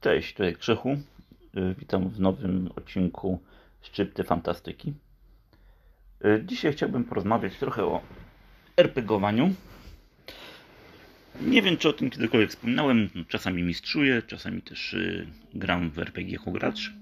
Cześć, 0.00 0.32
tutaj 0.32 0.56
Krzychu. 0.56 0.88
Y, 1.56 1.74
Witam 1.78 2.08
w 2.08 2.20
nowym 2.20 2.70
odcinku 2.76 3.42
Szczypty 3.82 4.24
Fantastyki. 4.24 4.94
Y, 6.24 6.42
Dzisiaj 6.46 6.72
chciałbym 6.72 7.04
porozmawiać 7.04 7.56
trochę 7.58 7.84
o 7.84 8.00
RPGowaniu. 8.76 9.54
Nie 11.40 11.62
wiem, 11.62 11.76
czy 11.76 11.88
o 11.88 11.92
tym 11.92 12.10
kiedykolwiek 12.10 12.50
wspominałem. 12.50 13.10
Czasami 13.28 13.62
mistrzuję, 13.62 14.22
czasami 14.22 14.62
też 14.62 14.94
y, 14.94 15.26
gram 15.54 15.90
w 15.90 15.98
RPG 15.98 16.32
jako 16.32 16.50
gracz. 16.50 16.92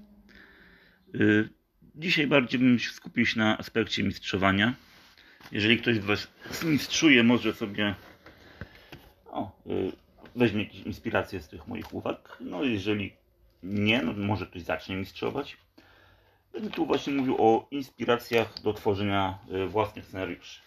Dzisiaj 1.95 2.27
bardziej 2.27 2.59
bym 2.59 2.79
się 2.79 2.89
skupił 2.91 3.25
się 3.25 3.39
na 3.39 3.57
aspekcie 3.57 4.03
mistrzowania. 4.03 4.73
Jeżeli 5.51 5.77
ktoś 5.77 5.95
z 5.95 6.05
Was 6.05 6.27
mistrzuje, 6.63 7.23
może 7.23 7.53
sobie 7.53 7.95
o, 9.25 9.61
weźmie 10.37 10.63
jakieś 10.63 10.81
inspiracje 10.81 11.41
z 11.41 11.47
tych 11.47 11.67
moich 11.67 11.93
uwag. 11.93 12.37
No 12.39 12.63
jeżeli 12.63 13.13
nie, 13.63 14.01
no 14.01 14.13
może 14.13 14.45
ktoś 14.45 14.61
zacznie 14.61 14.95
mistrzować. 14.95 15.57
Będę 16.53 16.69
tu 16.69 16.85
właśnie 16.85 17.13
mówił 17.13 17.35
o 17.39 17.67
inspiracjach 17.71 18.61
do 18.61 18.73
tworzenia 18.73 19.39
y, 19.51 19.67
własnych 19.67 20.05
scenariuszy. 20.05 20.61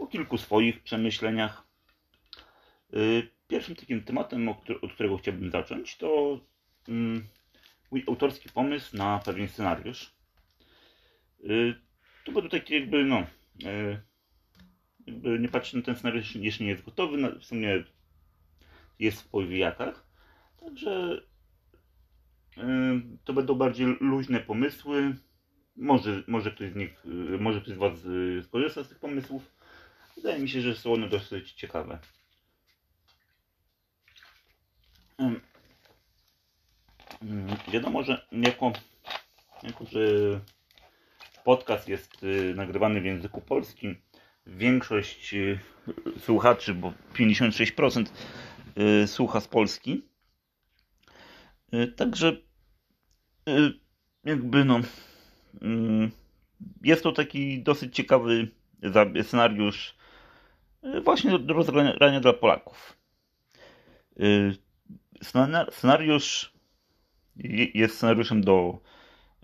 O 0.00 0.06
kilku 0.06 0.38
swoich 0.38 0.82
przemyśleniach. 0.82 1.62
Y, 2.94 3.36
Pierwszym 3.48 3.76
takim 3.76 4.02
tematem, 4.02 4.48
od 4.48 4.92
którego 4.94 5.16
chciałbym 5.16 5.50
zacząć, 5.50 5.96
to 5.96 6.40
mm, 6.88 7.26
mój 7.90 8.04
autorski 8.08 8.48
pomysł 8.48 8.96
na 8.96 9.18
pewien 9.24 9.48
scenariusz. 9.48 10.14
Y, 11.44 11.74
To 12.24 12.32
był 12.32 12.48
taki 12.48 12.74
jakby, 12.74 13.04
no, 13.04 13.26
jakby 15.06 15.38
nie 15.38 15.48
patrzeć 15.48 15.74
na 15.74 15.82
ten 15.82 15.96
scenariusz, 15.96 16.36
jeszcze 16.36 16.64
nie 16.64 16.70
jest 16.70 16.84
gotowy, 16.84 17.16
no, 17.16 17.30
w 17.40 17.44
sumie 17.44 17.84
jest 18.98 19.22
w 19.22 19.28
powijakach. 19.28 20.06
Także 20.60 21.20
to 23.24 23.32
będą 23.32 23.54
bardziej 23.54 23.86
luźne 24.00 24.40
pomysły. 24.40 25.16
Może, 25.76 26.22
może, 26.26 26.50
ktoś 26.50 26.70
z 26.70 26.76
nich, 26.76 27.06
y, 27.06 27.38
może 27.38 27.60
ktoś 27.60 27.74
z 27.74 27.78
Was 27.78 28.04
y, 28.04 28.42
skorzysta 28.42 28.84
z 28.84 28.88
tych 28.88 28.98
pomysłów. 28.98 29.56
Wydaje 30.16 30.38
mi 30.38 30.48
się, 30.48 30.60
że 30.60 30.76
są 30.76 30.92
one 30.92 31.08
dosyć 31.08 31.52
ciekawe. 31.52 31.98
Ym, 35.20 35.40
Wiadomo, 37.72 38.02
że 38.02 38.26
jako, 38.32 38.72
jako 39.62 39.84
że 39.84 40.00
podcast 41.44 41.88
jest 41.88 42.22
y, 42.22 42.54
nagrywany 42.54 43.00
w 43.00 43.04
języku 43.04 43.40
polskim, 43.40 43.96
większość 44.46 45.34
słuchaczy, 46.18 46.74
bo 46.74 46.92
56% 47.14 48.00
y, 48.00 48.06
słucha 49.06 49.40
z 49.40 49.48
Polski. 49.48 50.02
Y, 51.74 51.86
Także 51.88 52.36
y, 53.48 53.72
jakby 54.24 54.64
no 54.64 54.80
jest 56.82 57.02
to 57.02 57.12
taki 57.12 57.62
dosyć 57.62 57.94
ciekawy 57.96 58.48
scenariusz 59.22 59.96
y, 60.84 61.00
właśnie 61.00 61.38
do 61.38 61.54
rozgrania 61.54 62.20
dla 62.20 62.32
Polaków. 62.32 62.96
Y, 64.20 64.56
scena- 65.24 65.70
Scenariusz 65.70 66.52
je- 67.36 67.70
jest 67.74 67.96
scenariuszem 67.96 68.40
do 68.44 68.78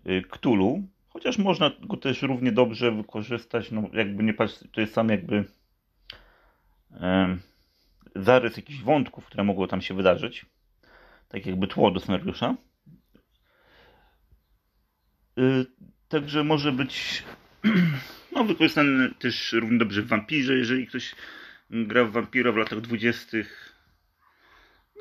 y, 0.06 0.22
Cthulhu, 0.30 0.82
chociaż 1.08 1.38
można 1.38 1.70
go 1.80 1.96
też 1.96 2.22
równie 2.22 2.52
dobrze 2.52 2.92
wykorzystać, 2.92 3.70
no 3.70 3.82
jakby 3.92 4.22
nie 4.22 4.34
patrzeć, 4.34 4.68
to 4.72 4.80
jest 4.80 4.94
sam 4.94 5.08
jakby 5.08 5.44
zarys 8.16 8.56
jakichś 8.56 8.80
wątków, 8.80 9.26
które 9.26 9.44
mogło 9.44 9.66
tam 9.66 9.82
się 9.82 9.94
wydarzyć. 9.94 10.46
Tak 11.28 11.46
jakby 11.46 11.66
tło 11.66 11.90
do 11.90 12.00
scenariusza. 12.00 12.56
Y, 15.38 15.66
Także 16.12 16.44
może 16.44 16.72
być 16.72 17.22
no, 18.32 18.44
wykorzystany 18.44 19.14
też 19.18 19.52
równie 19.52 19.78
dobrze 19.78 20.02
w 20.02 20.06
Wampirze, 20.06 20.56
jeżeli 20.56 20.86
ktoś 20.86 21.14
gra 21.70 22.04
w 22.04 22.12
Wampira 22.12 22.52
w 22.52 22.56
latach 22.56 22.80
dwudziestych. 22.80 23.74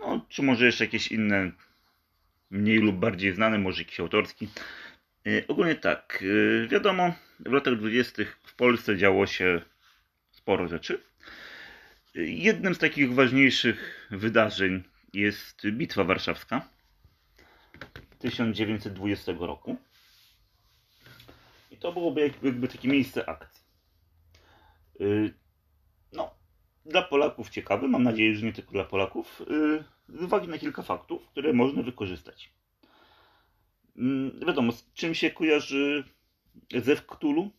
No, 0.02 0.26
czy 0.30 0.44
może 0.44 0.66
jeszcze 0.66 0.86
jakieś 0.86 1.12
inne, 1.12 1.52
mniej 2.50 2.78
lub 2.78 2.96
bardziej 2.96 3.34
znane, 3.34 3.58
może 3.58 3.82
jakiś 3.82 4.00
autorski. 4.00 4.48
Y, 5.28 5.46
Ogólnie 5.48 5.76
tak, 5.76 6.20
y, 6.22 6.68
wiadomo, 6.72 7.14
w 7.40 7.52
latach 7.52 7.76
dwudziestych 7.76 8.40
w 8.44 8.56
Polsce 8.56 8.98
działo 8.98 9.28
się 9.28 9.62
sporo 10.32 10.68
rzeczy. 10.68 11.02
Y, 12.16 12.30
Jednym 12.32 12.76
z 12.76 12.78
takich 12.78 13.14
ważniejszych 13.14 14.08
wydarzeń 14.12 14.84
jest 15.14 15.68
Bitwa 15.72 16.04
Warszawska 16.04 16.70
1920 18.20 19.32
roku. 19.40 19.78
I 21.72 21.78
to 21.78 21.94
byłoby 21.94 22.22
jak- 22.22 22.44
jakby 22.44 22.68
takie 22.68 22.88
miejsce 22.88 23.30
akcji. 23.30 23.64
Y, 25.02 25.34
No, 26.14 26.36
dla 26.86 27.02
Polaków 27.02 27.50
ciekawe, 27.50 27.88
mam 27.88 28.04
nadzieję, 28.04 28.36
że 28.36 28.46
nie 28.46 28.54
tylko 28.54 28.72
dla 28.72 28.84
Polaków, 28.84 29.42
y, 29.42 29.84
z 30.20 30.24
uwagi 30.24 30.48
na 30.48 30.58
kilka 30.58 30.82
faktów, 30.82 31.28
które 31.28 31.54
można 31.54 31.84
wykorzystać. 31.84 32.54
Mm, 33.98 34.40
Wiadomo, 34.48 34.72
z 34.72 34.94
czym 34.94 35.16
się 35.16 35.32
kojarzy 35.32 36.04
zew 36.76 37.06
Cthulhu? 37.06 37.52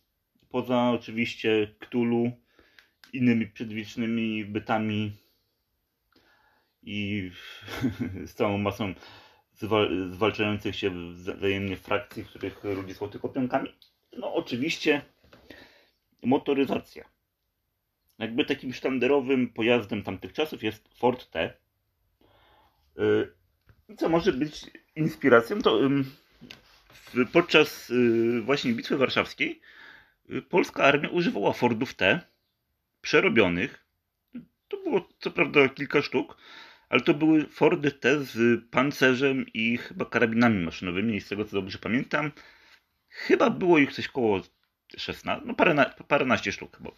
Poza 0.49 0.89
oczywiście 0.91 1.75
Innymi 3.13 3.47
przedwiecznymi 3.47 4.45
bytami 4.45 5.11
i 6.83 7.31
z 8.27 8.33
całą 8.33 8.57
masą 8.57 8.93
zwal- 9.61 10.11
zwalczających 10.11 10.75
się 10.75 11.13
wzajemnie 11.13 11.77
frakcji, 11.77 12.25
których 12.25 12.63
ludzie 12.63 12.95
są 12.95 13.09
tylko 13.09 13.29
pionkami. 13.29 13.69
No 14.17 14.33
oczywiście 14.33 15.01
motoryzacja. 16.23 17.05
Jakby 18.19 18.45
takim 18.45 18.73
sztandarowym 18.73 19.49
pojazdem 19.49 20.03
tamtych 20.03 20.33
czasów 20.33 20.63
jest 20.63 20.97
Ford 20.97 21.29
T. 21.29 21.53
Y, 22.99 23.95
Co 23.97 24.09
może 24.09 24.33
być 24.33 24.65
inspiracją, 24.95 25.61
to 25.61 25.79
podczas 27.31 27.89
y, 27.89 28.41
właśnie 28.41 28.73
Bitwy 28.73 28.97
Warszawskiej 28.97 29.61
y, 30.29 30.41
polska 30.41 30.83
armia 30.83 31.09
używała 31.09 31.53
Fordów 31.53 31.93
T 31.93 32.32
przerobionych. 33.03 33.85
To 34.67 34.77
było 34.77 35.09
co 35.19 35.31
prawda 35.31 35.69
kilka 35.69 36.01
sztuk, 36.01 36.37
ale 36.89 37.01
to 37.01 37.13
były 37.13 37.45
Fordy 37.45 37.91
T 37.91 38.23
z 38.23 38.63
pancerzem 38.71 39.45
i 39.53 39.77
chyba 39.77 40.05
karabinami 40.05 40.65
maszynowymi, 40.65 41.21
z 41.21 41.27
tego 41.27 41.45
co 41.45 41.51
dobrze 41.51 41.77
pamiętam. 41.77 42.31
Chyba 43.09 43.49
było 43.49 43.79
ich 43.79 43.93
coś 43.93 44.07
koło 44.07 44.41
16, 44.97 45.45
no 45.45 45.53
parę, 46.07 46.37
sztuk 46.51 46.77
chyba. 46.77 46.91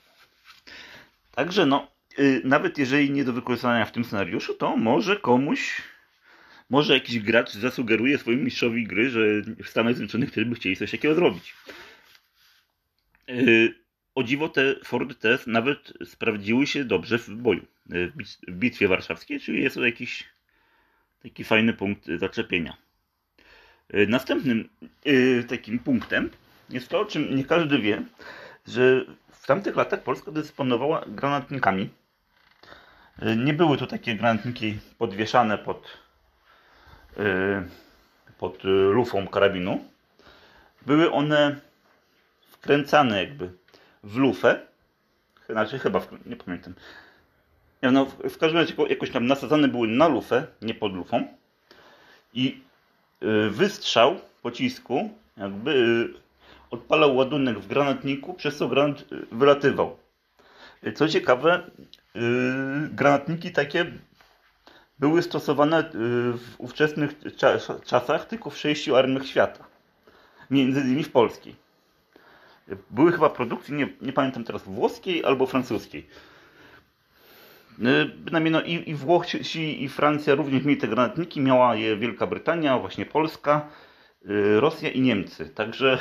Także 1.32 1.66
no, 1.66 1.92
y, 2.20 2.42
nawet 2.44 2.78
jeżeli 2.78 3.12
nie 3.12 3.24
do 3.24 3.34
wykorzystania 3.34 3.86
w 3.86 3.92
tym 3.92 4.06
scenariuszu, 4.06 4.54
to 4.54 4.78
może 4.78 5.16
komuś, 5.18 5.82
może 6.70 6.94
jakiś 6.94 7.20
gracz 7.20 7.54
zasugeruje 7.54 8.18
swojemu 8.18 8.44
mistrzowi 8.44 8.84
gry, 8.84 9.10
że 9.10 9.20
w 9.64 9.70
Stanach 9.70 9.96
Zjednoczonych 9.96 10.32
też 10.32 10.46
by 10.46 10.56
chcieli 10.56 10.76
coś 10.76 10.92
takiego 10.92 11.16
zrobić. 11.16 11.54
Y, 13.30 13.85
O 14.16 14.24
dziwo 14.24 14.50
te 14.50 14.76
Ford 14.84 15.20
T 15.20 15.38
nawet 15.48 15.94
sprawdziły 16.06 16.68
się 16.68 16.86
dobrze 16.86 17.18
w 17.18 17.30
boju, 17.30 17.62
y, 17.94 18.08
w 18.08 18.16
bit- 18.18 18.40
w 18.48 18.52
bitwie 18.52 18.88
warszawskiej, 18.88 19.40
czyli 19.40 19.64
jest 19.64 19.76
to 19.76 19.86
jakiś 19.86 20.24
taki 21.24 21.44
fajny 21.44 21.74
punkt 21.74 22.06
zaczepienia. 22.20 22.78
Y, 23.94 24.08
Następnym 24.08 24.70
y, 25.08 25.44
takim 25.50 25.80
punktem 25.80 26.30
jest 26.70 26.90
to, 26.90 27.00
o 27.00 27.06
czym 27.06 27.36
nie 27.36 27.44
każdy 27.46 27.80
wie, 27.80 28.04
że 28.68 29.06
w 29.32 29.46
tamtych 29.48 29.76
latach 29.76 30.04
Polska 30.04 30.32
dysponowała 30.32 31.06
granatnikami. 31.08 31.90
Nie 33.38 33.54
były 33.54 33.78
to 33.78 33.88
takie 33.88 34.16
granatniki 34.16 34.78
podwieszane 34.98 35.58
pod, 35.58 35.98
pod 38.38 38.64
lufą 38.92 39.28
karabinu. 39.28 39.86
Były 40.86 41.12
one 41.12 41.60
wkręcane 42.52 43.20
jakby 43.24 43.52
w 44.06 44.18
lufę. 44.18 44.60
Znaczy 45.50 45.80
chyba, 45.80 46.00
w, 46.00 46.26
nie 46.26 46.36
pamiętam. 46.36 46.74
No, 47.82 48.06
w, 48.06 48.38
każdym 48.38 48.58
razie 48.60 48.72
jako- 48.72 48.88
jakoś 48.88 49.12
tam 49.12 49.26
nasadzane 49.28 49.68
były 49.68 49.88
na 49.88 50.08
lufę, 50.08 50.48
nie 50.62 50.74
pod 50.74 50.94
lufą. 50.94 51.28
I 52.34 52.62
y, 53.24 53.50
wystrzał 53.50 54.16
pocisku 54.42 55.10
jakby 55.38 55.72
y, 55.72 56.14
odpalał 56.72 57.16
ładunek 57.16 57.60
w 57.60 57.68
granatniku, 57.68 58.34
przez 58.34 58.58
co 58.58 58.68
granat 58.68 59.02
y, 59.02 59.06
wylatywał. 59.32 59.98
Co 60.96 61.08
ciekawe, 61.08 61.70
granatniki 62.92 63.52
takie 63.52 63.92
były 65.00 65.22
stosowane 65.24 65.90
w 66.34 66.56
ówczesnych 66.58 67.20
cza- 67.22 67.84
czasach 67.86 68.26
tylko 68.26 68.50
w 68.50 68.58
sześciu 68.58 68.96
armiach 68.96 69.26
świata. 69.26 69.64
Między 70.52 70.82
innymi 70.82 71.04
w 71.04 71.12
polskiej. 71.12 71.56
Były 72.90 73.12
chyba 73.12 73.30
produkcji, 73.30 73.74
nie, 73.74 73.88
nie 74.02 74.14
pamiętam 74.14 74.44
teraz, 74.44 74.64
włoskiej 74.64 75.26
albo 75.26 75.46
francuskiej. 75.46 76.08
Y, 77.80 78.06
Bynajmniej 78.06 78.52
no, 78.52 78.62
i, 78.62 78.74
i 78.90 79.84
i 79.84 79.90
Francja 79.90 80.36
również 80.36 80.64
mieli 80.64 80.82
te 80.82 80.88
granatniki, 80.88 81.42
miała 81.42 81.76
je 81.76 81.98
Wielka 81.98 82.28
Brytania, 82.28 82.80
właśnie 82.80 83.06
Polska, 83.06 83.70
y, 84.26 84.60
Rosja 84.60 84.90
i 84.90 85.02
Niemcy. 85.02 85.50
Także, 85.50 85.98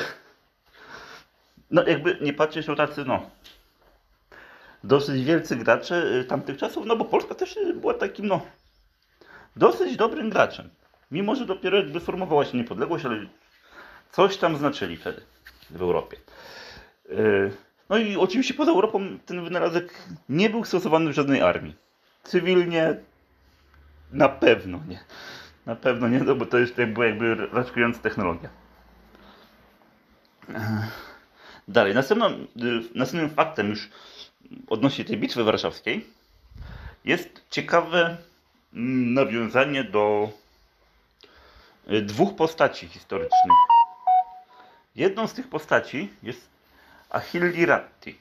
no 1.70 1.86
jakby 1.86 2.18
nie 2.20 2.32
patrzeć, 2.32 2.66
to 2.66 2.76
tacy, 2.76 3.04
no, 3.04 3.30
dosyć 4.84 5.24
wielcy 5.24 5.56
gracze 5.56 6.04
y, 6.20 6.24
tamtych 6.24 6.56
czasów, 6.56 6.86
no 6.86 6.96
bo 6.96 7.04
Polska 7.04 7.34
też 7.34 7.58
była 7.74 7.94
takim, 7.94 8.26
no, 8.26 8.40
dosyć 9.56 9.96
dobrym 9.96 10.30
graczem. 10.30 10.70
Mimo, 11.10 11.34
że 11.34 11.46
dopiero 11.46 11.76
jakby 11.76 12.00
formowała 12.00 12.44
się 12.44 12.58
niepodległość, 12.58 13.04
ale 13.04 13.26
coś 14.10 14.36
tam 14.36 14.56
znaczyli 14.56 14.96
wtedy 14.96 15.33
w 15.70 15.82
Europie. 15.82 16.16
Y, 17.10 17.52
No 17.88 17.96
i 17.98 18.16
oczywiście 18.16 18.54
poza 18.54 18.70
Europą 18.70 19.18
ten 19.26 19.44
wynalazek 19.44 19.94
nie 20.28 20.50
był 20.50 20.64
stosowany 20.64 21.10
w 21.12 21.14
żadnej 21.14 21.42
armii. 21.42 21.74
Cywilnie 22.22 22.94
na 24.12 24.28
pewno 24.28 24.80
nie. 24.88 25.00
Na 25.66 25.76
pewno 25.76 26.08
nie, 26.08 26.18
no 26.20 26.34
bo 26.34 26.46
to 26.46 26.58
jest 26.58 26.78
jakby, 26.78 27.06
jakby 27.06 27.34
raczkująca 27.34 27.98
technologia. 28.00 28.48
Dalej, 31.68 31.94
następną, 31.94 32.30
y, 32.30 32.46
następnym 32.94 33.30
faktem 33.30 33.70
już 33.70 33.90
odnośnie 34.68 35.04
tej 35.04 35.16
bitwy 35.16 35.44
warszawskiej 35.44 36.06
jest 37.04 37.42
ciekawe 37.50 38.16
mm, 38.74 39.14
nawiązanie 39.14 39.84
do 39.84 40.30
y, 41.90 42.02
dwóch 42.02 42.36
postaci 42.36 42.88
historycznych. 42.88 43.58
Jedną 44.96 45.26
z 45.26 45.34
tych 45.34 45.48
postaci 45.48 46.08
jest 46.22 46.48
Achille 47.10 47.66
Ratti. 47.66 48.18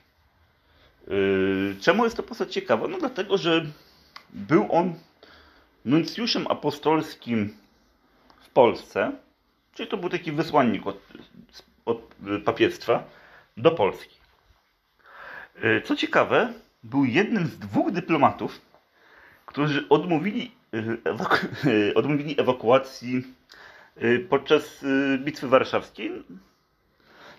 Yy, 1.07 1.75
Czemu 1.81 2.03
jest 2.03 2.17
to 2.17 2.23
postać 2.23 2.53
ciekawa? 2.53 2.87
No 2.87 2.97
dlatego, 2.97 3.37
że 3.37 3.65
był 4.29 4.67
on 4.71 4.93
nuncjuszem 5.85 6.47
apostolskim 6.47 7.57
w 8.41 8.49
Polsce, 8.49 9.11
czyli 9.73 9.89
to 9.89 9.97
był 9.97 10.09
taki 10.09 10.31
wysłannik 10.31 10.87
od, 10.87 10.97
od 11.85 12.15
papiestwa 12.45 13.03
do 13.57 13.71
Polski. 13.71 14.15
Yy, 15.63 15.81
Co 15.81 15.95
ciekawe, 15.95 16.53
był 16.83 17.05
jednym 17.05 17.47
z 17.47 17.59
dwóch 17.59 17.91
dyplomatów, 17.91 18.61
którzy 19.45 19.89
odmówili, 19.89 20.51
yy, 20.71 20.97
ewaku- 21.03 21.47
odmówili 21.99 22.41
ewakuacji 22.41 23.23
podczas 24.29 24.85
bitwy 25.19 25.47
warszawskiej 25.47 26.23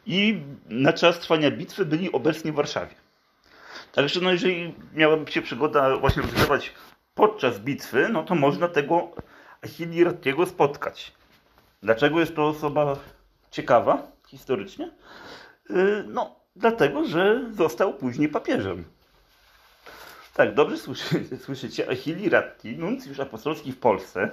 i 0.06 0.42
na 0.68 0.92
czas 0.92 1.18
trwania 1.18 1.50
bitwy 1.50 1.84
byli 1.84 2.12
obecni 2.12 2.52
w 2.52 2.54
Warszawie. 2.54 2.94
Także 3.92 4.20
no 4.20 4.32
jeżeli 4.32 4.74
miałaby 4.94 5.32
się 5.32 5.42
przygoda 5.42 5.96
właśnie 5.96 6.22
rozgrywać 6.22 6.72
podczas 7.14 7.58
bitwy, 7.58 8.08
no 8.08 8.22
to 8.22 8.34
można 8.34 8.68
tego 8.68 9.10
Achille 9.64 10.04
Rattiego 10.04 10.46
spotkać. 10.46 11.12
Dlaczego 11.82 12.20
jest 12.20 12.36
to 12.36 12.46
osoba 12.48 12.96
ciekawa 13.50 14.02
historycznie? 14.26 14.90
Yy, 15.70 16.04
No, 16.08 16.36
dlatego, 16.56 17.04
że 17.04 17.40
został 17.52 17.94
później 17.94 18.28
papieżem. 18.28 18.84
Tak, 20.34 20.54
dobrze 20.54 20.76
słyszy, 20.76 21.24
słyszycie. 21.44 21.90
Achille 21.90 22.30
Ratti, 22.30 22.76
nuncjusz 22.78 23.20
apostolski 23.20 23.72
w 23.72 23.78
Polsce, 23.78 24.30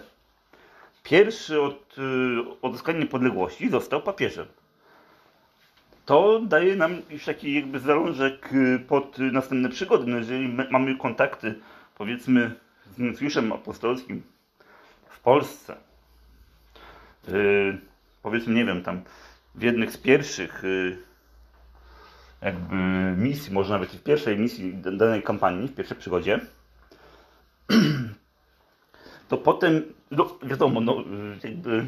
pierwszy 1.03 1.62
od 1.62 1.97
yy, 1.97 2.62
odzyskania 2.62 3.00
niepodległości 3.00 3.69
został 3.69 4.01
papieżem 4.01 4.47
to 6.06 6.39
daje 6.39 6.75
nam 6.75 7.01
już 7.09 7.25
taki 7.25 7.53
jakby 7.53 7.80
zalążek 7.80 8.53
y, 8.53 8.80
pod 8.88 9.18
następne 9.18 9.69
przygody. 9.69 10.12
No 10.12 10.18
jeżeli 10.18 10.48
my 10.48 10.68
mamy 10.71 10.98
kontakty, 10.98 11.59
powiedzmy, 11.98 12.56
z 12.95 12.98
nuncjuszem 12.98 13.51
apostolskim 13.51 14.24
w 15.09 15.19
Polsce, 15.19 15.75
yy, 17.27 17.81
powiedzmy, 18.21 18.53
nie 18.53 18.65
wiem, 18.65 18.83
tam 18.83 19.01
w 19.56 19.62
jednych 19.62 19.92
z 19.92 19.98
pierwszych 19.98 20.62
yy, 20.63 20.98
jakby 22.42 22.75
misji, 23.18 23.54
może 23.54 23.74
nawet 23.74 23.92
w 23.92 24.04
pierwszej 24.04 24.39
misji 24.39 24.74
danej 24.74 25.24
kampanii, 25.24 25.68
w 25.68 25.75
pierwszej 25.75 25.97
przygodzie, 25.97 26.39
to 29.30 29.38
potem, 29.38 29.83
no 30.12 30.38
wiadomo, 30.44 30.81
no 30.81 31.01
y, 31.01 31.47
jakby 31.47 31.86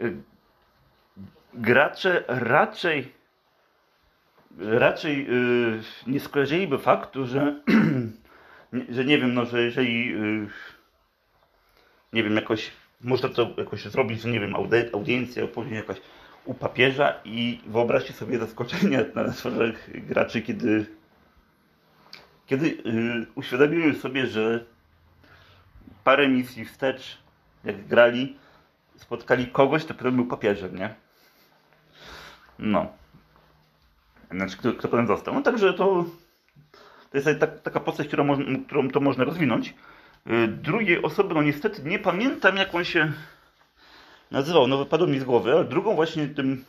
y, 0.00 0.16
gracze 1.54 2.24
raczej 2.28 3.18
raczej 4.58 5.26
yy, 5.26 5.82
nie 6.06 6.20
skojarzyliby 6.20 6.78
faktu, 6.78 7.26
że, 7.26 7.60
że 8.88 9.04
nie 9.04 9.18
wiem, 9.18 9.34
no, 9.34 9.44
że 9.44 9.62
jeżeli 9.62 10.08
yy, 10.08 10.48
nie 12.12 12.22
wiem, 12.22 12.36
jakoś 12.36 12.70
można 13.00 13.28
to 13.28 13.54
jakoś 13.58 13.84
zrobić, 13.84 14.22
że 14.22 14.28
nie 14.28 14.40
wiem, 14.40 14.56
aude, 14.56 14.90
audiencję 14.92 15.48
później 15.48 15.76
jakaś 15.76 15.96
u 16.44 16.54
papieża 16.54 17.14
i 17.24 17.60
wyobraźcie 17.66 18.12
sobie 18.12 18.38
zaskoczenie 18.38 19.04
na 19.14 19.32
twarzach 19.32 19.90
graczy, 20.06 20.42
kiedy 20.42 20.86
kiedy 22.46 22.68
yy, 22.68 23.26
uświadomili 23.34 23.98
sobie, 23.98 24.26
że 24.26 24.64
parę 26.04 26.28
misji 26.28 26.64
wstecz, 26.64 27.18
jak 27.64 27.86
grali, 27.86 28.36
spotkali 28.96 29.46
kogoś, 29.46 29.84
kto 29.84 29.94
potem 29.94 30.16
był 30.16 30.26
papieżem, 30.26 30.76
nie? 30.76 30.94
No. 32.58 32.86
Znaczy, 34.30 34.56
kto, 34.56 34.72
kto 34.72 34.88
potem 34.88 35.06
został. 35.06 35.34
No 35.34 35.42
także 35.42 35.74
to, 35.74 36.04
to 37.10 37.18
jest 37.18 37.28
tak, 37.40 37.60
taka 37.60 37.80
postać, 37.80 38.06
którą, 38.06 38.28
którą 38.66 38.90
to 38.90 39.00
można 39.00 39.24
rozwinąć. 39.24 39.74
Y, 40.26 40.48
Drugiej 40.48 41.02
osoby, 41.02 41.34
no 41.34 41.42
niestety 41.42 41.82
nie 41.82 41.98
pamiętam 41.98 42.56
jak 42.56 42.74
on 42.74 42.84
się 42.84 43.12
nazywał, 44.30 44.66
no 44.66 44.78
wypadło 44.78 45.06
mi 45.06 45.18
z 45.18 45.24
głowy, 45.24 45.52
ale 45.52 45.64
drugą 45.64 45.94
właśnie 45.94 46.28
tym 46.28 46.64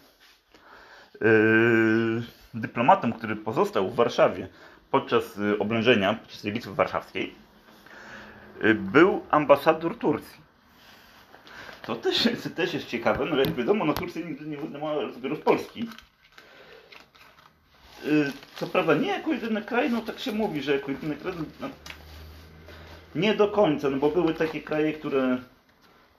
yy, 1.22 2.24
dyplomatą, 2.54 3.14
który 3.14 3.36
pozostał 3.36 3.90
w 3.90 3.96
Warszawie 3.96 4.48
podczas 4.92 5.38
y, 5.38 5.60
oblężenia, 5.60 6.14
podczas 6.14 6.44
bitwy 6.44 6.74
warszawskiej, 6.74 7.36
y, 8.64 8.76
był 8.76 9.22
ambasador 9.32 9.98
Turcji. 9.98 10.49
To 11.90 11.96
też, 11.96 12.30
to 12.44 12.50
też 12.50 12.74
jest 12.74 12.88
ciekawe, 12.88 13.26
no 13.26 13.38
jak 13.38 13.54
wiadomo, 13.54 13.86
no 13.86 13.94
Turcja 13.94 14.22
nigdy 14.26 14.46
nie 14.46 14.60
uznawała 14.60 15.02
rozbiorów 15.02 15.40
Polski. 15.40 15.88
Y, 18.06 18.32
Co 18.56 18.68
prawda 18.68 18.96
nie 18.96 19.08
jako 19.08 19.34
jedyny 19.34 19.62
kraj, 19.62 19.90
no 19.90 20.02
tak 20.02 20.20
się 20.20 20.32
mówi, 20.32 20.62
że 20.62 20.74
jako 20.74 20.92
jedyny 20.92 21.16
kraj, 21.16 21.34
no, 21.60 21.70
nie 23.16 23.34
do 23.36 23.48
końca, 23.48 23.90
no 23.90 23.98
bo 23.98 24.10
były 24.10 24.34
takie 24.34 24.62
kraje, 24.62 24.94
które 24.94 25.38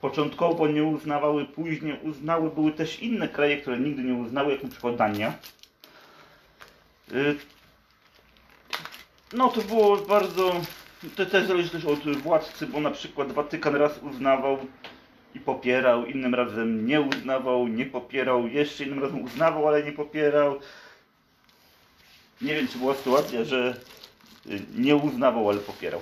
początkowo 0.00 0.68
nie 0.68 0.84
uznawały, 0.84 1.44
później 1.44 1.98
uznały, 2.02 2.50
były 2.50 2.72
też 2.72 3.00
inne 3.00 3.28
kraje, 3.28 3.56
które 3.56 3.78
nigdy 3.78 4.02
nie 4.02 4.14
uznały, 4.14 4.52
jak 4.52 4.62
na 4.62 4.68
przykład 4.68 4.96
Dania. 4.96 5.32
Y, 7.12 7.36
No 9.32 9.48
to 9.48 9.60
było 9.60 9.96
bardzo, 9.96 10.60
to 11.16 11.26
też 11.26 11.46
zależy 11.46 11.70
też 11.70 11.84
od 11.84 12.16
władcy, 12.16 12.66
bo 12.66 12.80
na 12.80 12.90
przykład 12.90 13.32
Watykan 13.32 13.76
raz 13.76 13.98
uznawał 14.02 14.58
i 15.34 15.40
popierał, 15.40 16.06
innym 16.06 16.34
razem 16.34 16.86
nie 16.86 17.00
uznawał, 17.00 17.68
nie 17.68 17.86
popierał, 17.86 18.48
jeszcze 18.48 18.84
innym 18.84 19.02
razem 19.02 19.24
uznawał, 19.24 19.68
ale 19.68 19.82
nie 19.82 19.92
popierał. 19.92 20.60
Nie 22.40 22.54
wiem, 22.54 22.68
czy 22.68 22.78
była 22.78 22.94
sytuacja, 22.94 23.44
że 23.44 23.76
y, 24.46 24.60
nie 24.76 24.96
uznawał, 24.96 25.50
ale 25.50 25.58
popierał. 25.58 26.00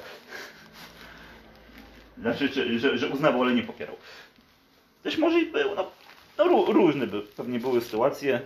Znaczy, 2.22 2.48
czy, 2.48 2.78
że, 2.78 2.98
że 2.98 3.08
uznawał, 3.08 3.42
ale 3.42 3.54
nie 3.54 3.62
popierał. 3.62 3.96
Też 5.02 5.18
może 5.18 5.40
i 5.40 5.46
był, 5.46 5.74
no, 5.74 5.90
no 6.38 6.44
ró- 6.44 6.72
różne 6.72 7.06
by, 7.06 7.22
pewnie 7.22 7.58
były 7.58 7.80
sytuacje. 7.80 8.40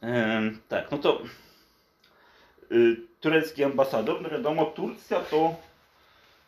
Em, 0.00 0.60
tak, 0.68 0.90
no 0.90 0.98
to 0.98 1.22
y, 2.72 2.96
turecki 3.20 3.64
ambasador, 3.64 4.22
no 4.22 4.30
wiadomo, 4.30 4.66
Turcja 4.66 5.20
to 5.20 5.54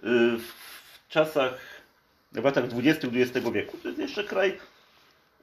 y, 0.04 0.38
w 0.38 1.08
czasach, 1.08 1.81
w 2.32 2.44
latach 2.44 2.68
20. 2.68 3.08
XX 3.08 3.50
wieku, 3.50 3.76
to 3.82 3.88
jest 3.88 4.00
jeszcze 4.00 4.24
kraj, 4.24 4.58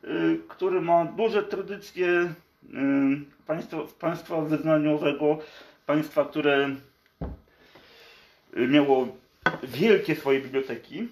y, 0.04 0.40
który 0.48 0.82
ma 0.82 1.06
duże 1.06 1.44
tradycje 1.44 2.08
y, 2.08 2.28
państwa, 3.48 3.78
państwa 4.00 4.42
wyznaniowego, 4.42 5.40
państwa, 5.86 6.26
które 6.26 6.76
y, 8.58 8.68
miało 8.68 9.18
wielkie 9.64 10.16
swoje 10.16 10.42
biblioteki. 10.42 11.08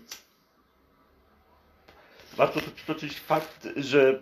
Warto 2.38 2.62
tu 2.62 2.72
przytoczyć 2.72 3.20
fakt, 3.20 3.68
że 3.76 4.20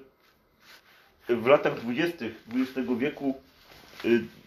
w 1.30 1.46
latach 1.46 1.80
20. 1.80 2.26
XX 2.54 2.90
wieku 2.98 3.42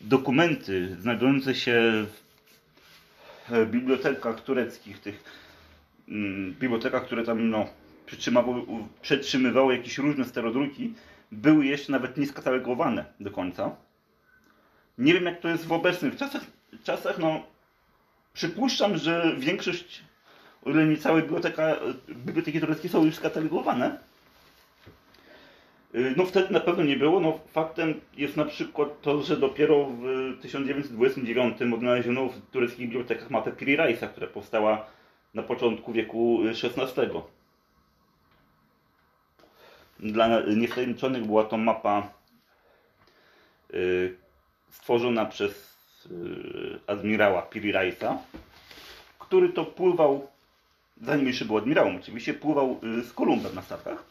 dokumenty 0.01 0.97
znajdujące 1.01 1.55
się 1.55 2.07
w 3.49 3.67
bibliotekach 3.71 4.41
tureckich, 4.41 5.01
tych 5.01 5.25
bibliotekach, 6.61 7.05
które 7.05 7.25
tam 7.25 7.51
no, 7.51 7.67
przetrzymywały 9.03 9.77
jakieś 9.77 9.99
różne 9.99 10.25
stereodruki, 10.25 10.95
były 11.33 11.67
jeszcze 11.67 11.93
nawet 11.93 12.17
nie 12.17 12.27
skatalogowane 12.27 13.05
do 13.21 13.31
końca. 13.31 13.77
Nie 14.99 15.15
wiem 15.15 15.25
jak 15.25 15.41
to 15.41 15.49
jest 15.49 15.67
w 15.67 15.73
obecnych 15.73 16.17
czasach, 16.17 16.43
czasach, 16.85 17.19
no, 17.19 17.43
przypuszczam, 18.35 18.97
że 18.97 19.35
większość, 19.39 20.03
o 20.65 20.71
ile 20.71 20.87
nie 20.87 20.97
całe 20.97 21.23
biblioteka, 21.23 21.77
biblioteki 22.09 22.61
tureckie 22.61 22.89
są 22.89 23.05
już 23.05 23.15
skatalogowane. 23.15 23.99
Y, 25.95 26.15
No 26.17 26.27
wtedy 26.27 26.53
na 26.53 26.61
pewno 26.61 26.85
nie 26.85 26.97
było. 26.97 27.21
No, 27.21 27.41
faktem 27.53 27.95
jest 28.17 28.37
na 28.37 28.45
przykład 28.45 29.01
to, 29.03 29.23
że 29.23 29.37
dopiero 29.37 29.87
w 29.87 30.37
1929 30.43 31.63
odnaleziono 31.75 32.29
w 32.29 32.51
tureckich 32.51 32.89
bibliotekach 32.89 33.31
mapę 33.31 33.53
Piri 33.53 33.77
która 34.13 34.27
powstała 34.27 34.87
na 35.35 35.43
początku 35.43 35.93
wieku 35.93 36.41
XVI. 36.65 37.11
Dla 40.01 40.41
niewtajemniczonych 40.57 41.27
była 41.27 41.45
to 41.45 41.57
mapa 41.57 42.09
y, 43.75 44.17
stworzona 44.71 45.27
przez 45.27 45.53
y, 46.11 46.81
admirała 46.87 47.43
Piri 47.43 47.73
Reisa, 47.73 48.19
który 49.19 49.49
to 49.49 49.65
pływał, 49.65 50.29
zanim 51.03 51.27
jeszcze 51.27 51.45
był 51.45 51.57
admirałem 51.57 51.97
oczywiście, 51.97 52.35
pływał 52.35 52.81
y, 52.99 53.03
z 53.05 53.13
Kolumbem 53.13 53.55
na 53.55 53.63
statkach. 53.63 54.05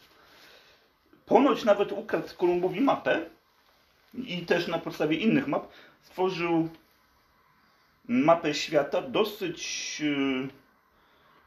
Ponoć 1.26 1.64
nawet 1.64 1.92
ukradł 1.92 2.36
Kolumbowi 2.36 2.80
mapę 2.80 3.26
i 4.14 4.46
też 4.46 4.68
na 4.68 4.78
podstawie 4.78 5.16
innych 5.16 5.48
map 5.48 5.68
stworzył 6.02 6.68
mapę 8.08 8.54
świata 8.54 9.02
dosyć 9.02 9.98
y, 10.00 10.48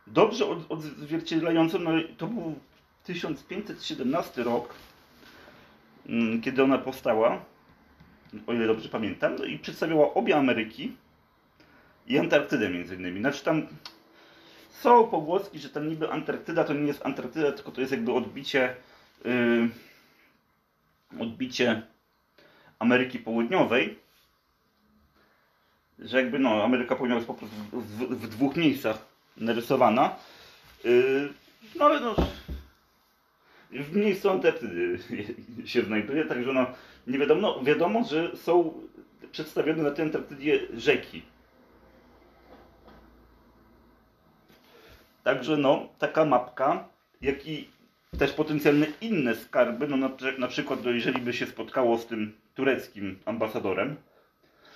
dobrze 0.07 0.45
od- 0.45 0.71
odzwierciedlającą, 0.71 1.79
no 1.79 1.91
to 2.17 2.27
był 2.27 2.55
1517 3.03 4.43
rok, 4.43 4.73
mm, 6.05 6.41
kiedy 6.41 6.63
ona 6.63 6.77
powstała, 6.77 7.45
o 8.47 8.53
ile 8.53 8.67
dobrze 8.67 8.89
pamiętam, 8.89 9.35
no 9.39 9.45
i 9.45 9.59
przedstawiała 9.59 10.13
obie 10.13 10.37
Ameryki 10.37 10.91
i 12.07 12.17
Antarktydę 12.17 12.69
między 12.69 12.95
innymi. 12.95 13.19
Znaczy 13.19 13.43
tam 13.43 13.67
są 14.69 15.07
pogłoski, 15.07 15.59
że 15.59 15.69
tam 15.69 15.89
niby 15.89 16.11
Antarktyda 16.11 16.63
to 16.63 16.73
nie 16.73 16.87
jest 16.87 17.05
Antarktyda, 17.05 17.51
tylko 17.51 17.71
to 17.71 17.81
jest 17.81 17.91
jakby 17.91 18.13
odbicie 18.13 18.75
yy, 19.25 19.69
odbicie 21.19 21.81
Ameryki 22.79 23.19
Południowej, 23.19 23.99
że 25.99 26.17
jakby 26.17 26.39
no 26.39 26.63
Ameryka 26.63 26.95
Południowa 26.95 27.19
jest 27.19 27.27
po 27.27 27.33
prostu 27.33 27.55
w, 27.71 27.83
w, 27.83 27.97
w 27.99 28.27
dwóch 28.27 28.55
miejscach 28.55 29.10
narysowana. 29.37 30.15
Yy, 30.83 31.29
no 31.75 31.85
ale 31.85 31.99
no 31.99 32.15
w 33.71 33.95
miejscu 33.95 34.29
Antarktydy 34.29 34.99
się 35.65 35.81
znajduje, 35.81 36.25
także 36.25 36.53
no 36.53 36.65
nie 37.07 37.19
wiadomo, 37.19 37.41
no, 37.41 37.63
wiadomo, 37.63 38.03
że 38.03 38.37
są 38.37 38.73
przedstawione 39.31 39.83
na 39.83 39.91
tej 39.91 40.05
Antarktydzie 40.05 40.59
rzeki. 40.77 41.21
Także 45.23 45.57
no, 45.57 45.89
taka 45.99 46.25
mapka, 46.25 46.87
jak 47.21 47.47
i 47.47 47.67
też 48.19 48.31
potencjalne 48.31 48.87
inne 49.01 49.35
skarby, 49.35 49.87
no 49.87 49.97
na, 49.97 50.09
na 50.37 50.47
przykład 50.47 50.83
no, 50.83 50.91
jeżeli 50.91 51.21
by 51.21 51.33
się 51.33 51.45
spotkało 51.45 51.97
z 51.97 52.07
tym 52.07 52.33
tureckim 52.55 53.19
ambasadorem, 53.25 53.95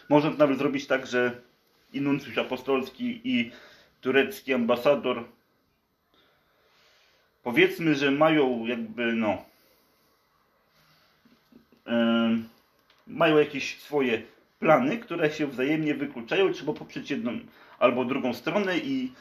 można 0.09 0.29
nawet 0.29 0.57
zrobić 0.57 0.87
tak, 0.87 1.07
że 1.07 1.41
i 1.93 2.01
nuncjusz 2.01 2.37
apostolski 2.37 3.21
i 3.23 3.51
turecki 4.05 4.53
ambasador. 4.53 5.23
Powiedzmy, 7.43 7.95
że 7.95 8.11
mają 8.11 8.65
jakby 8.65 9.13
no 9.13 9.45
em, 11.85 12.49
mają 13.07 13.37
jakieś 13.37 13.79
swoje 13.79 14.21
plany, 14.59 14.97
które 14.97 15.31
się 15.31 15.47
wzajemnie 15.47 15.95
wykluczają, 15.95 16.53
trzeba 16.53 16.73
poprzeć 16.73 17.11
jedną 17.11 17.39
albo 17.79 18.05
drugą 18.05 18.33
stronę 18.33 18.77
i 18.77 19.11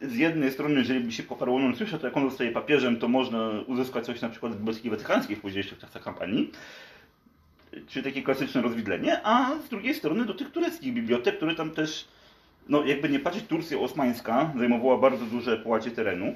z 0.00 0.16
jednej 0.16 0.50
strony, 0.50 0.74
jeżeli 0.74 1.00
by 1.00 1.12
się 1.12 1.22
poparło 1.22 1.58
nuncjusza, 1.58 1.98
to 1.98 2.06
jak 2.06 2.16
on 2.16 2.30
zostaje 2.30 2.50
papieżem, 2.50 2.96
to 2.96 3.08
można 3.08 3.50
uzyskać 3.66 4.06
coś 4.06 4.20
na 4.20 4.28
przykład 4.28 4.52
z 4.52 4.56
Biblioteki 4.56 4.90
Watykańskiej 4.90 5.36
w 5.36 5.40
późniejszych 5.40 5.78
czasach 5.78 6.02
kampanii, 6.02 6.52
czyli 7.88 8.04
takie 8.04 8.22
klasyczne 8.22 8.62
rozwidlenie, 8.62 9.20
a 9.24 9.58
z 9.66 9.68
drugiej 9.68 9.94
strony 9.94 10.24
do 10.24 10.34
tych 10.34 10.50
tureckich 10.50 10.94
bibliotek, 10.94 11.36
które 11.36 11.54
tam 11.54 11.70
też, 11.70 12.08
no 12.68 12.84
jakby 12.84 13.08
nie 13.08 13.18
patrzeć, 13.18 13.44
Turcja 13.46 13.78
osmańska 13.78 14.52
zajmowała 14.58 14.98
bardzo 14.98 15.24
duże 15.24 15.56
połacie 15.56 15.90
terenu 15.90 16.34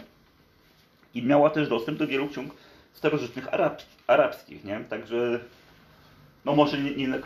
i 1.15 1.23
miała 1.23 1.51
też 1.51 1.69
dostęp 1.69 1.99
do 1.99 2.07
wielu 2.07 2.29
ksiąg 2.29 2.55
starożytnych 2.93 3.55
arab, 3.55 3.83
arabskich, 4.07 4.65
nie? 4.65 4.81
Także, 4.81 5.41
no 6.45 6.55
może 6.55 6.79
nie, 6.79 6.91
nie 6.91 7.21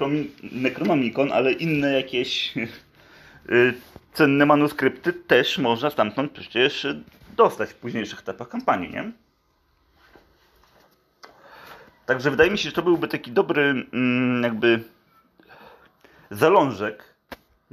Necronomicon, 0.53 1.33
ale 1.33 1.53
inne 1.53 1.93
jakieś 1.93 2.57
y, 2.57 3.75
cenne 4.13 4.47
manuskrypty 4.47 5.13
też 5.13 5.59
można 5.59 5.91
stamtąd 5.91 6.33
przecież 6.33 6.87
dostać 7.37 7.71
w 7.71 7.75
późniejszych 7.75 8.21
etapach 8.21 8.49
kampanii, 8.49 8.91
nie? 8.91 9.13
Także 12.07 12.31
wydaje 12.31 12.51
mi 12.51 12.59
się, 12.59 12.69
że 12.69 12.75
to 12.75 12.83
byłby 12.83 13.09
taki 13.09 13.31
dobry 13.31 13.63
mm, 13.93 14.43
jakby 14.43 14.85
zalążek 16.31 17.14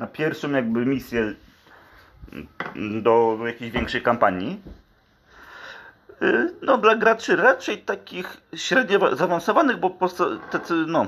na 0.02 0.08
pierwszą 0.08 0.52
jakby 0.52 0.86
misję 0.86 1.34
do, 3.02 3.38
jakiejś 3.46 3.72
większej 3.72 4.02
kampanii. 4.02 4.62
Y, 6.22 6.54
No 6.62 6.78
dla 6.78 6.96
graczy 6.96 7.36
raczej 7.36 7.78
takich 7.78 8.38
średnio 8.56 9.00
wa- 9.00 9.16
zaawansowanych, 9.16 9.78
bo 9.78 9.98
tacy 10.52 10.74
no 10.88 11.08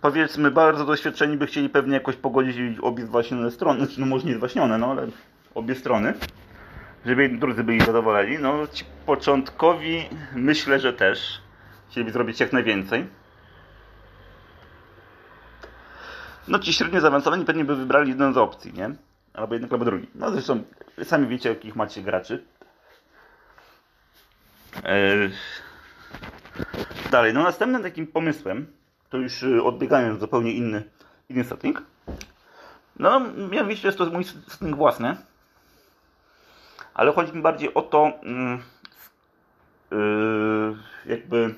powiedzmy 0.00 0.50
bardzo 0.50 0.84
doświadczeni 0.84 1.36
by 1.36 1.46
chcieli 1.46 1.68
pewnie 1.68 1.94
jakoś 1.94 2.16
pogodzić 2.16 2.56
obie 2.82 3.06
zwaśnione 3.06 3.50
strony, 3.50 3.78
znaczy 3.86 4.00
no 4.00 4.06
może 4.06 4.26
nie 4.26 4.34
zwaśnione, 4.34 4.78
no 4.78 4.90
ale 4.90 5.06
obie 5.54 5.74
strony, 5.74 6.14
żeby 7.06 7.28
drudzy 7.28 7.64
byli 7.64 7.80
zadowoleni. 7.80 8.38
No 8.38 8.66
ci 8.72 8.84
początkowi 9.06 10.08
myślę, 10.34 10.80
że 10.80 10.92
też 10.92 11.40
chcieliby 11.90 12.12
zrobić 12.12 12.40
jak 12.40 12.52
najwięcej. 12.52 13.06
No 16.50 16.58
ci 16.58 16.72
średnio 16.72 17.00
zaawansowani 17.00 17.44
pewnie 17.44 17.64
by 17.64 17.76
wybrali 17.76 18.08
jedną 18.08 18.32
z 18.32 18.36
opcji, 18.36 18.72
nie? 18.72 18.90
Albo 19.34 19.54
jednak, 19.54 19.72
albo 19.72 19.84
drugi. 19.84 20.06
No 20.14 20.30
zresztą 20.30 20.62
sami 21.04 21.26
wiecie, 21.26 21.48
jakich 21.48 21.76
macie 21.76 22.02
graczy. 22.02 22.44
Eee... 24.84 25.30
Dalej, 27.10 27.34
no 27.34 27.42
następnym 27.42 27.82
takim 27.82 28.06
pomysłem, 28.06 28.66
to 29.10 29.16
już 29.16 29.42
y, 29.42 29.62
odbiegając 29.62 30.20
zupełnie 30.20 30.52
inny, 30.52 30.82
inny 31.28 31.44
setting. 31.44 31.82
No, 32.98 33.20
mianowicie 33.50 33.88
jest 33.88 33.98
to 33.98 34.06
mój 34.06 34.24
setting 34.24 34.76
własny. 34.76 35.16
Ale 36.94 37.12
chodzi 37.12 37.32
mi 37.32 37.42
bardziej 37.42 37.74
o 37.74 37.82
to, 37.82 38.12
yy, 39.90 40.76
jakby 41.06 41.54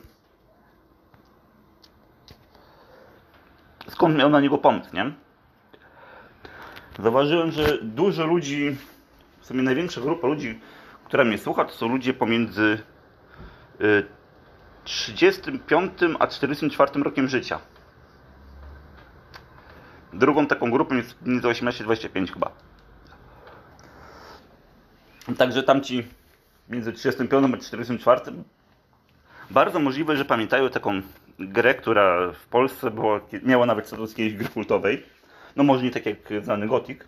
skąd 3.92 4.16
miał 4.16 4.30
na 4.30 4.40
niego 4.40 4.58
pomysł, 4.58 4.88
nie? 4.92 5.12
Zauważyłem, 6.98 7.50
że 7.50 7.78
dużo 7.82 8.26
ludzi, 8.26 8.76
w 9.40 9.46
sumie 9.46 9.62
największa 9.62 10.00
grupa 10.00 10.26
ludzi, 10.26 10.60
która 11.04 11.24
mnie 11.24 11.38
słucha, 11.38 11.64
to 11.64 11.72
są 11.72 11.88
ludzie 11.88 12.14
pomiędzy 12.14 12.82
y, 13.80 14.06
35 14.84 15.92
a 16.18 16.26
44 16.26 17.02
rokiem 17.02 17.28
życia. 17.28 17.58
Drugą 20.12 20.46
taką 20.46 20.70
grupą 20.70 20.94
jest 20.94 21.14
między 21.22 21.48
18-25 21.48 22.32
chyba. 22.32 22.50
Także 25.38 25.62
tamci 25.62 26.06
między 26.68 26.92
35 26.92 27.54
a 27.54 27.58
44 27.58 28.20
bardzo 29.50 29.80
możliwe, 29.80 30.16
że 30.16 30.24
pamiętają 30.24 30.68
taką 30.70 31.02
grę, 31.38 31.74
która 31.74 32.32
w 32.32 32.46
Polsce 32.46 32.90
była, 32.90 33.20
miała 33.42 33.66
nawet 33.66 33.86
status 33.86 34.10
jakiejś 34.10 34.34
gry 34.34 34.48
kultowej. 34.48 35.06
No 35.56 35.64
może 35.64 35.84
nie 35.84 35.90
tak 35.90 36.06
jak 36.06 36.18
znany 36.44 36.66
Gothic. 36.66 36.98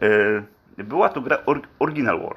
Yy, 0.00 0.44
Była 0.78 1.08
to 1.08 1.20
gra 1.20 1.38
Or- 1.46 1.68
Original 1.78 2.20
War. 2.20 2.36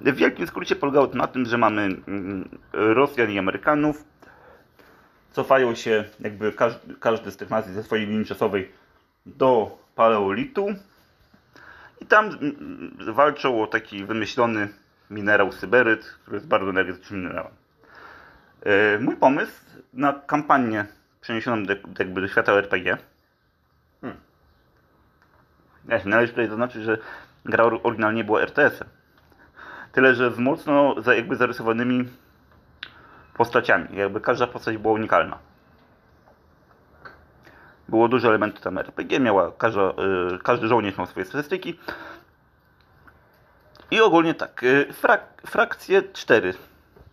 W 0.00 0.14
wielkim 0.14 0.46
skrócie 0.46 0.76
polegało 0.76 1.06
to 1.06 1.16
na 1.16 1.26
tym, 1.26 1.44
że 1.44 1.58
mamy 1.58 1.82
mm, 1.82 2.48
Rosjan 2.72 3.30
i 3.30 3.38
Amerykanów. 3.38 4.04
Cofają 5.32 5.74
się 5.74 6.04
jakby 6.20 6.52
każdy, 6.52 6.94
każdy 6.94 7.30
z 7.30 7.36
tych 7.36 7.50
nacji 7.50 7.72
ze 7.72 7.82
swojej 7.82 8.06
linii 8.06 8.26
czasowej 8.26 8.72
do 9.26 9.78
paleolitu. 9.94 10.66
I 12.00 12.06
tam 12.06 12.24
mm, 12.26 12.96
walczą 13.14 13.62
o 13.62 13.66
taki 13.66 14.04
wymyślony 14.04 14.68
minerał 15.10 15.52
syberyt, 15.52 16.04
który 16.22 16.36
jest 16.36 16.48
bardzo 16.48 16.70
energetycznym 16.70 17.20
minerałem. 17.20 17.52
E, 18.66 18.98
Mój 18.98 19.16
pomysł 19.16 19.60
na 19.92 20.12
kampanię 20.12 20.86
przeniesioną 21.20 21.64
do, 21.64 21.74
jakby 21.98 22.20
do 22.20 22.28
świata 22.28 22.52
RPG. 22.52 22.98
Hmm. 24.00 24.20
Ja 25.88 26.00
się 26.00 26.08
należy 26.08 26.32
tutaj 26.32 26.48
zaznaczyć, 26.48 26.82
że 26.82 26.98
gra 27.44 27.64
or- 27.64 27.80
oryginalnie 27.82 28.24
była 28.24 28.40
RTS-em. 28.40 28.88
Tyle, 29.92 30.14
że 30.14 30.30
z 30.30 30.38
mocno 30.38 31.02
za, 31.02 31.14
jakby 31.14 31.36
zarysowanymi 31.36 32.08
postaciami. 33.34 33.96
Jakby 33.96 34.20
każda 34.20 34.46
postać 34.46 34.76
była 34.76 34.94
unikalna. 34.94 35.38
Było 37.88 38.08
dużo 38.08 38.28
elementów 38.28 38.60
tam 38.60 38.78
RPG, 38.78 39.20
miała, 39.20 39.52
każda, 39.52 39.80
y, 39.80 40.38
każdy 40.42 40.68
żołnierz 40.68 40.98
miał 40.98 41.06
swoje 41.06 41.26
statystyki. 41.26 41.78
I 43.90 44.00
ogólnie 44.00 44.34
tak, 44.34 44.62
y, 44.62 44.92
frak, 44.92 45.42
frakcje 45.46 46.02
cztery 46.02 46.54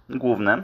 główne, 0.10 0.64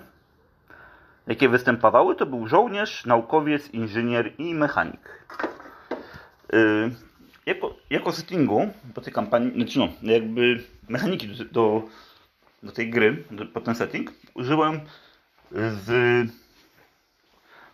jakie 1.29 1.49
występowały, 1.49 2.15
to 2.15 2.25
był 2.25 2.47
żołnierz, 2.47 3.05
naukowiec, 3.05 3.69
inżynier 3.69 4.33
i 4.37 4.53
mechanik. 4.53 5.27
Y, 6.53 6.91
jako, 7.45 7.75
jako 7.89 8.11
settingu 8.11 8.73
po 8.93 9.01
tej 9.01 9.13
kampanii, 9.13 9.53
znaczy 9.53 9.79
no, 9.79 9.87
jakby 10.01 10.63
mechaniki 10.89 11.27
do, 11.27 11.45
do, 11.45 11.83
do 12.63 12.71
tej 12.71 12.89
gry, 12.89 13.23
do, 13.31 13.45
po 13.45 13.61
ten 13.61 13.75
setting, 13.75 14.11
użyłem 14.33 14.79
z 15.51 15.89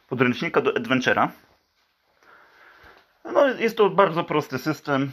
podręcznika 0.10 0.62
do 0.62 0.72
Adventure'a. 0.72 1.28
No, 3.34 3.48
jest 3.48 3.78
to 3.78 3.90
bardzo 3.90 4.24
prosty 4.24 4.58
system. 4.58 5.12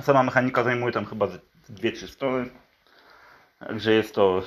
Sama 0.00 0.22
mechanika 0.22 0.64
zajmuje 0.64 0.92
tam 0.92 1.06
chyba 1.06 1.26
2-3 1.70 2.08
strony. 2.08 2.50
Także 3.58 3.92
jest 3.92 4.14
to 4.14 4.42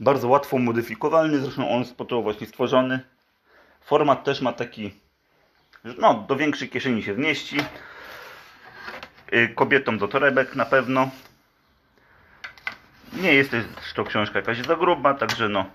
bardzo 0.00 0.28
łatwo 0.28 0.58
modyfikowalny. 0.58 1.38
Zresztą 1.38 1.70
on 1.70 1.78
jest 1.78 1.96
po 1.96 2.04
to 2.04 2.22
właśnie 2.22 2.46
stworzony. 2.46 3.00
Format 3.80 4.24
też 4.24 4.40
ma 4.40 4.52
taki, 4.52 4.94
że 5.84 5.94
no, 5.98 6.24
do 6.28 6.36
większej 6.36 6.68
kieszeni 6.68 7.02
się 7.02 7.14
zmieści. 7.14 7.56
Y, 9.32 9.48
kobietom 9.54 9.98
do 9.98 10.08
torebek 10.08 10.56
na 10.56 10.64
pewno. 10.64 11.10
Nie 13.12 13.34
jest 13.34 13.50
też 13.50 13.64
to 13.94 14.04
książka 14.04 14.38
jakaś 14.38 14.66
za 14.66 14.76
gruba, 14.76 15.14
także 15.14 15.48
no 15.48 15.66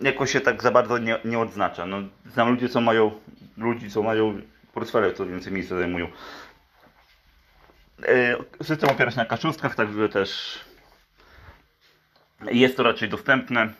jakoś 0.00 0.32
się 0.32 0.40
tak 0.40 0.62
za 0.62 0.70
bardzo 0.70 0.98
nie, 0.98 1.18
nie 1.24 1.38
odznacza. 1.38 1.86
No, 1.86 1.96
znam 2.26 2.50
ludzi, 2.50 2.68
co 2.68 2.80
mają 2.80 3.20
ludzi, 3.56 3.90
co 3.90 4.02
mają 4.02 4.40
portfele, 4.74 5.12
co 5.12 5.26
więcej 5.26 5.52
miejsca 5.52 5.76
zajmują. 5.76 6.08
E, 8.08 8.36
system 8.64 8.90
opiera 8.90 9.10
się 9.10 9.16
na 9.16 9.24
kaszustkach, 9.24 9.74
także 9.74 10.08
też 10.08 10.58
jest 12.50 12.76
to 12.76 12.82
raczej 12.82 13.08
dostępne. 13.08 13.72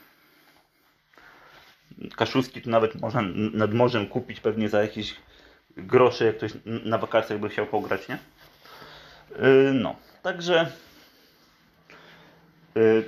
Kaszustki 2.16 2.62
to 2.62 2.70
nawet 2.70 3.00
można 3.00 3.22
nad 3.52 3.74
morzem 3.74 4.06
kupić 4.06 4.40
pewnie 4.40 4.68
za 4.68 4.82
jakieś 4.82 5.16
grosze, 5.76 6.24
jak 6.24 6.36
ktoś 6.36 6.52
na 6.64 6.98
wakacjach 6.98 7.38
by 7.38 7.48
chciał 7.48 7.66
pograć, 7.66 8.08
nie? 8.08 8.18
E, 9.36 9.72
no, 9.72 9.96
także 10.22 10.72
e, 12.76 13.02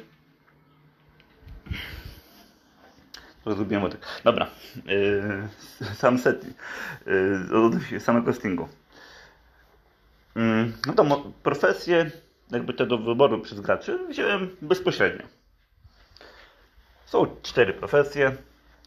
Zrobiłem 3.47 3.91
tak. 3.91 4.21
Dobra. 4.25 4.47
Yy, 4.87 5.49
sam 5.95 6.19
set. 6.19 6.47
Yy, 7.91 8.01
samego 8.01 8.33
stingu. 8.33 8.69
Yy, 10.37 10.73
no 10.87 10.93
to 10.93 11.33
profesje, 11.43 12.11
jakby 12.51 12.75
te 12.75 12.87
do 12.87 12.99
wyboru 12.99 13.41
przez 13.41 13.61
graczy, 13.61 13.99
wziąłem 14.09 14.57
bezpośrednio. 14.63 15.27
Są 17.15 17.37
cztery 17.43 17.73
profesje. 17.73 18.37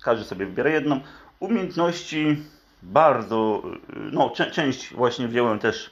Każdy 0.02 0.26
sobie 0.26 0.46
wybiera 0.46 0.70
jedną. 0.70 1.00
Umiejętności 1.40 2.44
bardzo, 2.84 3.64
no 4.12 4.30
część 4.30 4.94
właśnie 4.94 5.28
wziąłem 5.28 5.60
też 5.60 5.92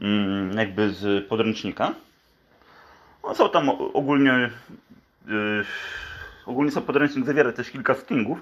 mm, 0.00 0.58
jakby 0.58 0.90
z 0.90 1.28
podręcznika. 1.28 1.94
No, 3.22 3.34
są 3.34 3.50
tam 3.50 3.68
ogólnie 3.68 4.50
yy, 5.26 5.64
Ogólnie 6.46 6.70
są 6.70 6.82
podręcznik 6.82 7.26
zawiera 7.26 7.52
też 7.52 7.70
kilka 7.70 7.94
stingów. 7.94 8.38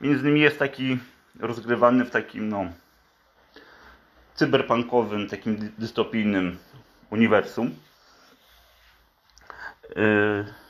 Między 0.00 0.22
innymi 0.22 0.40
jest 0.40 0.58
taki 0.58 0.98
rozgrywany 1.40 2.04
w 2.04 2.10
takim 2.10 2.48
no 2.48 2.64
cyberpunkowym, 4.34 5.28
takim 5.28 5.72
dystopijnym 5.78 6.58
uniwersum. 7.10 7.74
Yy, 9.96 10.60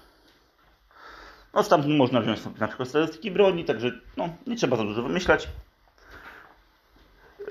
no 1.54 1.62
stamtąd 1.62 1.94
można 1.94 2.20
wziąć 2.20 2.40
na 2.58 2.68
przykład 2.68 2.88
statystyki 2.88 3.30
broni, 3.30 3.64
także 3.64 3.90
no, 4.16 4.28
nie 4.46 4.56
trzeba 4.56 4.76
za 4.76 4.84
dużo 4.84 5.02
wymyślać. 5.02 5.48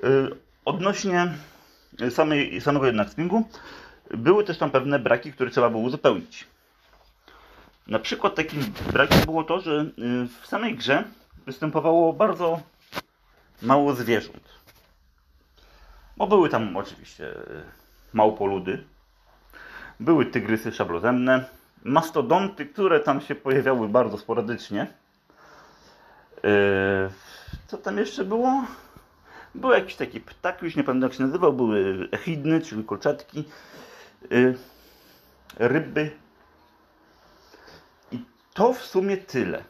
Yy, 0.04 0.36
odnośnie 0.66 1.34
samej, 2.10 2.62
samego 2.62 2.86
jednak 2.86 3.10
stingu, 3.10 3.44
były 4.12 4.44
też 4.44 4.58
tam 4.58 4.72
pewne 4.72 5.00
braki, 5.00 5.34
które 5.34 5.50
trzeba 5.50 5.70
było 5.70 5.84
uzupełnić. 5.84 6.48
Na 7.88 8.00
przykład 8.00 8.36
takim 8.36 8.62
brakiem 8.94 9.22
było 9.26 9.44
to, 9.44 9.60
że 9.60 9.82
y, 9.82 10.28
w 10.42 10.48
samej 10.48 10.76
grze 10.76 11.04
występowało 11.46 12.14
bardzo 12.14 12.62
mało 13.62 13.94
zwierząt. 13.94 14.50
Bo 16.18 16.28
były 16.28 16.50
tam 16.50 16.78
oczywiście 16.78 17.26
y, 17.26 17.64
małpoludy, 18.14 18.84
były 20.00 20.26
tygrysy 20.26 20.72
szablozemne, 20.72 21.46
mastodonty, 21.84 22.66
które 22.66 23.00
tam 23.00 23.22
się 23.22 23.36
pojawiały 23.36 23.90
bardzo 23.90 24.18
sporadycznie. 24.18 24.88
Y, 26.38 27.10
co 27.68 27.78
tam 27.78 27.98
jeszcze 27.98 28.26
było? 28.26 28.64
Był 29.56 29.72
jakiś 29.72 29.96
taki 29.96 30.20
ptak, 30.22 30.62
już 30.62 30.76
nie 30.76 30.84
pamiętam 30.84 31.10
jak 31.10 31.18
się 31.18 31.24
nazywał, 31.24 31.54
były 31.54 32.10
echidny, 32.12 32.62
czyli 32.62 32.84
kolczatki, 32.84 33.44
ryby, 35.60 36.12
to 38.54 38.74
w 38.74 38.86
sumie 38.86 39.18
tyle. 39.18 39.64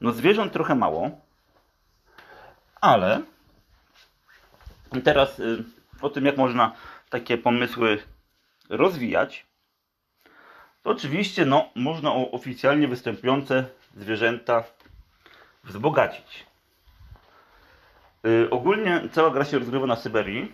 No 0.00 0.12
zwierząt 0.12 0.52
trochę 0.52 0.74
mało, 0.74 1.10
ale 2.80 3.22
teraz 5.04 5.38
y, 5.38 5.64
o 6.00 6.10
tym, 6.10 6.26
jak 6.26 6.36
można 6.36 6.72
takie 7.10 7.38
pomysły 7.38 8.02
rozwijać, 8.68 9.46
to 10.82 10.90
oczywiście 10.90 11.46
no, 11.46 11.68
można 11.74 12.12
o 12.12 12.30
oficjalnie 12.30 12.88
występujące 12.88 13.64
zwierzęta 13.96 14.64
wzbogacić. 15.64 16.46
Yy, 18.24 18.48
ogólnie 18.50 19.00
cała 19.12 19.30
gra 19.30 19.44
się 19.44 19.58
rozgrywa 19.58 19.86
na 19.86 19.96
Syberii. 19.96 20.52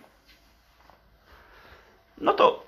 No 2.18 2.32
to 2.32 2.66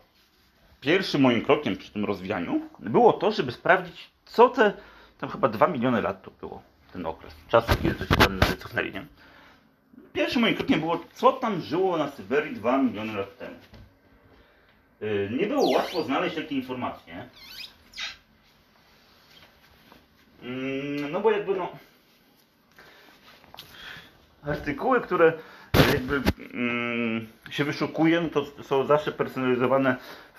pierwszym 0.80 1.20
moim 1.20 1.44
krokiem 1.44 1.76
przy 1.76 1.92
tym 1.92 2.04
rozwijaniu 2.04 2.60
było 2.78 3.12
to, 3.12 3.32
żeby 3.32 3.52
sprawdzić, 3.52 4.10
co 4.24 4.48
te, 4.48 4.72
tam 5.18 5.30
chyba 5.30 5.48
2 5.48 5.66
miliony 5.66 6.02
lat 6.02 6.22
to 6.22 6.30
było, 6.30 6.62
ten 6.92 7.06
okres, 7.06 7.34
czasu, 7.48 7.72
kiedy 7.82 7.94
to 7.94 8.06
się 8.06 8.16
tam 8.16 8.40
cofnęli, 8.58 8.92
nie? 8.92 9.06
Pierwszym 10.12 10.42
moim 10.42 10.54
krokiem 10.54 10.80
było, 10.80 11.00
co 11.12 11.32
tam 11.32 11.60
żyło 11.60 11.96
na 11.96 12.10
Syberii 12.10 12.54
2 12.54 12.78
miliony 12.78 13.12
lat 13.12 13.38
temu. 13.38 13.56
Yy, 15.00 15.30
nie 15.38 15.46
było 15.46 15.70
łatwo 15.70 16.02
znaleźć 16.02 16.36
takie 16.36 16.54
informacje. 16.54 17.28
Yy, 20.42 21.08
no 21.10 21.20
bo 21.20 21.30
jakby 21.30 21.54
no... 21.54 21.72
Artykuły, 24.42 25.00
które 25.00 25.32
jakby 25.92 26.14
yy, 26.14 27.52
się 27.52 27.64
wyszukuje, 27.64 28.28
to 28.28 28.62
są 28.62 28.86
zawsze 28.86 29.12
personalizowane 29.12 29.96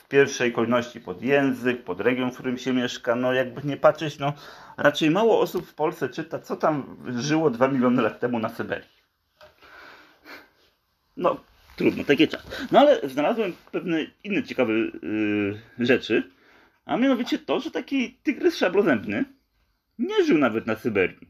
pierwszej 0.09 0.53
kolejności 0.53 0.99
pod 0.99 1.21
język, 1.21 1.83
pod 1.83 2.01
region, 2.01 2.31
w 2.31 2.33
którym 2.33 2.57
się 2.57 2.73
mieszka. 2.73 3.15
No 3.15 3.33
jakby 3.33 3.67
nie 3.67 3.77
patrzeć, 3.77 4.19
no 4.19 4.33
raczej 4.77 5.11
mało 5.11 5.39
osób 5.39 5.67
w 5.67 5.73
Polsce 5.73 6.09
czyta, 6.09 6.39
co 6.39 6.55
tam 6.55 6.97
żyło 7.19 7.49
2 7.49 7.67
miliony 7.67 8.01
lat 8.01 8.19
temu 8.19 8.39
na 8.39 8.49
Syberii. 8.49 8.99
No, 11.17 11.37
trudno, 11.79 12.03
takie 12.03 12.27
czas. 12.27 12.67
No 12.71 12.79
ale 12.79 13.09
znalazłem 13.09 13.53
pewne 13.71 14.05
inne 14.23 14.43
ciekawe 14.43 14.73
yy, 14.73 15.59
rzeczy, 15.79 16.23
a 16.85 16.97
mianowicie 16.97 17.39
to, 17.39 17.59
że 17.59 17.71
taki 17.71 18.13
tygrys 18.23 18.57
szablozębny 18.57 19.25
nie 19.99 20.23
żył 20.25 20.37
nawet 20.37 20.67
na 20.67 20.75
Syberii. 20.75 21.27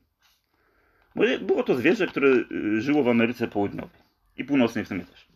Bo 1.16 1.24
było 1.42 1.64
to 1.64 1.76
zwierzę, 1.76 2.08
które 2.08 2.28
y, 2.28 2.82
żyło 2.82 3.04
w 3.04 3.08
Ameryce 3.08 3.48
Południowej 3.48 4.02
i 4.38 4.44
Północnej 4.44 4.86
w 4.86 4.88
sumie 4.88 5.06
też. 5.06 5.28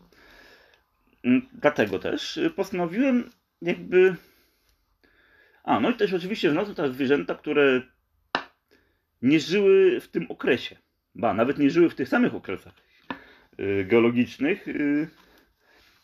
Mm, 1.24 1.42
dlatego 1.54 2.00
też 2.00 2.38
y, 2.38 2.50
postanowiłem 2.50 3.30
jakby... 3.62 4.16
A, 5.64 5.80
no 5.80 5.90
i 5.90 5.94
też 5.94 6.14
oczywiście 6.14 6.52
znalazłem 6.52 6.76
też 6.76 6.92
zwierzęta, 6.92 7.36
które 7.36 7.82
nie 9.22 9.40
żyły 9.40 10.00
w 10.02 10.08
tym 10.08 10.26
okresie. 10.30 10.78
Ba, 11.16 11.34
nawet 11.34 11.58
nie 11.58 11.70
żyły 11.70 11.90
w 11.90 11.96
tych 11.96 12.10
samych 12.10 12.36
okresach 12.36 12.74
geologicznych, 13.86 14.68
y, 14.68 15.10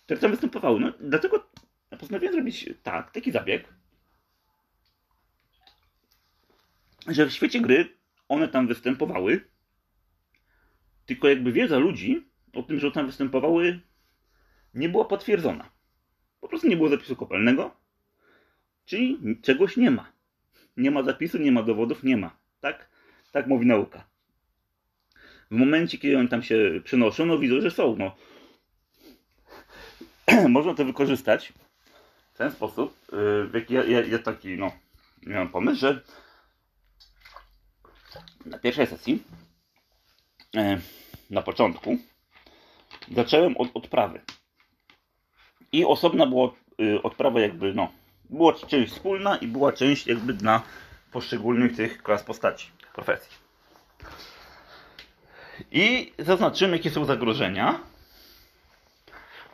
które 0.06 0.20
tam 0.20 0.32
występowały. 0.32 0.80
No, 0.80 0.94
dlatego 1.00 1.50
postanowiłem 1.90 2.34
zrobić 2.34 2.70
tak, 2.84 3.12
taki 3.12 3.32
zabieg, 3.32 3.74
że 7.08 7.26
w 7.26 7.34
świecie 7.34 7.62
gry 7.62 7.98
one 8.28 8.48
tam 8.48 8.68
występowały, 8.68 9.50
tylko 11.06 11.28
jakby 11.28 11.52
wiedza 11.52 11.78
ludzi 11.78 12.30
o 12.54 12.64
tym, 12.64 12.80
że 12.80 12.92
tam 12.92 13.06
występowały, 13.06 13.80
nie 14.74 14.90
była 14.90 15.06
potwierdzona. 15.06 15.70
Po 16.42 16.48
prostu 16.48 16.68
nie 16.68 16.76
było 16.78 16.90
zapisu 16.90 17.16
kopalnego, 17.16 17.76
czyli 18.86 19.20
czegoś 19.42 19.78
nie 19.78 19.92
ma. 19.92 20.12
Nie 20.78 20.92
ma 20.92 21.04
zapisu, 21.04 21.38
nie 21.38 21.52
ma 21.52 21.64
dowodów, 21.64 22.04
nie 22.04 22.18
ma. 22.18 22.38
Tak? 22.60 22.90
Tak 23.32 23.48
mówi 23.48 23.66
nauka. 23.66 24.10
W 25.52 25.56
momencie, 25.56 25.98
kiedy 25.98 26.18
one 26.18 26.28
tam 26.28 26.44
się 26.44 26.82
przynoszą, 26.84 27.26
no 27.26 27.38
widzą, 27.38 27.62
że 27.62 27.72
są. 27.72 27.96
No. 27.96 28.16
Można 30.50 30.74
to 30.74 30.86
wykorzystać 30.86 31.54
w 32.34 32.38
ten 32.38 32.52
sposób, 32.52 32.96
yy, 33.54 33.66
ja, 33.70 33.84
ja, 33.84 34.02
ja 34.06 34.20
taki, 34.20 34.58
no, 34.58 34.72
miałem 35.26 35.50
pomysł, 35.50 35.80
że 35.80 36.02
na 38.46 38.60
pierwszej 38.60 38.88
sesji, 38.88 39.24
yy, 40.54 40.82
na 41.30 41.42
początku, 41.42 41.98
zacząłem 43.16 43.58
od 43.58 43.70
odprawy. 43.74 44.22
I 45.72 45.86
osobna 45.86 46.26
była 46.26 46.52
yy, 46.78 47.02
odprawa 47.02 47.42
jakby, 47.42 47.74
no, 47.74 47.92
była 48.30 48.54
część 48.54 48.94
wspólna 48.94 49.38
i 49.38 49.48
była 49.48 49.72
część 49.72 50.08
jakby 50.08 50.34
dla 50.34 50.62
poszczególnych 51.12 51.76
tych 51.76 52.04
klas 52.04 52.24
postaci, 52.24 52.70
profesji. 52.94 53.38
I 55.72 56.14
zaznaczymy, 56.20 56.78
jakie 56.78 56.90
są 56.90 57.06
zagrożenia. 57.06 57.80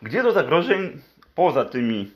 Gdzie 0.02 0.24
do 0.24 0.32
zagrożeń 0.32 1.02
poza 1.36 1.66
tymi. 1.66 2.12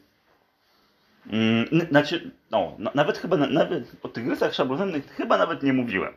Mm, 1.30 1.88
znaczy, 1.90 2.32
no, 2.52 2.78
nawet 2.96 3.18
chyba 3.18 3.38
nawet 3.38 3.92
o 4.04 4.10
tych 4.10 4.28
rysach 4.28 4.54
szablonownych 4.54 5.16
chyba 5.16 5.38
nawet 5.38 5.64
nie 5.64 5.74
mówiłem, 5.74 6.14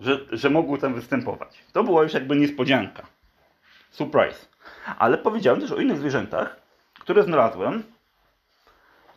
że, 0.00 0.20
że 0.32 0.50
mogły 0.50 0.78
tam 0.78 0.94
występować. 0.94 1.64
To 1.72 1.84
była 1.84 2.02
już 2.02 2.14
jakby 2.14 2.36
niespodzianka. 2.36 3.06
Surprise. 3.90 4.46
Ale 4.98 5.18
powiedziałem 5.18 5.60
też 5.60 5.72
o 5.72 5.80
innych 5.80 5.98
zwierzętach, 5.98 6.56
które 7.00 7.22
znalazłem, 7.22 7.82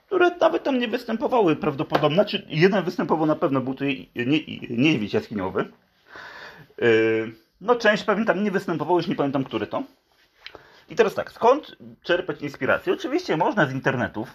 które 0.06 0.32
nawet 0.42 0.64
tam 0.64 0.80
nie 0.80 0.88
występowały 0.88 1.56
prawdopodobnie. 1.56 2.16
Znaczy, 2.16 2.46
jeden 2.50 2.84
występował 2.84 3.26
na 3.26 3.36
pewno, 3.36 3.62
był 3.62 3.74
to 3.74 3.86
niedźwiedź 4.70 5.14
jaskiniowy. 5.14 5.66
Yy, 6.78 7.43
no, 7.64 7.76
część 7.76 8.04
pewnie 8.04 8.26
tam 8.26 8.44
nie 8.44 8.52
występowało, 8.52 8.98
już 9.00 9.08
nie 9.08 9.16
pamiętam, 9.16 9.44
który 9.44 9.68
to. 9.68 9.84
I 10.90 10.96
teraz 10.96 11.16
tak, 11.16 11.32
skąd 11.32 11.76
czerpać 12.04 12.42
inspirację? 12.42 12.94
Oczywiście 12.94 13.38
można 13.38 13.66
z 13.66 13.72
internetów. 13.72 14.34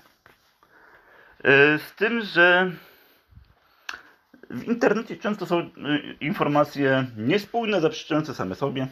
Yy, 1.45 1.51
z 1.79 1.93
tym, 1.97 2.21
że 2.21 2.71
w 4.51 4.65
internecie 4.65 5.17
często 5.17 5.47
są 5.47 5.59
yy, 5.59 5.71
informacje 6.21 7.07
niespójne, 7.17 7.81
zaprzeczające 7.81 8.35
same 8.35 8.55
sobie, 8.55 8.87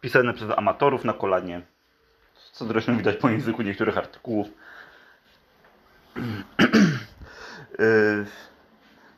pisane 0.00 0.34
przez 0.34 0.50
amatorów 0.56 1.04
na 1.04 1.12
kolanie, 1.12 1.62
co 2.52 2.64
zresztą 2.64 2.96
widać 2.96 3.16
po 3.16 3.28
języku 3.28 3.62
niektórych 3.62 3.98
artykułów. 3.98 4.48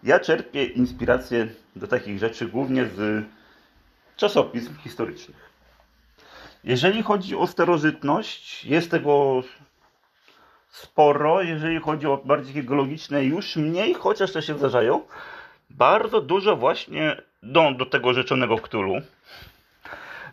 Ja 0.03 0.21
czerpię 0.21 0.65
inspirację 0.65 1.49
do 1.77 1.87
takich 1.87 2.19
rzeczy 2.19 2.47
głównie 2.47 2.87
z 2.87 3.27
czasopism 4.17 4.77
historycznych. 4.77 5.51
Jeżeli 6.65 7.03
chodzi 7.03 7.37
o 7.37 7.47
starożytność, 7.47 8.65
jest 8.65 8.91
tego 8.91 9.43
sporo. 10.69 11.43
Jeżeli 11.43 11.81
chodzi 11.81 12.07
o 12.07 12.17
bardziej 12.17 12.65
geologiczne, 12.65 13.25
już 13.25 13.57
mniej, 13.57 13.95
chociaż 13.95 14.33
to 14.33 14.41
się 14.41 14.59
zdarzają. 14.59 15.07
Bardzo 15.71 16.21
dużo 16.21 16.57
właśnie 16.57 17.23
do, 17.43 17.73
do 17.73 17.87
tego 17.87 18.13
rzeczonego 18.13 18.59
ktulu. 18.59 18.95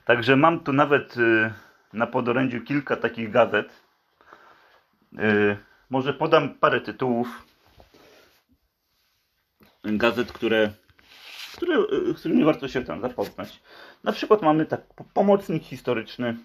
Także 0.05 0.35
mam 0.35 0.59
tu 0.59 0.73
nawet 0.73 1.17
y, 1.17 1.53
na 1.93 2.07
podorędziu 2.07 2.61
kilka 2.61 2.95
takich 2.95 3.31
gazet. 3.31 3.69
Y, 5.19 5.57
może 5.89 6.13
podam 6.13 6.49
parę 6.49 6.81
tytułów 6.81 7.27
gazet, 9.83 10.31
które, 10.31 10.71
które, 11.53 11.77
z 12.15 12.19
którymi 12.19 12.43
warto 12.43 12.67
się 12.67 12.83
tam 12.83 13.01
zapoznać. 13.01 13.61
Na 14.03 14.11
przykład 14.11 14.41
mamy 14.41 14.65
tak 14.65 14.81
pomocnik 15.13 15.63
historyczny. 15.63 16.37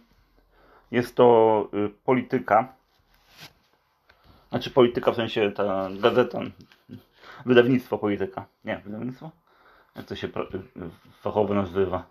Jest 0.91 1.15
to 1.15 1.69
y, 1.75 1.89
polityka. 2.05 2.73
Znaczy 4.49 4.71
polityka 4.71 5.13
w 5.13 5.17
sensie 5.17 5.53
ta 5.53 5.89
gazeta, 6.01 6.41
wydawnictwo 7.47 7.99
polityka. 7.99 8.47
Nie, 8.65 8.81
wydawnictwo? 8.85 9.31
Jak 9.97 10.07
to 10.07 10.17
się 10.17 10.29
fachowo 11.21 11.55
nazywa? 11.55 12.07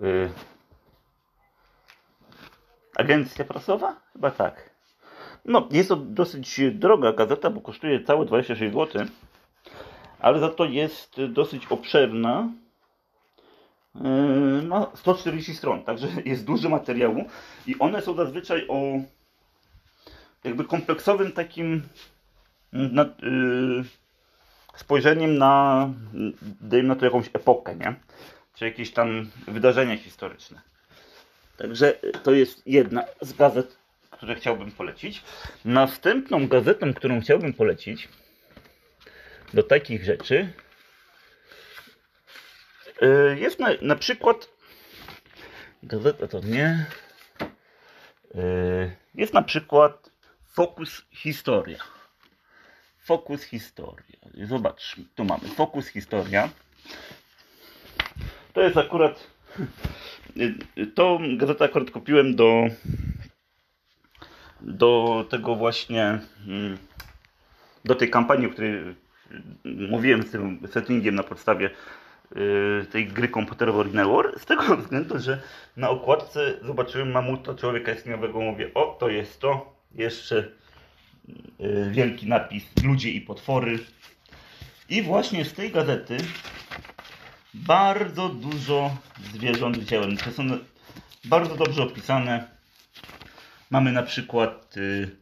Y, 0.00 0.30
agencja 2.96 3.44
prasowa? 3.44 3.96
Chyba 4.12 4.30
tak. 4.30 4.70
No, 5.44 5.68
jest 5.70 5.88
to 5.88 5.96
dosyć 5.96 6.60
droga 6.72 7.12
gazeta, 7.12 7.50
bo 7.50 7.60
kosztuje 7.60 8.04
całe 8.04 8.24
26 8.24 8.74
zł, 8.74 9.06
ale 10.20 10.40
za 10.40 10.48
to 10.48 10.64
jest 10.64 11.20
dosyć 11.28 11.66
obszerna. 11.66 12.52
Yy, 13.94 14.62
ma 14.62 14.90
140 14.94 15.54
stron, 15.54 15.84
także 15.84 16.08
jest 16.24 16.44
dużo 16.44 16.68
materiału 16.68 17.24
i 17.66 17.78
one 17.78 18.02
są 18.02 18.14
zazwyczaj 18.14 18.68
o 18.68 19.00
jakby 20.44 20.64
kompleksowym 20.64 21.32
takim 21.32 21.82
na, 22.72 23.02
yy, 23.02 23.84
spojrzeniem 24.76 25.38
na, 25.38 25.88
dajmy 26.60 26.88
na 26.88 26.96
to 26.96 27.04
jakąś 27.04 27.26
epokę, 27.32 27.76
nie? 27.76 27.94
Czy 28.54 28.64
jakieś 28.64 28.90
tam 28.90 29.30
wydarzenia 29.46 29.96
historyczne. 29.96 30.60
Także 31.56 31.92
to 32.22 32.32
jest 32.32 32.62
jedna 32.66 33.04
z 33.20 33.32
gazet, 33.32 33.76
które 34.10 34.34
chciałbym 34.34 34.70
polecić. 34.70 35.22
Następną 35.64 36.48
gazetą, 36.48 36.94
którą 36.94 37.20
chciałbym 37.20 37.52
polecić 37.52 38.08
do 39.54 39.62
takich 39.62 40.04
rzeczy 40.04 40.52
y, 43.02 43.38
jest 43.38 43.58
na, 43.58 43.68
na 43.82 43.96
przykład 43.96 44.48
gazeta 45.82 46.28
to 46.28 46.40
nie 46.40 46.86
y, 48.34 48.96
jest 49.14 49.34
na 49.34 49.42
przykład 49.42 50.10
Fokus 50.52 51.06
Historia. 51.10 51.78
Fokus 52.98 53.42
Historia. 53.42 54.18
Zobacz, 54.48 54.96
tu 55.14 55.24
mamy 55.24 55.48
Fokus 55.48 55.88
Historia. 55.88 56.48
To 58.52 58.62
jest 58.62 58.76
akurat 58.76 59.26
to 60.94 61.18
gazetę 61.36 61.64
akurat 61.64 61.90
kupiłem 61.90 62.36
do 62.36 62.66
do 64.60 65.24
tego 65.30 65.54
właśnie 65.54 66.18
mm, 66.46 66.78
do 67.84 67.94
tej 67.94 68.10
kampanii, 68.10 68.46
o 68.46 68.50
której 68.50 68.94
mówiłem 69.64 70.22
z 70.22 70.30
tym 70.30 70.60
settingiem 70.70 71.14
na 71.14 71.22
podstawie 71.22 71.70
y, 72.36 72.86
tej 72.92 73.06
gry 73.06 73.28
komputerowej 73.28 73.80
Original 73.80 74.08
War, 74.08 74.40
z 74.40 74.46
tego 74.46 74.76
względu, 74.76 75.18
że 75.18 75.40
na 75.76 75.90
okładce 75.90 76.54
zobaczyłem 76.62 77.10
mamuta 77.10 77.54
człowieka 77.54 77.92
istniałego, 77.92 78.40
mówię, 78.40 78.74
o 78.74 78.96
to 79.00 79.08
jest 79.08 79.40
to, 79.40 79.76
jeszcze 79.94 80.48
y, 81.60 81.90
wielki 81.90 82.26
napis 82.26 82.64
ludzie 82.84 83.10
i 83.10 83.20
potwory. 83.20 83.78
I 84.88 85.02
właśnie 85.02 85.44
z 85.44 85.52
tej 85.52 85.70
gazety 85.70 86.16
bardzo 87.54 88.28
dużo 88.28 88.96
zwierząt 89.34 89.78
widziałem, 89.78 90.16
to 90.16 90.30
są 90.30 90.44
bardzo 91.24 91.56
dobrze 91.56 91.82
opisane. 91.82 92.48
Mamy 93.70 93.92
na 93.92 94.02
przykład 94.02 94.76
y, 94.76 95.16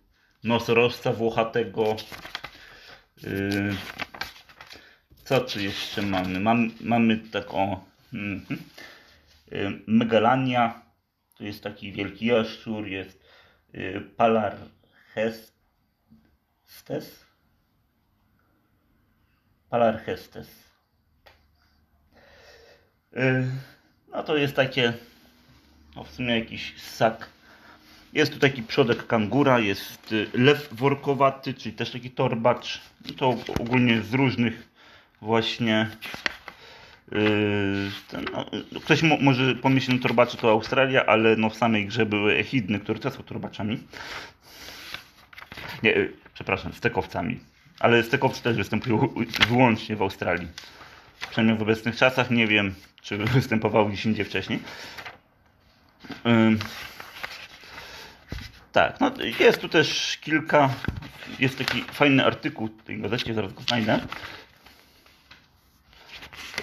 nosorożca 0.45 1.12
włochatego. 1.12 1.97
Y, 3.24 3.76
co 5.24 5.40
tu 5.40 5.61
jeszcze 5.61 6.02
mamy? 6.02 6.40
Mam, 6.40 6.70
mamy 6.81 7.18
taką 7.18 7.85
mm, 8.12 8.46
y, 9.52 9.81
megalania. 9.87 10.83
To 11.38 11.44
jest 11.44 11.62
taki 11.62 11.92
wielki 11.92 12.26
jaszczur. 12.26 12.87
Jest 12.87 13.24
y, 13.74 14.00
palarchestes. 14.16 15.57
Palarchestes. 19.70 20.48
Y, 23.16 23.50
no 24.09 24.22
to 24.22 24.37
jest 24.37 24.57
takie 24.57 24.92
no 25.96 26.05
w 26.05 26.11
sumie 26.11 26.38
jakiś 26.38 26.83
sak 26.83 27.36
jest 28.16 28.33
tu 28.33 28.38
taki 28.38 28.62
przodek 28.62 29.07
kangura, 29.07 29.59
jest 29.59 30.12
y, 30.12 30.26
lew 30.35 30.68
workowaty, 30.72 31.55
czyli 31.55 31.74
też 31.74 31.90
taki 31.90 32.11
torbacz. 32.11 32.81
To 33.16 33.37
ogólnie 33.61 34.02
z 34.02 34.14
różnych 34.14 34.68
właśnie 35.20 35.90
yy, 37.12 37.20
ten, 38.09 38.24
no, 38.33 38.81
ktoś 38.81 39.02
mo 39.02 39.16
może 39.20 39.55
pomyśleć, 39.55 39.96
że 39.96 40.02
torbacze 40.02 40.37
to 40.37 40.50
Australia, 40.50 41.07
ale 41.07 41.37
no 41.37 41.50
w 41.50 41.57
samej 41.57 41.87
grze 41.87 42.07
były 42.07 42.35
echidny, 42.35 42.81
które 42.81 42.98
też 42.98 43.12
są 43.14 43.22
torbaczami. 43.22 43.79
Nie, 45.83 45.90
yy, 45.90 46.12
przepraszam, 46.35 46.72
stekowcami. 46.72 47.38
Ale 47.81 48.02
stekowcy 48.02 48.42
też 48.42 48.57
występują 48.57 49.14
wyłącznie 49.48 49.96
w 49.96 50.02
Australii. 50.02 50.48
Przynajmniej 51.31 51.59
w 51.59 51.62
obecnych 51.62 51.96
czasach 51.96 52.31
nie 52.31 52.46
wiem, 52.46 52.74
czy 53.02 53.16
występowały 53.37 53.88
gdzieś 53.88 54.07
indziej 54.07 54.24
wcześniej. 54.24 54.59
Yy. 56.24 56.59
Tak, 58.77 59.01
no 59.01 59.12
jest 59.41 59.61
tu 59.61 59.69
też 59.69 60.19
kilka, 60.21 60.75
jest 61.39 61.59
taki 61.59 61.83
fajny 61.83 62.25
artykuł 62.25 62.69
w 62.69 62.83
tej 62.83 63.01
gazecie, 63.01 63.35
zaraz 63.35 63.53
go 63.53 63.61
znajdę. 63.62 64.01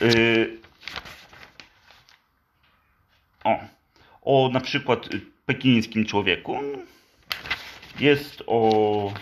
Yy, 0.02 0.58
o, 3.43 3.60
o 4.21 4.49
na 4.49 4.60
przykład 4.60 5.10
pekińskim 5.45 6.06
człowieku. 6.06 6.60
Jest 7.99 8.43
o, 8.47 9.13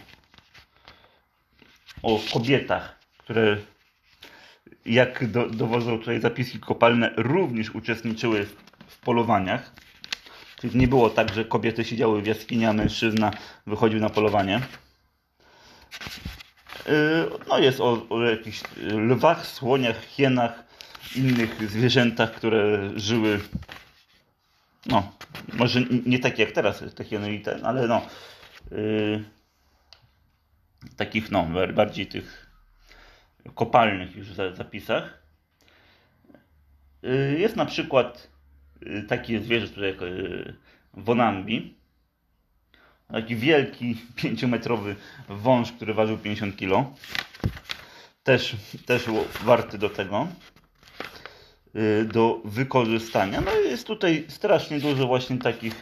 o 2.04 2.20
kobietach, 2.34 3.00
które 3.18 3.58
jak 4.86 5.28
do, 5.28 5.50
dowodzą 5.50 6.00
tutaj 6.00 6.22
zapiski 6.22 6.60
kopalne, 6.60 7.14
również 7.18 7.70
uczestniczyły 7.70 8.46
w, 8.46 8.56
w 8.88 9.00
polowaniach. 9.00 9.72
Nie 10.64 10.88
było 10.88 11.10
tak, 11.10 11.34
że 11.34 11.46
kobiety 11.46 11.86
siedziały 11.86 12.22
w 12.22 12.28
jaskini, 12.28 12.66
a 12.66 12.74
mężczyzna 12.74 13.32
wychodził 13.68 14.00
na 14.00 14.10
polowanie. 14.10 14.62
Yy, 16.88 16.94
No 17.48 17.60
jest 17.60 17.82
o, 17.82 18.06
o 18.10 18.24
jakichś 18.24 18.62
lwach, 18.92 19.48
słoniach, 19.48 20.06
hienach, 20.06 20.64
innych 21.16 21.70
zwierzętach, 21.70 22.32
które 22.32 22.90
żyły 22.96 23.40
no, 24.86 25.12
może 25.54 25.82
nie 26.06 26.20
takie 26.20 26.44
jak 26.44 26.52
teraz 26.52 26.84
te 26.96 27.04
hieny 27.04 27.34
i 27.34 27.42
ten, 27.42 27.66
ale 27.66 27.88
no 27.88 28.02
yy, 28.72 29.24
takich 30.98 31.32
no, 31.32 31.44
bar- 31.44 31.74
bardziej 31.74 32.08
tych 32.08 32.50
kopalnych 33.56 34.16
już 34.16 34.34
za- 34.34 34.56
zapisach. 34.56 35.22
Yy, 37.04 37.40
Jest 37.40 37.56
na 37.56 37.66
przykład 37.66 38.31
takie 39.08 39.40
zwierzę, 39.40 39.68
które 39.68 39.88
jak 39.88 40.02
yy, 40.02 40.54
Wonambi. 40.94 41.76
Taki 43.12 43.36
wielki, 43.36 43.96
pięciometrowy 44.16 44.96
wąż, 45.30 45.72
który 45.72 45.94
ważył 45.94 46.18
50 46.18 46.58
kg. 46.58 46.94
Też, 48.24 48.56
też 48.86 49.06
warty 49.44 49.78
do 49.78 49.90
tego, 49.90 50.28
yy, 51.74 52.06
do 52.06 52.42
wykorzystania. 52.46 53.42
No 53.42 53.52
jest 53.52 53.88
tutaj 53.88 54.26
strasznie 54.28 54.80
dużo 54.80 55.08
właśnie 55.08 55.38
takich 55.38 55.76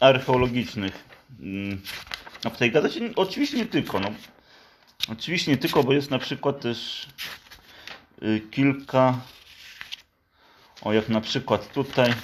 archeologicznych. 0.00 1.04
mm, 1.40 1.80
No 2.44 2.50
w 2.50 2.56
tej 2.56 2.70
gazecie 2.70 3.00
oczywiście 3.16 3.56
nie 3.56 3.66
tylko. 3.66 4.00
No, 4.00 4.10
oczywiście 5.12 5.50
nie 5.50 5.56
tylko, 5.56 5.84
bo 5.84 5.92
jest 5.92 6.10
na 6.10 6.18
przykład 6.18 6.60
też 6.60 7.08
y, 8.22 8.40
kilka. 8.50 9.20
O, 10.82 10.92
jak 10.92 11.08
na 11.08 11.20
przykład 11.20 11.72
tutaj 11.72 12.14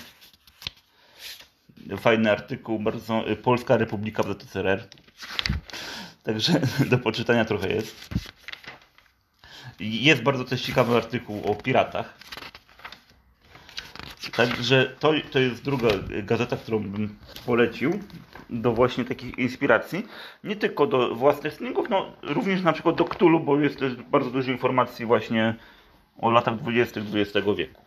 fajny 1.97 2.31
artykuł, 2.31 2.79
bardzo 2.79 3.31
y, 3.31 3.37
Polska 3.37 3.77
Republika 3.77 4.23
w 4.23 4.43
ZSRR. 4.43 4.85
Także 6.23 6.61
do 6.91 6.99
poczytania 6.99 7.45
trochę 7.45 7.69
jest. 7.69 8.09
Jest 9.81 10.23
bardzo 10.23 10.45
też 10.45 10.63
ciekawy 10.63 10.97
artykuł 10.97 11.43
o 11.45 11.55
piratach. 11.55 12.19
Także 14.37 14.97
to, 15.01 15.13
to 15.31 15.39
jest 15.39 15.65
druga 15.65 15.89
gazeta, 16.23 16.57
którą 16.57 16.79
bym 16.79 17.17
polecił 17.47 18.01
do 18.51 18.73
właśnie 18.73 19.05
takich 19.05 19.39
inspiracji. 19.39 20.07
Nie 20.45 20.57
tylko 20.57 20.87
do 20.87 21.15
własnych 21.15 21.55
sningów, 21.55 21.89
no 21.91 22.13
również 22.23 22.63
na 22.63 22.73
przykład 22.73 22.97
do 22.97 23.05
Cthulhu, 23.05 23.41
bo 23.41 23.61
jest 23.61 23.79
też 23.79 23.95
bardzo 23.95 24.31
dużo 24.31 24.53
informacji 24.53 25.07
właśnie 25.07 25.55
o 26.19 26.31
latach 26.31 26.57
20. 26.57 27.01
XX 27.01 27.47
wieku. 27.57 27.83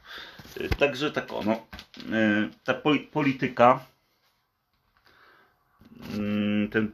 Y, 0.58 0.70
Także 0.70 1.12
tak 1.12 1.34
ono, 1.34 1.54
y, 1.54 2.50
ta 2.64 2.74
poli- 2.74 3.08
polityka, 3.12 3.86
mm, 6.14 6.70
ten 6.70 6.92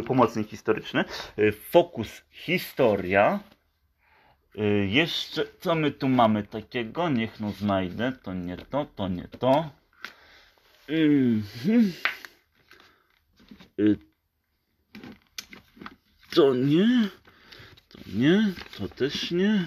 y, 0.00 0.02
pomocnik 0.02 0.48
historyczny, 0.48 1.04
fokus 1.70 2.22
historia, 2.30 3.40
Jeszcze, 4.88 5.44
co 5.60 5.74
my 5.74 5.90
tu 5.90 6.08
mamy 6.08 6.42
takiego? 6.42 7.08
Niech 7.08 7.40
no 7.40 7.52
znajdę. 7.52 8.12
To 8.22 8.34
nie 8.34 8.56
to, 8.56 8.86
to 8.96 9.08
nie 9.08 9.28
to. 9.28 9.70
Mhm. 10.88 11.92
To 16.34 16.54
nie. 16.54 17.08
To 17.88 17.98
nie. 18.14 18.52
To 18.78 18.88
też 18.88 19.30
nie. 19.30 19.66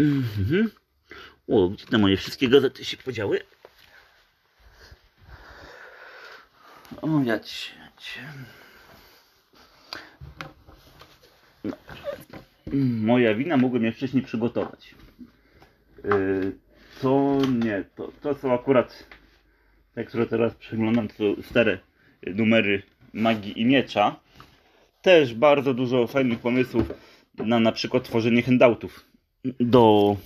Mhm. 0.00 0.70
O, 1.48 1.68
gdzie 1.68 1.86
te 1.86 1.98
moje 1.98 2.16
wszystkie 2.16 2.48
gazety 2.48 2.84
się 2.84 2.96
podziały? 2.96 3.40
O, 7.02 7.08
ja 7.24 7.38
cię, 7.38 7.72
cię. 7.98 8.20
Mm, 12.72 13.04
Moja 13.04 13.34
wina, 13.34 13.56
mogłem 13.56 13.84
je 13.84 13.92
wcześniej 13.92 14.22
przygotować. 14.22 14.94
Yy, 16.04 16.52
to 17.00 17.38
nie, 17.64 17.84
to, 17.96 18.12
to 18.20 18.34
są 18.34 18.54
akurat 18.54 19.06
te, 19.94 20.04
które 20.04 20.26
teraz 20.26 20.54
przeglądam, 20.54 21.08
to 21.08 21.14
są 21.14 21.42
stare 21.42 21.78
numery 22.26 22.82
Magii 23.12 23.60
i 23.60 23.64
Miecza. 23.64 24.20
Też 25.02 25.34
bardzo 25.34 25.74
dużo 25.74 26.06
fajnych 26.06 26.38
pomysłów 26.38 26.92
na 27.38 27.60
na 27.60 27.72
przykład 27.72 28.04
tworzenie 28.04 28.42
handoutów 28.42 29.09
do, 29.44 30.16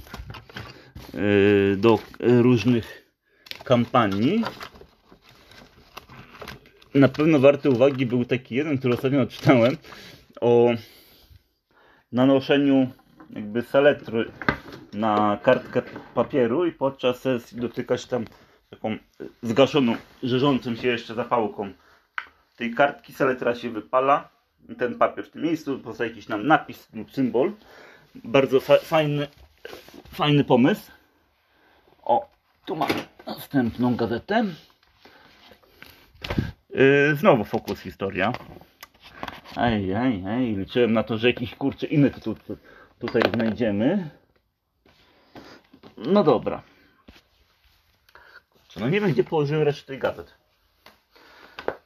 yy, 1.14 1.77
do 1.77 1.98
różnych 2.20 3.11
kampanii. 3.64 4.44
Na 6.94 7.09
pewno 7.09 7.38
warty 7.38 7.70
uwagi 7.70 8.07
był 8.07 8.24
taki 8.24 8.55
jeden, 8.55 8.79
który 8.79 8.94
ostatnio 8.94 9.22
odczytałem 9.22 9.77
o 10.40 10.70
nanoszeniu 12.12 12.90
jakby 13.31 13.62
saletry 13.62 14.31
na 14.92 15.38
kartkę 15.42 15.83
papieru 16.14 16.66
i 16.66 16.72
podczas 16.72 17.20
sesji 17.20 17.61
dotykać 17.61 18.07
tam 18.07 18.24
taką 18.70 18.96
zgaszoną, 19.42 19.96
żerzącą 20.22 20.77
się 20.77 20.88
jeszcze 20.88 21.14
zapałką 21.14 21.72
tej 22.57 22.74
kartki, 22.74 23.12
saletra 23.12 23.55
się 23.55 23.70
wypala 23.70 24.29
ten 24.79 24.98
papier 24.98 25.27
w 25.27 25.31
tym 25.31 25.42
miejscu, 25.42 25.79
powstaje 25.79 26.11
jakiś 26.11 26.29
nam 26.29 26.46
napis 26.46 26.88
lub 26.92 27.11
symbol. 27.11 27.53
Bardzo 28.14 28.61
fa 28.61 28.77
fajny, 28.79 29.29
fajny 30.12 30.44
pomysł. 30.44 30.90
O, 32.03 32.29
tu 32.64 32.77
mamy 32.77 32.94
następną 33.27 33.96
gazetę. 33.96 34.44
Yy, 36.70 37.16
znowu 37.16 37.44
fokus 37.44 37.81
historia. 37.81 38.33
Ej, 39.57 39.92
ej, 39.92 40.24
ej, 40.29 40.57
liczyłem 40.57 40.92
na 40.92 41.03
to, 41.03 41.18
że 41.18 41.29
jakiś 41.29 41.55
kurczę 41.55 41.87
inny 41.87 42.11
tytuł 42.11 42.35
tu, 42.35 42.57
tutaj 42.98 43.22
znajdziemy. 43.35 44.11
No 45.96 46.24
dobra. 46.24 46.62
No 48.77 48.88
nie 48.88 49.00
wiem, 49.00 49.12
gdzie 49.12 49.24
położyłem 49.24 49.62
resztę 49.62 49.87
tej 49.87 49.98
gazet. 49.98 50.35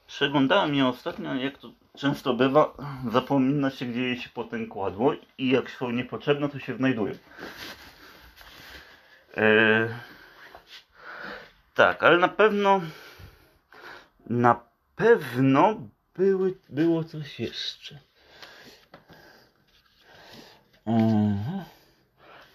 Przeglądałem 0.07 0.75
je 0.75 0.87
ostatnio, 0.87 1.35
jak 1.35 1.59
to 1.59 1.73
często 1.99 2.35
bywa, 2.35 2.75
zapomina 3.13 3.71
się, 3.71 3.87
gdzie 3.87 4.01
je 4.01 4.17
się 4.17 4.29
potem 4.35 4.67
kładło 4.67 5.15
i 5.39 5.51
jak 5.51 5.71
są 5.71 5.91
niepotrzebne, 5.91 6.49
to 6.49 6.59
się 6.59 6.77
znajdują. 6.77 7.15
Eee, 9.37 9.89
tak, 11.75 12.03
ale 12.03 12.19
na 12.19 12.29
pewno 12.29 12.81
na 14.27 14.61
pewno 14.97 15.81
były, 16.15 16.55
było 16.69 17.05
coś 17.05 17.41
jeszcze. 17.41 17.99
Aha. 20.87 21.65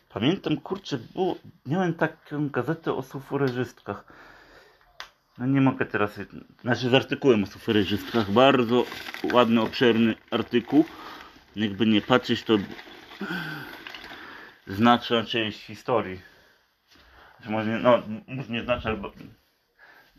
Pamiętam, 0.10 0.58
kurczę, 0.58 0.98
było, 0.98 1.36
miałem 1.66 1.94
taką 1.94 2.50
gazetę 2.50 2.94
o 2.94 3.04
suforeżystkach. 3.04 4.06
No 5.38 5.46
nie 5.46 5.62
mogę 5.62 5.86
teraz, 5.86 6.20
znaczy 6.62 6.90
z 6.90 6.94
artykułem 6.94 7.44
o 7.44 7.48
suforeżystkach. 7.48 8.32
Bardzo 8.32 8.86
ładny, 9.34 9.62
obszerny 9.62 10.16
artykuł. 10.32 10.86
Jakby 11.56 11.86
nie 11.86 12.02
patrzeć, 12.02 12.44
to 12.44 12.58
znaczna 14.68 15.24
część 15.24 15.66
historii. 15.66 16.22
Znaczy, 17.36 17.52
może 17.52 17.80
no, 17.80 18.04
może 18.28 18.50
nie 18.50 18.66
albo 18.86 19.12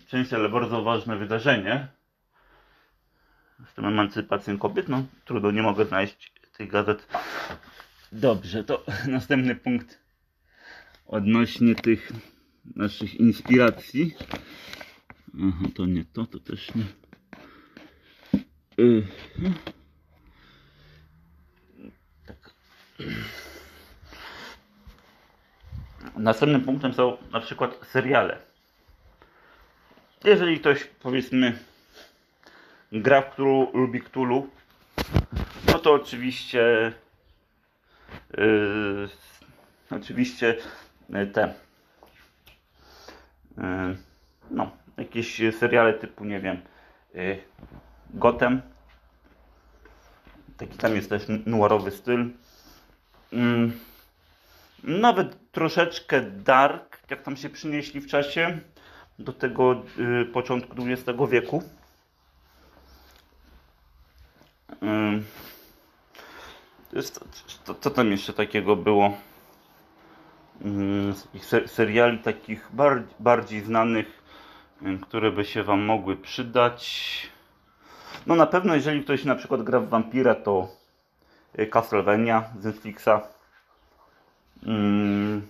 część, 0.06 0.32
ale 0.32 0.48
bardzo 0.48 0.82
ważne 0.82 1.16
wydarzenie 1.16 1.88
z 3.70 3.74
tą 3.74 3.86
emancypacją 3.86 4.58
kobiet, 4.58 4.88
no 4.88 5.04
trudno, 5.24 5.50
nie 5.50 5.62
mogę 5.62 5.84
znaleźć 5.84 6.32
tych 6.56 6.70
gazet. 6.70 7.06
Dobrze, 8.12 8.64
to 8.64 8.84
następny 9.08 9.54
punkt 9.54 9.98
odnośnie 11.06 11.74
tych 11.74 12.12
naszych 12.76 13.14
inspiracji. 13.14 14.14
Aha, 15.42 15.64
to 15.74 15.86
nie 15.86 16.04
to, 16.04 16.26
to 16.26 16.38
też 16.38 16.74
nie. 16.74 16.84
Yy. 18.78 19.06
Tak. 22.26 22.54
Następnym 26.16 26.60
punktem 26.60 26.94
są 26.94 27.16
na 27.32 27.40
przykład 27.40 27.86
seriale. 27.86 28.38
Jeżeli 30.24 30.60
ktoś 30.60 30.84
powiedzmy 30.84 31.58
gra 32.92 33.22
w 33.22 33.30
którą 33.30 33.72
lubi 33.72 34.00
Cthulhu, 34.00 34.48
no 35.66 35.78
to 35.78 35.92
oczywiście 35.92 36.92
yy, 38.38 39.08
oczywiście 39.90 40.56
e, 41.12 41.26
te 41.26 41.54
e, 43.58 43.96
no, 44.50 44.83
jakieś 44.96 45.40
seriale 45.58 45.94
typu, 45.94 46.24
nie 46.24 46.40
wiem, 46.40 46.62
e, 47.14 47.36
Gotham. 48.10 48.62
Taki 50.56 50.78
tam 50.78 50.94
jest 50.94 51.08
też 51.08 51.22
noirowy 51.46 51.90
styl. 51.90 52.30
Mm, 53.32 53.72
nawet 54.84 55.52
troszeczkę 55.52 56.20
dark, 56.20 57.10
jak 57.10 57.22
tam 57.22 57.36
się 57.36 57.50
przynieśli 57.50 58.00
w 58.00 58.06
czasie 58.06 58.58
do 59.18 59.32
tego 59.32 59.82
y, 60.22 60.24
początku 60.24 60.76
XX 60.78 61.18
wieku. 61.30 61.62
Y, 66.96 67.02
co, 67.80 67.90
tam 67.90 68.10
jeszcze 68.10 68.32
takiego 68.32 68.76
było? 68.76 69.16
Y, 71.44 71.68
seriali 71.68 72.18
takich 72.18 72.70
bardziej, 73.20 73.60
znanych, 73.60 74.06
y, 74.06 74.23
które 75.02 75.32
by 75.32 75.44
się 75.44 75.62
Wam 75.62 75.80
mogły 75.80 76.16
przydać. 76.16 77.30
No 78.26 78.34
na 78.34 78.46
pewno 78.46 78.74
jeżeli 78.74 79.04
ktoś 79.04 79.24
na 79.24 79.34
przykład 79.34 79.62
gra 79.62 79.80
w 79.80 79.88
Vampira, 79.88 80.34
to 80.34 80.68
y, 81.58 81.66
Castlevania 81.66 82.44
z 82.60 82.64
Netflixa. 82.64 83.10
Mm. 84.66 85.42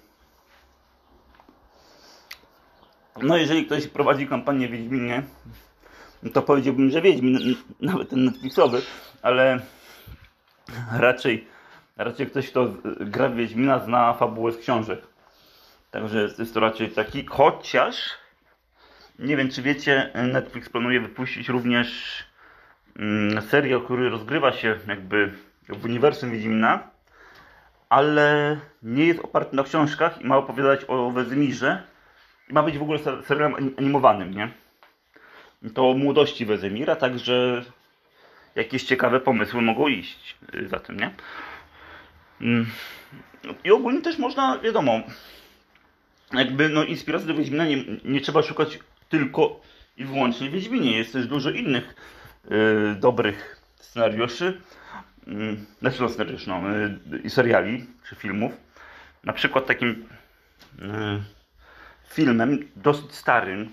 No 3.23 3.37
jeżeli 3.37 3.67
ktoś 3.67 3.87
prowadzi 3.87 4.27
kampanię 4.27 4.69
Wiedźminie, 4.69 5.23
to 6.33 6.43
powiedziałbym, 6.43 6.91
że 6.91 7.03
Wiedźmin, 7.03 7.57
nawet 7.81 8.11
ten 8.11 8.25
Netflixowy, 8.25 8.83
ale 9.23 9.61
raczej, 10.93 11.49
raczej 11.97 12.27
ktoś, 12.27 12.51
kto 12.51 12.69
gra 13.01 13.29
w 13.29 13.35
Wiedźmina, 13.35 13.79
zna 13.79 14.13
fabułę 14.13 14.53
z 14.53 14.59
książek. 14.59 15.07
Także 15.91 16.29
jest 16.39 16.55
to 16.55 16.61
raczej 16.61 16.91
taki, 16.91 17.27
chociaż 17.27 17.97
nie 19.19 19.37
wiem, 19.37 19.51
czy 19.51 19.63
wiecie, 19.63 20.11
Netflix 20.33 20.69
planuje 20.69 21.01
wypuścić 21.01 21.49
również 21.49 22.19
mm, 22.99 23.43
serial, 23.43 23.83
który 23.83 24.11
rozgrywa 24.11 24.53
się 24.53 24.79
jakby 24.89 25.33
w 25.69 25.85
uniwersum 25.85 26.31
Wiedźmina, 26.31 26.91
ale 27.89 28.57
nie 28.83 29.07
jest 29.07 29.21
oparty 29.21 29.57
na 29.57 29.63
książkach 29.63 30.23
i 30.23 30.27
ma 30.27 30.37
opowiadać 30.37 30.81
o 30.89 31.11
Wezymirze 31.11 31.83
i 32.51 32.53
ma 32.53 32.63
być 32.63 32.79
w 32.79 32.83
ogóle 32.83 32.99
serialem 33.25 33.75
animowanym, 33.79 34.35
nie? 34.35 34.49
To 35.75 35.91
o 35.91 35.95
młodości 35.95 36.47
Wezymira, 36.47 36.97
także 36.97 37.65
jakieś 38.55 38.85
ciekawe 38.85 39.21
pomysły 39.21 39.63
mogą 39.63 39.89
iść 39.89 40.37
y, 40.55 40.69
za 40.69 40.81
tym, 40.81 40.97
nie? 41.01 41.11
Mm. 42.41 42.67
I 43.65 43.71
ogólnie 43.71 44.03
też 44.03 44.19
można, 44.19 44.59
wiadomo, 44.59 45.01
jakby 46.33 46.69
no 46.69 46.85
inspiracji 46.85 47.29
do 47.29 47.35
Wiedźmina 47.35 47.67
nie, 47.67 47.85
nie 48.05 48.21
trzeba 48.21 48.43
szukać 48.43 48.79
tylko 49.09 49.61
i 49.97 50.05
wyłącznie 50.05 50.51
Wiedźminie. 50.51 50.97
Jest 50.97 51.13
też 51.13 51.27
dużo 51.27 51.51
innych 51.51 51.95
y, 52.45 52.95
dobrych 52.95 53.61
scenariuszy, 53.77 54.61
y, 55.29 55.57
znaczy 55.81 56.03
no 56.03 56.09
scenariuszy, 56.09 56.49
no, 56.49 56.63
y, 57.17 57.19
i 57.25 57.31
seriali, 57.31 57.87
czy 58.09 58.17
filmów. 58.17 58.53
Na 59.25 59.33
przykład 59.33 59.67
takim 59.67 59.91
y, 59.91 60.85
filmem 62.09 62.69
dosyć 62.77 63.13
starym, 63.13 63.73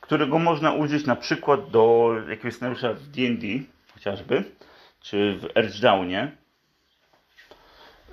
którego 0.00 0.38
można 0.38 0.72
użyć 0.72 1.06
na 1.06 1.16
przykład 1.16 1.70
do 1.70 2.14
jakiegoś 2.28 2.54
scenariusza 2.54 2.92
w 2.92 3.02
D&D 3.02 3.46
chociażby, 3.94 4.44
czy 5.00 5.38
w 5.38 5.56
Earthdownie, 5.56 6.32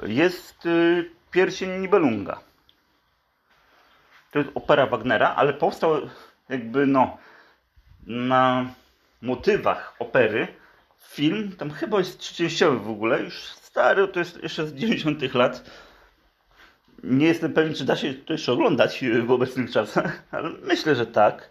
jest 0.07 0.67
Pierścień 1.31 1.81
Nibelunga. 1.81 2.39
To 4.33 4.39
jest 4.39 4.51
opera 4.55 4.85
Wagnera, 4.85 5.35
ale 5.35 5.53
powstał 5.53 6.01
jakby 6.49 6.85
no 6.87 7.17
na 8.07 8.65
motywach 9.21 9.95
opery 9.99 10.47
film, 11.09 11.51
tam 11.57 11.71
chyba 11.71 11.99
jest 11.99 12.19
trzyczęściowy 12.19 12.79
w 12.79 12.89
ogóle, 12.89 13.23
już 13.23 13.43
stary, 13.43 14.07
to 14.07 14.19
jest 14.19 14.43
jeszcze 14.43 14.67
z 14.67 14.73
90 14.73 15.33
lat. 15.33 15.71
Nie 17.03 17.25
jestem 17.25 17.53
pewien, 17.53 17.73
czy 17.73 17.85
da 17.85 17.95
się 17.95 18.13
to 18.13 18.33
jeszcze 18.33 18.53
oglądać 18.53 19.03
w 19.25 19.31
obecnych 19.31 19.71
czasach, 19.71 20.23
ale 20.31 20.49
myślę, 20.49 20.95
że 20.95 21.05
tak. 21.05 21.49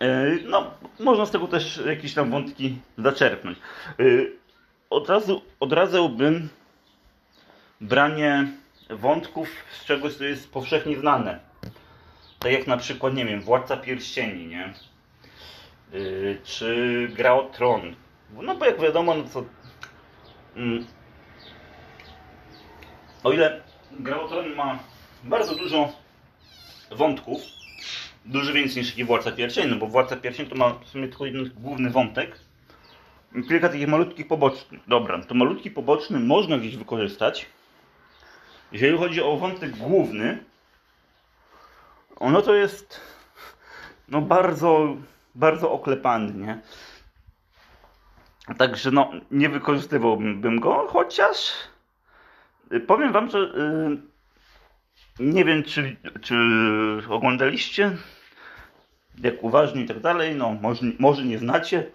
E, 0.00 0.36
no, 0.44 0.70
można 1.00 1.26
z 1.26 1.30
tego 1.30 1.48
też 1.48 1.80
jakieś 1.86 2.14
tam 2.14 2.30
wątki 2.30 2.78
zaczerpnąć. 2.98 3.58
E, 3.58 4.02
od 4.90 5.08
razu 5.08 5.42
odradzałbym 5.60 6.48
branie 7.80 8.52
wątków 8.96 9.48
z 9.80 9.84
czegoś, 9.84 10.14
co 10.14 10.24
jest 10.24 10.52
powszechnie 10.52 10.96
znane. 10.96 11.40
Tak 12.38 12.52
jak 12.52 12.66
na 12.66 12.76
przykład, 12.76 13.14
nie 13.14 13.24
wiem, 13.24 13.40
Władca 13.40 13.76
Pierścieni, 13.76 14.46
nie? 14.46 14.74
Yy, 15.92 16.38
czy 16.44 17.08
Gra 17.12 17.34
o 17.34 17.44
Tron. 17.44 17.94
No 18.42 18.56
bo 18.56 18.64
jak 18.64 18.80
wiadomo, 18.80 19.14
no 19.14 19.24
to... 19.24 19.44
Mm, 20.56 20.86
o 23.24 23.32
ile 23.32 23.62
Gra 23.92 24.20
o 24.20 24.28
Tron 24.28 24.54
ma 24.54 24.78
bardzo 25.24 25.54
dużo 25.54 25.92
wątków, 26.90 27.42
dużo 28.24 28.52
więcej 28.52 28.82
niż 28.82 28.90
taki 28.90 29.04
Władca 29.04 29.32
Pierścieni, 29.32 29.70
no 29.70 29.76
bo 29.76 29.86
Władca 29.86 30.16
Pierścieni 30.16 30.48
to 30.48 30.56
ma 30.56 30.70
w 30.70 30.88
sumie 30.88 31.08
tylko 31.08 31.26
jeden 31.26 31.50
główny 31.56 31.90
wątek, 31.90 32.38
kilka 33.48 33.68
takich 33.68 33.88
malutkich 33.88 34.28
pobocznych. 34.28 34.80
Dobra, 34.86 35.22
to 35.24 35.34
malutki 35.34 35.70
poboczny 35.70 36.20
można 36.20 36.58
gdzieś 36.58 36.76
wykorzystać, 36.76 37.46
jeżeli 38.72 38.98
chodzi 38.98 39.22
o 39.22 39.36
wątek 39.36 39.76
główny, 39.76 40.44
ono 42.16 42.42
to 42.42 42.54
jest 42.54 43.00
no 44.08 44.20
bardzo, 44.20 44.96
bardzo 45.34 45.72
oklepany, 45.72 46.46
nie? 46.46 46.60
Także 48.58 48.90
no, 48.90 49.10
nie 49.30 49.48
wykorzystywałbym 49.48 50.60
go, 50.60 50.88
chociaż 50.88 51.52
powiem 52.86 53.12
wam, 53.12 53.30
że 53.30 53.38
yy, 53.38 53.98
nie 55.20 55.44
wiem, 55.44 55.62
czy, 55.62 55.96
czy 56.20 56.34
oglądaliście, 57.08 57.96
jak 59.18 59.44
uważnie 59.44 59.82
i 59.82 59.86
tak 59.86 60.00
dalej, 60.00 60.34
no 60.34 60.52
może, 60.62 60.86
może 60.98 61.24
nie 61.24 61.38
znacie, 61.38 61.90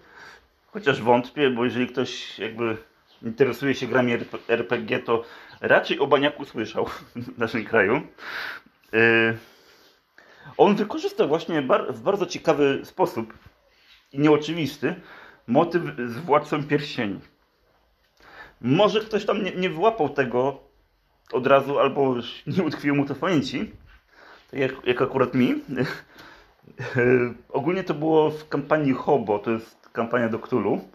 chociaż 0.72 1.02
wątpię, 1.02 1.50
bo 1.50 1.64
jeżeli 1.64 1.86
ktoś 1.86 2.38
jakby 2.38 2.76
interesuje 3.22 3.74
się 3.74 3.86
grami 3.86 4.12
RPG, 4.48 4.98
to 4.98 5.24
raczej 5.60 5.98
o 5.98 6.06
Baniaku 6.06 6.44
słyszał 6.44 6.86
w 7.16 7.38
naszym 7.38 7.64
kraju. 7.64 8.00
Y, 8.94 9.38
on 10.56 10.76
wykorzystał 10.76 11.28
właśnie 11.28 11.62
w 11.90 12.00
bardzo 12.00 12.26
ciekawy 12.26 12.80
sposób 12.84 13.34
i 14.12 14.18
nieoczywisty 14.18 14.94
motyw 15.46 15.82
z 16.06 16.18
Władcą 16.18 16.64
Pierścieni. 16.64 17.20
Może 18.60 19.00
ktoś 19.00 19.24
tam 19.26 19.44
nie, 19.44 19.52
nie 19.52 19.70
wyłapał 19.70 20.08
tego 20.08 20.60
od 21.32 21.46
razu, 21.46 21.78
albo 21.78 22.14
nie 22.46 22.62
utkwiło 22.62 22.96
mu 22.96 23.06
to 23.06 23.14
w 23.14 23.18
pamięci, 23.18 23.72
tak 24.50 24.60
jak, 24.60 24.72
jak 24.86 25.02
akurat 25.02 25.34
mi. 25.34 25.54
Y, 26.96 27.34
ogólnie 27.48 27.84
to 27.84 27.94
było 27.94 28.30
w 28.30 28.48
kampanii 28.48 28.92
Hobo, 28.92 29.38
to 29.38 29.50
jest 29.50 29.88
kampania 29.92 30.28
do 30.28 30.38
Cthulhu. 30.38 30.88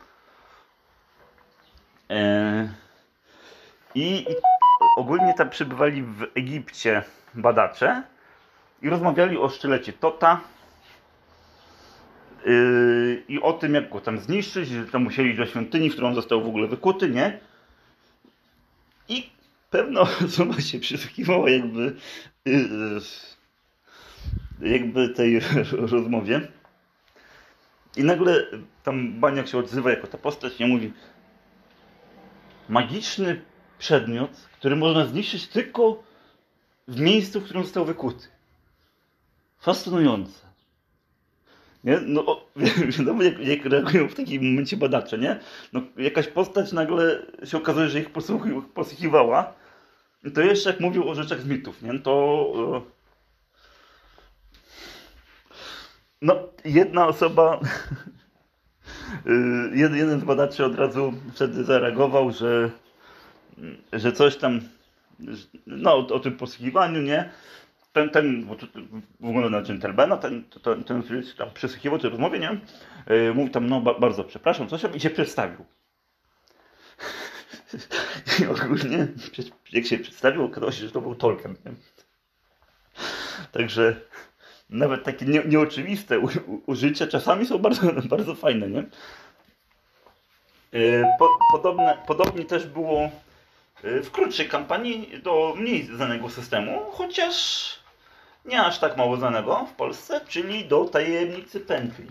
E, 2.13 2.69
I, 3.95 4.25
ogólnie 4.97 5.33
tam 5.37 5.49
przybywali 5.49 6.03
w 6.03 6.23
Egipcie 6.35 7.03
badacze 7.33 8.03
i 8.81 8.89
rozmawiali 8.89 9.37
o 9.37 9.49
sztylecie 9.49 9.93
Tota 9.93 10.41
yy, 12.45 13.23
i 13.27 13.41
o 13.41 13.53
tym, 13.53 13.73
jak 13.73 13.89
go 13.89 14.01
tam 14.01 14.17
zniszczyć, 14.19 14.69
że 14.69 14.85
tam 14.85 15.03
musieli 15.03 15.35
do 15.35 15.45
świątyni, 15.45 15.89
w 15.89 15.93
którą 15.93 16.15
został 16.15 16.43
w 16.43 16.47
ogóle 16.47 16.67
wykuty, 16.67 17.09
nie? 17.09 17.39
I 19.09 19.29
pewna 19.69 20.01
osoba 20.25 20.61
się 20.61 20.79
przysłuchiwała 20.79 21.49
jakby 21.49 21.95
yy, 22.45 22.99
jakby 24.61 25.09
tej 25.09 25.39
rozmowie. 25.91 26.41
I 27.97 28.03
nagle 28.03 28.45
tam 28.83 29.19
Baniak 29.19 29.47
się 29.47 29.57
odzywa 29.57 29.89
jako 29.89 30.07
ta 30.07 30.17
postać 30.17 30.61
i 30.61 30.65
mówi 30.65 30.93
magiczny 32.69 33.41
przedmiot, 33.79 34.31
który 34.59 34.75
można 34.75 35.05
zniszczyć 35.05 35.47
tylko 35.47 36.03
w 36.87 36.99
miejscu, 36.99 37.39
w 37.39 37.43
którym 37.43 37.63
został 37.63 37.85
wykuty. 37.85 38.27
Fascynujące. 39.59 40.43
Nie? 41.83 41.99
No, 42.05 42.45
wiadomo, 42.97 43.23
jak, 43.23 43.39
jak 43.39 43.65
reagują 43.65 44.07
w 44.07 44.15
takim 44.15 44.49
momencie 44.51 44.77
badacze, 44.77 45.17
nie? 45.17 45.39
No, 45.73 45.81
jakaś 45.97 46.27
postać 46.27 46.71
nagle 46.71 47.25
się 47.43 47.57
okazuje, 47.57 47.89
że 47.89 47.99
ich 47.99 48.09
posłuchiwała. 48.73 49.53
To 50.33 50.41
jeszcze 50.41 50.69
jak 50.69 50.79
mówił 50.79 51.09
o 51.09 51.15
rzeczach 51.15 51.41
z 51.41 51.45
mitów, 51.45 51.81
nie? 51.81 51.99
To... 51.99 52.85
No, 56.21 56.35
jedna 56.65 57.07
osoba, 57.07 57.59
y, 59.27 59.97
jeden 59.97 60.19
z 60.19 60.23
badaczy 60.23 60.65
od 60.65 60.75
razu 60.75 61.13
wtedy 61.33 61.63
zareagował, 61.63 62.31
że 62.31 62.69
że 63.93 64.11
coś 64.11 64.35
tam 64.35 64.61
no, 65.67 65.95
o, 65.95 66.07
o 66.07 66.19
tym 66.19 66.37
posługiwaniu, 66.37 67.01
nie? 67.01 67.29
Ten, 67.93 68.09
ten 68.09 68.45
bo 68.45 68.55
to, 68.55 68.67
wygląda 69.19 69.49
na 69.49 69.61
dżentelmena, 69.61 70.17
ten, 70.17 70.43
ten, 70.63 70.83
ten, 70.83 71.03
który 71.03 71.23
tam 71.37 71.49
przysłuchiwał 71.53 71.99
tej 71.99 72.09
rozmowie, 72.09 72.39
nie? 72.39 72.59
Yy, 73.07 73.33
mówi 73.33 73.51
tam, 73.51 73.67
no 73.67 73.81
ba, 73.81 73.99
bardzo 73.99 74.23
przepraszam, 74.23 74.67
coś 74.67 74.81
i 74.95 74.99
się 74.99 75.09
przedstawił. 75.09 75.65
I 78.41 78.45
ogólnie, 78.45 79.07
jak 79.73 79.85
się 79.85 79.97
przedstawił, 79.97 80.43
okazało 80.43 80.71
się, 80.71 80.85
że 80.85 80.91
to 80.91 81.01
był 81.01 81.15
Tolkien. 81.15 81.55
Nie? 81.65 81.71
Także 83.51 84.01
nawet 84.69 85.03
takie 85.03 85.25
nie, 85.25 85.43
nieoczywiste 85.45 86.19
u, 86.19 86.25
u, 86.25 86.61
użycia 86.65 87.07
czasami 87.07 87.45
są 87.45 87.57
bardzo, 87.57 87.81
bardzo 88.15 88.35
fajne, 88.35 88.69
nie? 88.69 88.83
Yy, 90.71 91.05
po, 91.19 91.29
podobne, 91.51 91.97
podobnie 92.07 92.45
też 92.45 92.67
było 92.67 93.09
yy, 93.83 94.03
w 94.03 94.11
krótszej 94.11 94.49
kampanii 94.49 95.21
do 95.23 95.53
mniej 95.57 95.85
znanego 95.85 96.29
systemu, 96.29 96.81
chociaż 96.91 97.69
nie 98.45 98.61
aż 98.61 98.79
tak 98.79 98.97
mało 98.97 99.17
znanego 99.17 99.65
w 99.65 99.73
Polsce, 99.73 100.21
czyli 100.27 100.65
do 100.65 100.85
Tajemnicy 100.85 101.59
Pętli. 101.59 102.07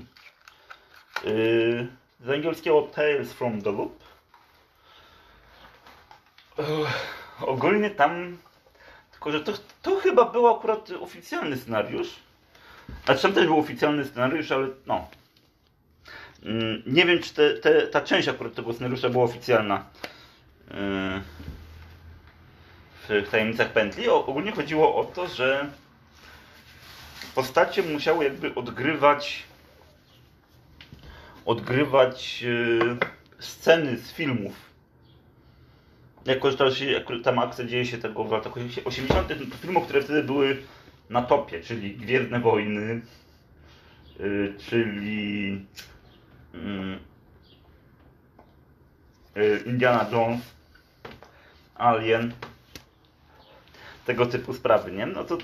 Yy, 1.25 1.87
z 2.25 2.31
angielskiego 2.31 2.83
Tales 2.83 3.33
from 3.33 3.63
the 3.63 3.73
Loop. 3.73 4.03
Ogólnie 7.41 7.91
tam, 7.91 8.39
tylko 9.11 9.33
że 9.33 9.41
to, 9.41 9.53
to 9.83 9.97
chyba 9.97 10.25
był 10.25 10.49
akurat 10.49 10.91
oficjalny 11.01 11.57
scenariusz. 11.57 12.09
A 13.07 13.15
tam 13.15 13.33
też 13.33 13.47
był 13.47 13.59
oficjalny 13.59 14.05
scenariusz, 14.05 14.53
ale 14.53 14.69
no. 14.87 15.09
Mm, 16.45 16.83
nie 16.87 17.05
wiem, 17.05 17.23
czy 17.23 17.35
te, 17.35 17.55
te, 17.55 17.87
ta 17.87 18.01
część 18.01 18.29
akurat 18.29 18.55
tego 18.55 18.73
scenariusza 18.73 19.09
była 19.09 19.25
oficjalna 19.25 19.85
yy, 20.71 21.23
w 23.25 23.29
tajemnicach 23.31 23.73
pętli. 23.73 24.09
Ogólnie 24.09 24.53
chodziło 24.53 24.97
o 24.97 25.05
to, 25.05 25.29
że 25.29 25.69
postacie 27.35 27.83
musiały 27.83 28.25
jakby 28.25 28.55
odgrywać 28.55 29.43
odgrywać 31.45 32.43
yy, 32.43 32.97
sceny 33.39 33.97
z 33.97 34.13
filmów. 34.13 34.73
Że 36.27 36.37
to 36.57 36.71
się, 36.71 37.05
tam 37.25 37.39
akcja 37.39 37.65
dzieje 37.65 37.87
się 37.87 37.99
tego 37.99 38.25
w 38.25 38.33
latach 38.33 38.53
80. 38.85 39.33
filmów, 39.61 39.85
które 39.85 40.03
wtedy 40.03 40.23
były 40.23 40.63
na 41.11 41.23
topie, 41.23 41.61
czyli 41.61 41.97
Gwiezdne 41.97 42.41
Wojny, 42.41 43.01
yy, 44.19 44.55
czyli 44.59 45.51
yy, 49.35 49.63
Indiana 49.67 50.07
Jones, 50.13 50.41
Alien, 51.75 52.33
tego 54.07 54.27
typu 54.27 54.55
sprawy, 54.55 54.93
nie? 54.93 55.07
No 55.07 55.25
to, 55.25 55.39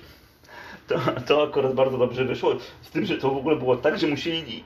to, 0.86 0.98
to 1.26 1.42
akurat 1.42 1.74
bardzo 1.74 1.98
dobrze 1.98 2.24
wyszło. 2.24 2.54
Z 2.82 2.90
tym, 2.90 3.06
że 3.06 3.18
to 3.18 3.30
w 3.30 3.36
ogóle 3.36 3.56
było 3.56 3.76
tak, 3.76 3.98
że 3.98 4.06
musieli 4.06 4.64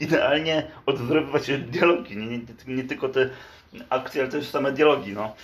idealnie 0.00 0.66
odwzorowywać 0.86 1.50
dialogi, 1.58 2.16
nie, 2.16 2.26
nie, 2.26 2.40
nie 2.66 2.84
tylko 2.84 3.08
te 3.08 3.30
akcje, 3.90 4.22
ale 4.22 4.30
też 4.30 4.48
same 4.48 4.72
dialogi, 4.72 5.12
no. 5.12 5.34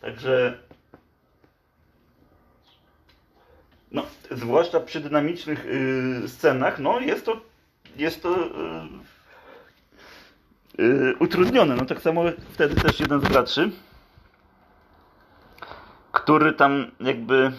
Także 0.00 0.58
no, 3.92 4.06
zwłaszcza 4.30 4.80
przy 4.80 5.00
dynamicznych 5.00 5.66
y, 5.66 6.28
scenach, 6.28 6.78
no 6.78 7.00
jest 7.00 7.26
to, 7.26 7.40
jest 7.96 8.22
to 8.22 8.36
y, 10.78 10.82
y, 10.82 11.14
utrudnione. 11.18 11.76
No 11.76 11.84
tak 11.84 12.00
samo 12.00 12.22
wtedy 12.52 12.80
też 12.80 13.00
jeden 13.00 13.20
z 13.20 13.24
graczy, 13.24 13.70
który 16.12 16.52
tam 16.52 16.90
jakby 17.00 17.52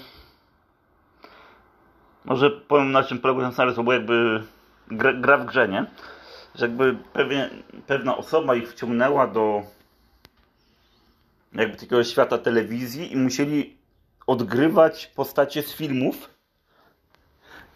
może 2.26 2.50
powiem 2.52 2.92
na 2.92 3.04
czym 3.04 3.20
polegał 3.20 3.44
ten 3.44 3.52
scenariusz, 3.52 3.86
bo 3.86 3.94
jakby 3.94 4.44
gra, 4.88 5.14
gra, 5.14 5.38
w 5.38 5.46
grze, 5.46 5.68
nie? 5.68 5.86
Że 6.56 6.66
jakby 6.68 6.96
pewna 7.88 8.18
osoba 8.18 8.56
ich 8.56 8.72
wciągnęła 8.72 9.28
do 9.28 9.64
jakby 11.54 11.76
takiego 11.76 12.04
świata 12.04 12.38
telewizji 12.38 13.14
i 13.14 13.18
musieli 13.18 13.79
odgrywać 14.30 15.08
postacie 15.08 15.64
z 15.64 15.74
filmów. 15.74 16.30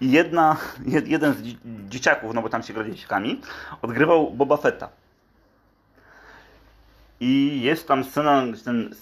I 0.01 0.12
jedna, 0.12 0.58
jeden 1.06 1.34
z 1.34 1.41
dzieciaków, 1.89 2.34
no 2.34 2.41
bo 2.41 2.49
tam 2.49 2.64
się 2.64 2.74
gra 2.74 2.84
dzieciakami, 2.84 3.41
odgrywał 3.82 4.32
Boba 4.32 4.58
Fetta. 4.58 4.89
I 7.20 7.62
jest 7.62 7.88
tam 7.88 8.04
scena, 8.04 8.43
ten 8.66 8.95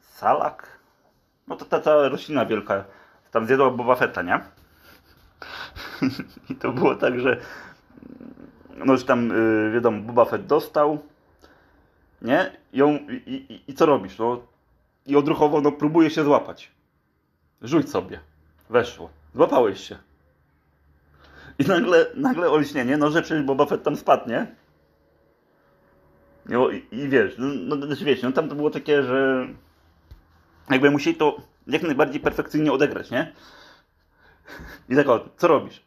salak, 0.00 0.78
no 1.46 1.56
to 1.56 1.64
ta, 1.64 1.80
ta 1.80 2.08
roślina 2.08 2.46
wielka, 2.46 2.84
tam 3.30 3.46
zjadła 3.46 3.70
Boba 3.70 3.96
Fetta, 3.96 4.22
nie? 4.22 4.40
I 6.50 6.54
to 6.54 6.72
było 6.72 6.94
tak, 6.94 7.20
że 7.20 7.36
no 8.76 8.92
już 8.92 9.04
tam 9.04 9.28
yy, 9.28 9.70
wiadomo, 9.74 10.02
Boba 10.02 10.24
Fett 10.24 10.46
dostał, 10.46 10.98
nie? 12.22 12.52
I, 12.72 12.78
ją, 12.78 12.98
i, 13.26 13.32
i, 13.32 13.70
i 13.70 13.74
co 13.74 13.86
robisz? 13.86 14.18
No, 14.18 14.40
I 15.06 15.16
odruchowo 15.16 15.60
no, 15.60 15.72
próbuje 15.72 16.10
się 16.10 16.24
złapać. 16.24 16.77
Rzuć 17.62 17.90
sobie. 17.90 18.20
Weszło. 18.70 19.10
Złapałeś 19.34 19.80
się. 19.88 19.98
I 21.58 21.64
nagle, 21.64 22.06
nagle 22.14 22.50
olśnienie, 22.50 22.96
no 22.96 23.10
że 23.10 23.22
przecież 23.22 23.44
Boba 23.44 23.66
Fett 23.66 23.82
tam 23.82 23.96
spadnie. 23.96 24.46
No, 26.46 26.70
i, 26.70 26.86
i 26.92 27.08
wiesz, 27.08 27.34
no, 27.38 27.76
no 27.76 27.86
znaczy 27.86 28.04
wiecie, 28.04 28.26
no 28.26 28.32
tam 28.32 28.48
to 28.48 28.54
było 28.54 28.70
takie, 28.70 29.02
że 29.02 29.48
jakby 30.70 30.90
musieli 30.90 31.16
to 31.16 31.36
jak 31.66 31.82
najbardziej 31.82 32.20
perfekcyjnie 32.20 32.72
odegrać, 32.72 33.10
nie? 33.10 33.32
I 34.88 34.96
tak 34.96 35.08
o, 35.08 35.28
co 35.36 35.48
robisz? 35.48 35.82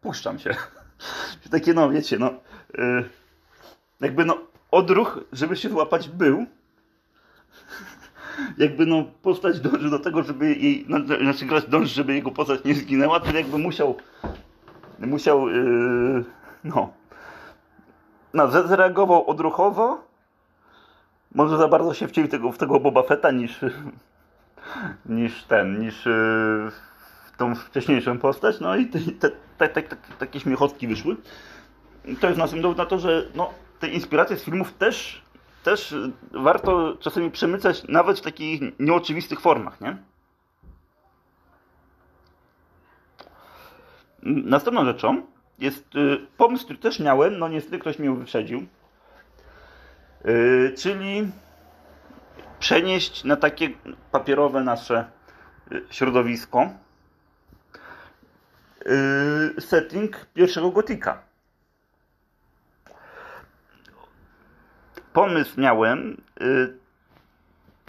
Puszczam 0.00 0.38
się. 0.38 0.54
Takie 1.50 1.74
no, 1.74 1.90
wiecie, 1.90 2.18
no 2.18 2.34
yy, 2.74 3.08
jakby 4.00 4.24
no 4.24 4.38
odruch, 4.70 5.20
żeby 5.32 5.56
się 5.56 5.68
złapać 5.68 6.08
był, 6.08 6.46
jakby 8.58 8.86
no 8.86 9.04
postać 9.22 9.60
dąży 9.60 9.90
do 9.90 9.98
tego, 9.98 10.22
żeby 10.22 10.54
jej, 10.54 10.84
no, 10.88 10.98
znaczy 11.22 11.46
grać 11.46 11.66
dąży, 11.66 11.94
żeby 11.94 12.14
jego 12.14 12.30
postać 12.30 12.64
nie 12.64 12.74
zginęła, 12.74 13.20
to 13.20 13.36
jakby 13.36 13.58
musiał, 13.58 13.96
musiał, 14.98 15.48
yy, 15.48 16.24
no, 16.64 16.92
no, 18.34 18.50
zareagował 18.50 19.30
odruchowo, 19.30 20.04
może 21.34 21.58
za 21.58 21.68
bardzo 21.68 21.94
się 21.94 22.08
wcielił 22.08 22.30
tego, 22.30 22.52
w 22.52 22.58
tego 22.58 22.80
Boba 22.80 23.02
Fetta 23.02 23.30
niż, 23.30 23.60
niż 25.06 25.44
ten, 25.44 25.80
niż 25.80 26.06
yy, 26.06 26.70
tą 27.36 27.54
wcześniejszą 27.54 28.18
postać, 28.18 28.60
no 28.60 28.76
i 28.76 28.86
te, 28.86 28.98
te, 29.58 29.68
te, 29.68 29.96
takie 30.18 30.40
śmiechotki 30.40 30.88
wyszły. 30.88 31.16
To 32.20 32.26
jest 32.26 32.38
następny 32.38 32.62
dowód 32.62 32.78
na 32.78 32.86
to, 32.86 32.98
że 32.98 33.22
no, 33.34 33.50
te 33.80 33.88
inspiracje 33.88 34.36
z 34.36 34.44
filmów 34.44 34.72
też 34.72 35.27
też 35.62 35.94
warto 36.32 36.96
czasami 37.00 37.30
przemycać 37.30 37.84
nawet 37.88 38.18
w 38.18 38.22
takich 38.22 38.60
nieoczywistych 38.78 39.40
formach, 39.40 39.80
nie? 39.80 39.96
Następną 44.22 44.84
rzeczą 44.84 45.22
jest 45.58 45.96
y, 45.96 46.26
pomysł, 46.36 46.64
który 46.64 46.78
też 46.78 47.00
miałem, 47.00 47.38
no 47.38 47.48
niestety 47.48 47.78
ktoś 47.78 47.98
mnie 47.98 48.10
wyprzedził, 48.10 48.66
yy, 50.24 50.74
czyli 50.78 51.30
przenieść 52.58 53.24
na 53.24 53.36
takie 53.36 53.70
papierowe 54.12 54.64
nasze 54.64 55.10
y, 55.72 55.86
środowisko 55.90 56.70
setting 59.58 60.26
pierwszego 60.34 60.70
gotika. 60.70 61.22
Pomysł 65.18 65.60
miałem, 65.60 66.22
y, 66.40 66.78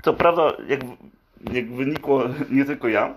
co 0.03 0.13
prawda, 0.13 0.43
jak, 0.67 0.79
jak 1.53 1.73
wynikło, 1.73 2.23
nie 2.57 2.65
tylko 2.65 2.87
ja, 2.87 3.13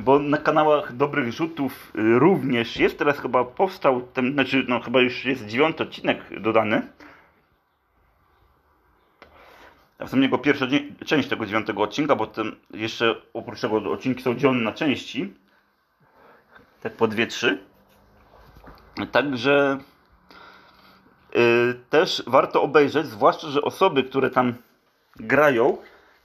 bo 0.00 0.18
na 0.18 0.38
kanałach 0.38 0.96
Dobrych 0.96 1.32
Rzutów 1.32 1.92
y, 1.98 2.18
również 2.18 2.76
jest, 2.76 2.98
teraz 2.98 3.18
chyba 3.18 3.44
powstał, 3.44 4.02
ten, 4.02 4.32
znaczy 4.32 4.64
no 4.68 4.80
chyba 4.80 5.00
już 5.00 5.24
jest 5.24 5.46
dziewiąty 5.46 5.82
odcinek 5.82 6.40
dodany. 6.40 6.82
A 9.98 10.06
w 10.06 10.10
sumie 10.10 10.22
jego 10.22 10.38
pierwsza 10.38 10.66
część 11.06 11.28
tego 11.28 11.46
dziewiątego 11.46 11.82
odcinka, 11.82 12.16
bo 12.16 12.26
ten 12.26 12.56
jeszcze 12.74 13.14
oprócz 13.34 13.60
tego 13.60 13.92
odcinki 13.92 14.22
są 14.22 14.34
dzielone 14.34 14.62
na 14.62 14.72
części. 14.72 15.34
Tak 16.80 16.92
po 16.92 17.08
dwie, 17.08 17.26
trzy. 17.26 17.58
Także 19.12 19.78
też 21.90 22.22
warto 22.26 22.62
obejrzeć, 22.62 23.06
zwłaszcza, 23.06 23.48
że 23.48 23.62
osoby, 23.62 24.04
które 24.04 24.30
tam 24.30 24.54
grają, 25.16 25.78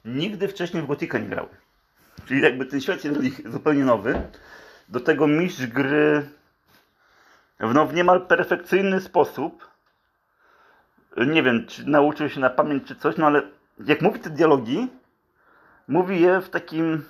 nigdy 0.06 0.48
wcześniej 0.48 0.84
w 0.84 0.88
Gotika 0.88 1.18
nie 1.18 1.28
grały. 1.28 1.50
Czyli 2.26 2.42
jakby 2.42 2.66
ten 2.66 2.82
świat 2.82 3.04
jest 3.04 3.18
dla 3.18 3.24
nich 3.24 3.52
zupełnie 3.52 3.86
nowy. 3.86 4.22
Do 4.90 5.00
tego 5.00 5.28
mistrz 5.28 5.66
gry 5.66 6.30
w, 7.60 7.74
no, 7.74 7.86
w 7.86 7.94
niemal 7.94 8.22
perfekcyjny 8.22 9.02
sposób. 9.02 9.68
Nie 11.28 11.44
wiem, 11.44 11.68
czy 11.68 11.90
nauczył 11.90 12.30
się 12.30 12.40
na 12.40 12.50
pamięć 12.50 12.88
czy 12.88 12.96
coś, 12.96 13.18
no 13.18 13.26
ale 13.26 13.42
jak 13.86 14.02
mówi 14.02 14.20
te 14.20 14.30
dialogi, 14.30 14.88
mówi 15.88 16.22
je 16.22 16.42
w 16.42 16.50
takim 16.50 17.04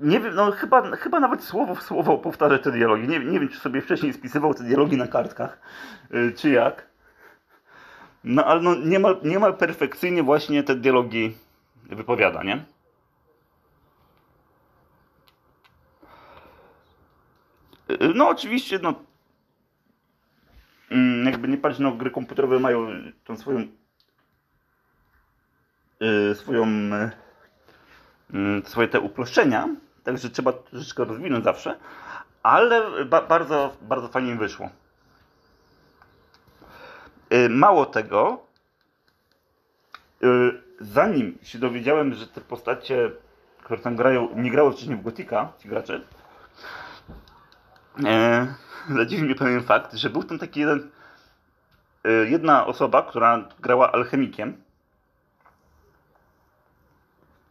nie 0.00 0.20
wiem, 0.20 0.34
no 0.34 0.50
chyba, 0.50 0.96
chyba 0.96 1.20
nawet 1.20 1.44
słowo 1.44 1.74
w 1.74 1.82
słowo 1.82 2.18
powtarza 2.18 2.58
te 2.58 2.72
dialogi. 2.72 3.08
Nie, 3.08 3.18
nie 3.18 3.40
wiem, 3.40 3.48
czy 3.48 3.58
sobie 3.58 3.80
wcześniej 3.80 4.12
spisywał 4.12 4.54
te 4.54 4.64
dialogi 4.64 4.96
na 4.96 5.06
kartkach, 5.06 5.60
yy, 6.10 6.32
czy 6.32 6.50
jak. 6.50 6.88
No 8.24 8.44
ale 8.44 8.60
no, 8.60 8.74
niemal, 8.74 9.20
niemal 9.22 9.56
perfekcyjnie 9.56 10.22
właśnie 10.22 10.62
te 10.62 10.74
dialogi 10.74 11.36
wypowiada, 11.82 12.42
nie? 12.42 12.64
Yy, 17.88 18.12
no 18.14 18.28
oczywiście, 18.28 18.78
no 18.82 18.94
mm, 20.90 21.26
jakby 21.26 21.48
nie 21.48 21.56
patrzeć, 21.56 21.80
no 21.80 21.92
gry 21.92 22.10
komputerowe 22.10 22.60
mają 22.60 22.88
tą 23.24 23.36
swoją 23.36 23.66
swoją 26.34 26.66
swoje 28.64 28.88
te 28.88 29.00
uproszczenia, 29.00 29.68
Także 30.08 30.30
trzeba 30.30 30.52
troszeczkę 30.52 31.04
rozwinąć 31.04 31.44
zawsze. 31.44 31.76
Ale 32.42 33.04
ba 33.04 33.22
bardzo, 33.22 33.76
bardzo 33.82 34.08
fajnie 34.08 34.32
mi 34.32 34.38
wyszło. 34.38 34.70
Y, 37.32 37.48
mało 37.48 37.86
tego, 37.86 38.40
y, 40.22 40.62
zanim 40.80 41.38
się 41.42 41.58
dowiedziałem, 41.58 42.14
że 42.14 42.26
te 42.26 42.40
postacie, 42.40 43.10
które 43.64 43.80
tam 43.80 43.96
grają, 43.96 44.28
nie 44.36 44.50
grały 44.50 44.72
wcześniej 44.72 44.96
w 44.96 45.02
Gotika, 45.02 45.52
ci 45.58 45.68
gracze, 45.68 46.00
e, 48.04 48.54
zadziwił 48.90 49.26
mnie 49.26 49.34
pewien 49.34 49.62
fakt, 49.62 49.94
że 49.94 50.10
był 50.10 50.22
tam 50.22 50.38
taki 50.38 50.60
jeden, 50.60 50.90
jedna 52.28 52.66
osoba, 52.66 53.02
która 53.02 53.48
grała 53.60 53.92
alchemikiem, 53.92 54.62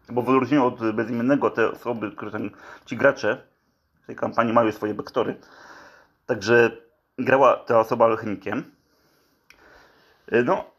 bo 0.10 0.22
w 0.22 0.30
odróżnieniu 0.30 0.66
od 0.66 0.92
bezimiennego 0.92 1.50
te 1.50 1.72
osoby, 1.72 2.12
które 2.12 2.32
ten, 2.32 2.50
ci 2.86 2.98
gracze 2.98 3.38
w 4.04 4.08
tej 4.08 4.16
kampanii 4.16 4.54
mają 4.54 4.72
swoje 4.72 4.94
backstory. 4.94 5.36
Także 6.26 6.72
grała 7.18 7.56
ta 7.56 7.80
osoba 7.80 8.06
alchemikiem. 8.06 8.72
E, 10.32 10.44
no, 10.44 10.72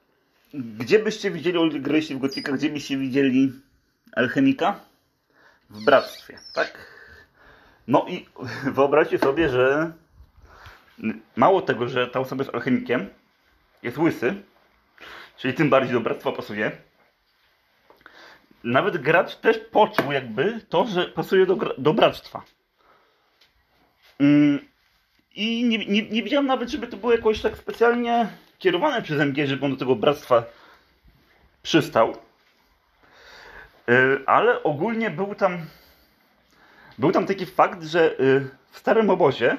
gdzie 0.55 0.99
byście 0.99 1.31
widzieli, 1.31 1.81
graliście 1.81 2.15
w 2.15 2.19
Gotika, 2.19 2.53
gdzie 2.53 2.71
byście 2.71 2.97
widzieli 2.97 3.53
alchemika? 4.13 4.81
W 5.71 5.85
bractwie, 5.85 6.39
tak? 6.55 6.79
No 7.89 8.07
i 8.09 8.27
wyobraźcie 8.77 9.19
sobie, 9.19 9.49
że 9.49 9.93
mało 11.37 11.63
tego, 11.63 11.89
że 11.89 12.07
ta 12.07 12.21
osoba 12.21 12.43
jest 12.43 12.55
alchemikiem, 12.55 13.09
jest 13.83 13.99
łysy, 13.99 14.35
czyli 15.37 15.55
tym 15.55 15.71
bardziej 15.71 15.93
do 15.93 16.01
bractwa 16.01 16.33
pasuje, 16.33 16.73
nawet 18.65 18.99
gracz 18.99 19.37
też 19.37 19.59
poczuł 19.59 20.13
jakby 20.13 20.61
to, 20.69 20.87
że 20.87 21.05
pasuje 21.05 21.47
do, 21.47 21.57
do 21.79 21.95
bractwa. 21.95 22.43
Mm, 24.21 24.59
I 25.35 25.65
nie, 25.65 25.79
nie, 25.79 26.03
nie 26.03 26.23
widziałem 26.23 26.47
nawet, 26.47 26.69
żeby 26.69 26.87
to 26.87 26.97
było 26.97 27.13
jakoś 27.13 27.41
tak 27.41 27.57
specjalnie 27.57 28.29
kierowane 28.59 29.03
przez 29.03 29.21
MG, 29.21 29.47
żeby 29.47 29.65
on 29.65 29.73
do 29.73 29.79
tego 29.79 29.97
bractwa 29.97 30.45
przystał. 31.63 32.17
Y, 33.89 34.27
ale 34.27 34.63
ogólnie 34.63 35.11
był 35.11 35.35
tam 35.35 35.67
był 36.99 37.13
tam 37.13 37.27
taki 37.27 37.47
fakt, 37.47 37.83
że 37.83 38.21
y, 38.21 38.49
w 38.71 38.79
starym 38.79 39.11
obozie 39.11 39.57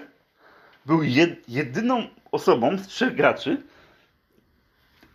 był 0.86 1.04
jedyną 1.48 2.08
osobą 2.32 2.78
z 2.78 2.88
trzech 2.88 3.16
graczy, 3.16 3.64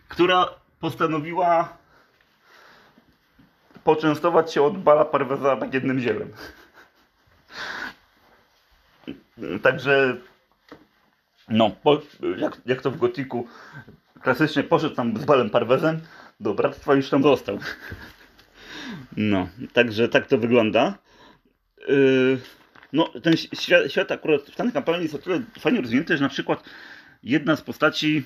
która 0.09 0.49
postanowiła 0.81 1.77
poczęstować 3.85 4.53
się 4.53 4.63
od 4.63 4.79
bala 4.79 5.05
parweza 5.05 5.57
tak 5.57 5.75
jednym 5.75 6.01
zielem. 6.01 6.33
Także 9.63 10.17
no, 11.49 11.71
po, 11.71 12.03
jak, 12.37 12.61
jak 12.67 12.83
to 12.83 12.91
w 12.91 12.97
gotiku 12.97 13.47
klasycznie 14.21 14.63
poszedł 14.63 14.95
tam 14.95 15.17
z 15.17 15.25
balem 15.25 15.51
parwezem 15.51 16.01
do 16.41 16.55
bractwa 16.55 16.95
już 16.95 17.11
tam 17.11 17.23
został. 17.23 17.59
No, 19.17 19.49
także 19.73 20.09
tak 20.09 20.27
to 20.27 20.39
wygląda. 20.39 20.99
Yy, 21.89 22.39
no, 22.93 23.13
ten 23.23 23.37
świat, 23.37 23.93
świat 23.93 24.13
akurat 24.13 24.43
w 24.43 24.57
tej 24.57 24.73
kampanii 24.73 25.03
jest 25.03 25.15
o 25.15 25.19
tyle 25.19 25.43
fajnie 25.61 25.81
rozwinięty, 25.81 26.17
że 26.17 26.23
na 26.23 26.29
przykład 26.29 26.65
jedna 27.23 27.57
z 27.57 27.63
postaci 27.63 28.25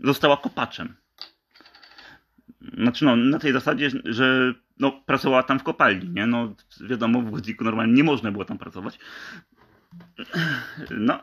została 0.00 0.36
kopaczem. 0.36 0.96
Znaczy 2.78 3.04
no, 3.04 3.16
na 3.16 3.38
tej 3.38 3.52
zasadzie, 3.52 3.90
że 4.04 4.54
no, 4.78 4.92
pracowała 4.92 5.42
tam 5.42 5.58
w 5.58 5.62
kopalni, 5.62 6.08
nie? 6.08 6.26
No, 6.26 6.54
wiadomo, 6.80 7.22
w 7.22 7.30
Godziku 7.30 7.64
normalnie 7.64 7.94
nie 7.94 8.04
można 8.04 8.32
było 8.32 8.44
tam 8.44 8.58
pracować. 8.58 8.98
No, 10.90 11.18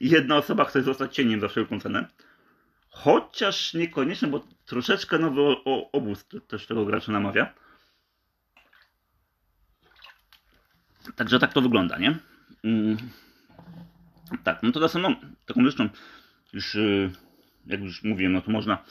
jedna 0.00 0.36
osoba 0.36 0.64
chce 0.64 0.82
zostać 0.82 1.14
cieniem 1.14 1.40
za 1.40 1.48
wszelką 1.48 1.80
cenę. 1.80 2.06
Chociaż 2.88 3.74
niekoniecznie, 3.74 4.28
bo 4.28 4.44
troszeczkę 4.66 5.18
nowy 5.18 5.40
obóz 5.92 6.24
też 6.48 6.66
tego 6.66 6.84
gracza 6.84 7.12
namawia. 7.12 7.54
Także 11.16 11.38
tak 11.38 11.52
to 11.52 11.60
wygląda, 11.60 11.98
nie? 11.98 12.18
Mm. 12.64 12.96
Tak, 14.44 14.62
no 14.62 14.72
to 14.72 14.80
następną 14.80 15.14
taką 15.46 15.64
rzeczą, 15.64 15.88
już 16.52 16.74
y, 16.74 17.10
jak 17.66 17.80
już 17.80 18.02
mówiłem, 18.02 18.32
no 18.32 18.40
to 18.40 18.50
można 18.50 18.84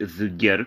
z 0.00 0.36
gier, 0.36 0.60
y, 0.60 0.66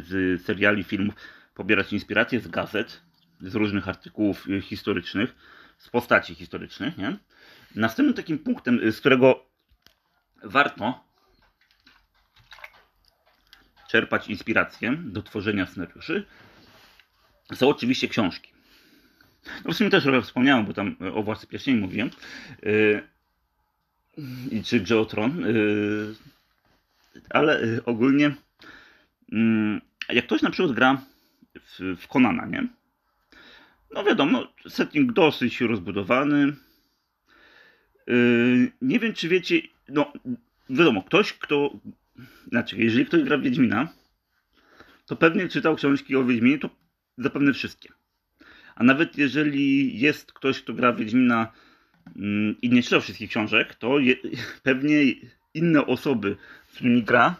z 0.00 0.42
seriali, 0.42 0.84
filmów 0.84 1.14
pobierać 1.54 1.92
inspiracje 1.92 2.40
z 2.40 2.48
gazet, 2.48 3.00
z 3.40 3.54
różnych 3.54 3.88
artykułów 3.88 4.48
y, 4.48 4.60
historycznych, 4.60 5.34
z 5.78 5.88
postaci 5.88 6.34
historycznych. 6.34 6.98
Nie? 6.98 7.16
Następnym 7.74 8.14
takim 8.14 8.38
punktem, 8.38 8.80
y, 8.82 8.92
z 8.92 9.00
którego 9.00 9.46
warto 10.42 11.04
czerpać 13.88 14.28
inspirację 14.28 14.96
do 14.96 15.22
tworzenia 15.22 15.66
scenariuszy, 15.66 16.26
są 17.54 17.68
oczywiście 17.68 18.08
książki. 18.08 18.52
No 19.64 19.72
w 19.72 19.76
sumie 19.76 19.90
też 19.90 20.04
trochę 20.04 20.22
wspomniałem, 20.22 20.66
bo 20.66 20.72
tam 20.72 20.96
o 21.14 21.22
Władcy 21.22 21.46
Pierścieni 21.46 21.80
mówiłem. 21.80 22.10
Yy, 22.62 23.02
czy 24.64 24.80
Grze. 24.80 24.94
Yy, 24.94 26.14
ale 27.30 27.66
yy, 27.66 27.84
ogólnie, 27.84 28.34
mm, 29.32 29.80
jak 30.08 30.26
ktoś 30.26 30.42
na 30.42 30.50
przykład 30.50 30.72
gra 30.72 31.00
w, 31.96 32.08
Konana, 32.08 32.46
nie? 32.46 32.68
No 33.90 34.04
wiadomo, 34.04 34.52
setting 34.68 35.12
dosyć 35.12 35.60
rozbudowany. 35.60 36.52
Yy, 38.06 38.72
nie 38.82 39.00
wiem, 39.00 39.12
czy 39.12 39.28
wiecie, 39.28 39.60
no 39.88 40.12
wiadomo, 40.70 41.02
ktoś, 41.02 41.32
kto, 41.32 41.80
znaczy, 42.48 42.76
jeżeli 42.78 43.06
ktoś 43.06 43.22
gra 43.22 43.38
w 43.38 43.42
Wiedźmina, 43.42 43.88
to 45.06 45.16
pewnie 45.16 45.48
czytał 45.48 45.76
książki 45.76 46.16
o 46.16 46.24
Wiedźminie, 46.24 46.58
to 46.58 46.70
zapewne 47.18 47.52
wszystkie. 47.52 47.88
A 48.74 48.84
nawet 48.84 49.18
jeżeli 49.18 50.00
jest 50.00 50.32
ktoś, 50.32 50.62
kto 50.62 50.74
gra 50.74 50.92
w 50.92 50.96
Wiedźmina 50.96 51.52
yy, 52.16 52.54
i 52.62 52.70
nie 52.70 52.82
czytał 52.82 53.00
wszystkich 53.00 53.30
książek, 53.30 53.74
to 53.74 53.98
je, 53.98 54.16
pewnie 54.62 55.02
inne 55.54 55.86
osoby, 55.86 56.36
z 56.68 56.74
którymi 56.74 57.02
gra, 57.02 57.36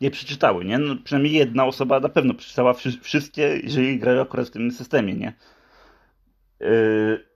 nie 0.00 0.10
przeczytały, 0.10 0.64
nie? 0.64 0.78
No, 0.78 0.96
przynajmniej 1.04 1.32
jedna 1.32 1.64
osoba 1.64 2.00
na 2.00 2.08
pewno 2.08 2.34
przeczytała 2.34 2.74
wszystkie, 3.02 3.60
jeżeli 3.62 3.98
grają 3.98 4.22
akurat 4.22 4.46
w 4.48 4.50
tym 4.50 4.70
systemie, 4.70 5.14
nie? 5.14 5.32
Yy, 6.60 7.26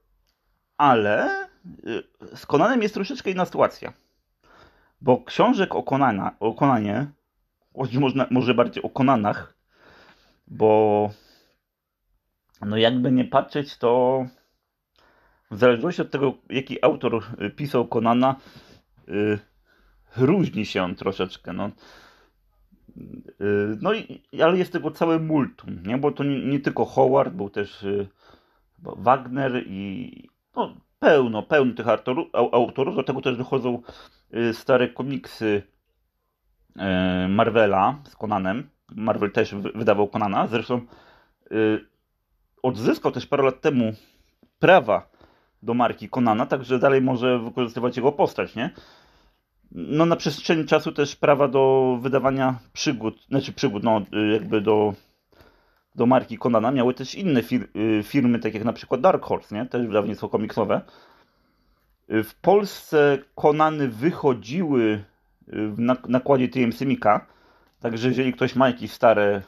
ale 0.77 1.49
yy, 1.85 2.03
z 2.35 2.47
Konanem 2.47 2.83
jest 2.83 2.95
troszeczkę 2.95 3.31
inna 3.31 3.45
sytuacja. 3.45 3.93
Bo 5.01 5.25
książek 5.25 5.75
o, 5.75 5.83
Konana, 5.83 6.37
o 6.41 6.55
Konanie, 6.55 7.07
choć 7.77 7.97
można, 7.97 8.27
może 8.31 8.55
bardziej 8.55 8.83
o 8.83 8.91
Konanach, 8.91 9.55
bo 10.47 11.11
no 12.61 12.77
jakby 12.77 13.13
nie 13.13 13.25
patrzeć, 13.25 13.77
to 13.79 14.25
w 15.51 15.59
zależności 15.59 16.03
od 16.03 16.11
tego, 16.11 16.35
jaki 16.51 16.85
autor 16.85 17.25
pisał 17.57 17.89
Konana, 17.89 18.37
yy, 19.09 19.39
różni 20.17 20.67
się 20.67 20.83
on 20.83 20.95
troszeczkę. 20.95 21.53
No. 21.53 21.71
Y, 23.41 23.79
no 23.81 23.95
i, 23.95 24.23
ale 24.43 24.59
jest 24.59 24.73
tego 24.73 24.91
całe 24.91 25.19
multum, 25.19 25.83
nie? 25.87 25.99
bo 25.99 26.13
to 26.13 26.25
nie, 26.25 26.47
nie 26.47 26.61
tylko 26.61 26.85
Howard, 26.85 27.35
był 27.35 27.51
też 27.51 27.83
y, 27.83 28.09
Wagner 28.79 29.65
i 29.67 30.29
no, 30.57 30.77
pełno, 30.99 31.43
pełno 31.43 31.75
tych 31.75 31.89
autorów, 31.89 32.29
autorów. 32.33 32.97
Do 32.97 33.03
tego 33.03 33.21
też 33.21 33.37
wychodzą 33.37 33.83
y, 34.35 34.55
stare 34.55 34.89
komiksy 34.89 35.63
Marvela 37.29 37.99
z 38.05 38.17
Conanem. 38.17 38.71
Marvel 38.97 39.33
też 39.33 39.55
wydawał 39.55 40.09
Conana. 40.09 40.47
Zresztą 40.47 40.81
odzyskał 42.63 43.13
też 43.13 43.27
parę 43.27 43.43
lat 43.43 43.61
temu 43.61 43.93
prawa 44.59 45.11
do 45.63 45.75
marki 45.75 46.09
Conana, 46.09 46.47
także 46.47 46.79
dalej 46.79 47.03
może 47.03 47.39
wykorzystywać 47.39 47.97
jego 47.97 48.13
postać, 48.13 48.55
nie? 48.55 48.71
No 49.73 50.07
na 50.07 50.17
przestrzeni 50.17 50.67
czasu 50.67 50.93
też 50.93 51.17
prawa 51.17 51.49
do 51.49 51.99
wydawania 52.03 52.59
przygód, 52.73 53.27
znaczy 53.29 53.53
przygód, 53.53 53.83
no 53.83 54.03
jakby 54.33 54.61
do 54.61 54.95
do 55.95 56.07
marki 56.07 56.39
Konana 56.39 56.71
miały 56.71 56.95
też 56.95 57.15
inne 57.15 57.43
fir 57.43 57.69
y, 57.77 58.03
firmy, 58.03 58.39
tak 58.39 58.55
jak 58.55 58.65
na 58.65 58.73
przykład 58.73 59.01
Dark 59.01 59.25
Horse, 59.25 59.55
nie? 59.55 59.67
też 59.67 59.87
wydawnictwo 59.87 60.29
komiksowe. 60.29 60.81
Y, 62.11 62.25
w 62.25 62.35
Polsce 62.35 63.19
Konany 63.35 63.89
wychodziły 63.89 65.05
y, 65.49 65.69
w 65.69 65.79
nakładzie 66.09 66.49
TMC 66.49 66.81
Mika, 66.81 67.27
także 67.81 68.09
jeżeli 68.09 68.33
ktoś 68.33 68.57
ma 68.57 68.67
jakieś 68.69 68.93
stare 68.93 69.43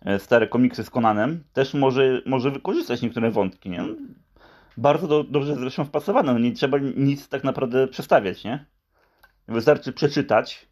e, 0.00 0.18
stare 0.18 0.48
komiksy 0.48 0.84
z 0.84 0.90
Konanem, 0.90 1.44
też 1.52 1.74
może, 1.74 2.22
może 2.26 2.50
wykorzystać 2.50 3.02
niektóre 3.02 3.30
wątki, 3.30 3.70
nie? 3.70 3.84
Bardzo 4.76 5.08
do, 5.08 5.24
dobrze 5.24 5.54
zresztą 5.54 5.84
wpasowane, 5.84 6.32
no 6.32 6.38
nie 6.38 6.52
trzeba 6.52 6.78
nic 6.96 7.28
tak 7.28 7.44
naprawdę 7.44 7.88
przestawiać, 7.88 8.44
nie? 8.44 8.66
Wystarczy 9.48 9.92
przeczytać, 9.92 10.68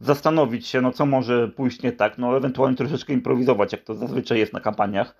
zastanowić 0.00 0.66
się, 0.66 0.80
no 0.80 0.92
co 0.92 1.06
może 1.06 1.48
pójść 1.48 1.82
nie 1.82 1.92
tak, 1.92 2.18
no 2.18 2.36
ewentualnie 2.36 2.76
troszeczkę 2.76 3.12
improwizować, 3.12 3.72
jak 3.72 3.82
to 3.82 3.94
zazwyczaj 3.94 4.38
jest 4.38 4.52
na 4.52 4.60
kampaniach, 4.60 5.16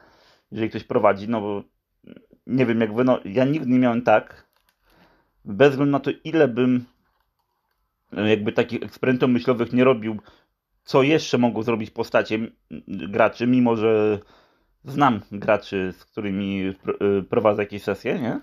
jeżeli 0.50 0.70
ktoś 0.70 0.84
prowadzi, 0.84 1.28
no 1.28 1.40
bo 1.40 1.62
nie 2.46 2.66
wiem 2.66 2.80
jak 2.80 2.94
wy, 2.94 3.04
no 3.04 3.20
ja 3.24 3.44
nigdy 3.44 3.70
nie 3.70 3.78
miałem 3.78 4.02
tak, 4.02 4.46
bez 5.44 5.70
względu 5.70 5.92
na 5.92 6.00
to 6.00 6.11
ile 6.24 6.48
bym 6.48 6.84
jakby 8.12 8.52
takich 8.52 8.82
eksperymentów 8.82 9.30
myślowych 9.30 9.72
nie 9.72 9.84
robił, 9.84 10.20
co 10.84 11.02
jeszcze 11.02 11.38
mogą 11.38 11.62
zrobić 11.62 11.90
postacie 11.90 12.38
graczy, 12.88 13.46
mimo 13.46 13.76
że 13.76 14.18
znam 14.85 15.20
graczy, 15.33 15.95
z 15.99 16.05
którymi 16.05 16.74
y, 17.18 17.22
prowadzę 17.22 17.62
jakieś 17.62 17.83
sesje, 17.83 18.18
nie? 18.18 18.41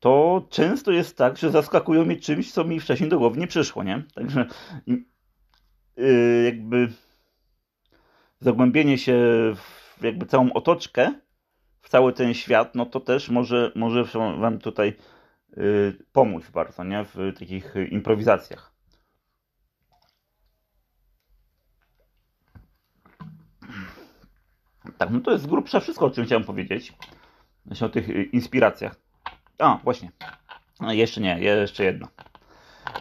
to 0.00 0.46
często 0.50 0.92
jest 0.92 1.16
tak, 1.16 1.38
że 1.38 1.50
zaskakują 1.50 2.04
mnie 2.04 2.16
czymś, 2.16 2.52
co 2.52 2.64
mi 2.64 2.80
wcześniej 2.80 3.10
do 3.10 3.18
głowy 3.18 3.40
nie 3.40 3.46
przyszło, 3.46 3.82
nie? 3.82 4.02
Także 4.14 4.46
yy, 5.96 6.42
jakby 6.44 6.88
zagłębienie 8.40 8.98
się 8.98 9.14
w 9.56 10.02
jakby 10.02 10.26
całą 10.26 10.52
otoczkę, 10.52 11.14
w 11.80 11.88
cały 11.88 12.12
ten 12.12 12.34
świat, 12.34 12.74
no 12.74 12.86
to 12.86 13.00
też 13.00 13.30
może, 13.30 13.72
może 13.74 14.04
Wam 14.14 14.58
tutaj 14.58 14.96
pomóc 16.12 16.50
bardzo, 16.50 16.84
nie? 16.84 17.04
W 17.04 17.38
takich 17.38 17.74
improwizacjach. 17.90 18.77
Tak, 24.98 25.10
no 25.10 25.20
to 25.20 25.30
jest 25.30 25.44
z 25.44 25.46
grubsza 25.46 25.80
wszystko, 25.80 26.06
o 26.06 26.10
czym 26.10 26.24
chciałem 26.24 26.44
powiedzieć. 26.44 26.92
Właśnie 27.66 27.86
o 27.86 27.90
tych 27.90 28.08
y, 28.08 28.22
inspiracjach. 28.22 28.94
A, 29.58 29.78
właśnie. 29.84 30.10
No, 30.80 30.92
jeszcze 30.92 31.20
nie, 31.20 31.40
jeszcze 31.40 31.84
jedno. 31.84 32.08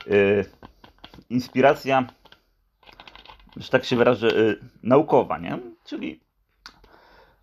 Yy, 0.05 0.45
inspiracja, 1.29 2.07
że 3.57 3.69
tak 3.69 3.85
się 3.85 3.95
wyrażę, 3.95 4.27
yy, 4.27 4.59
naukowa, 4.83 5.37
nie? 5.37 5.59
Czyli 5.85 6.19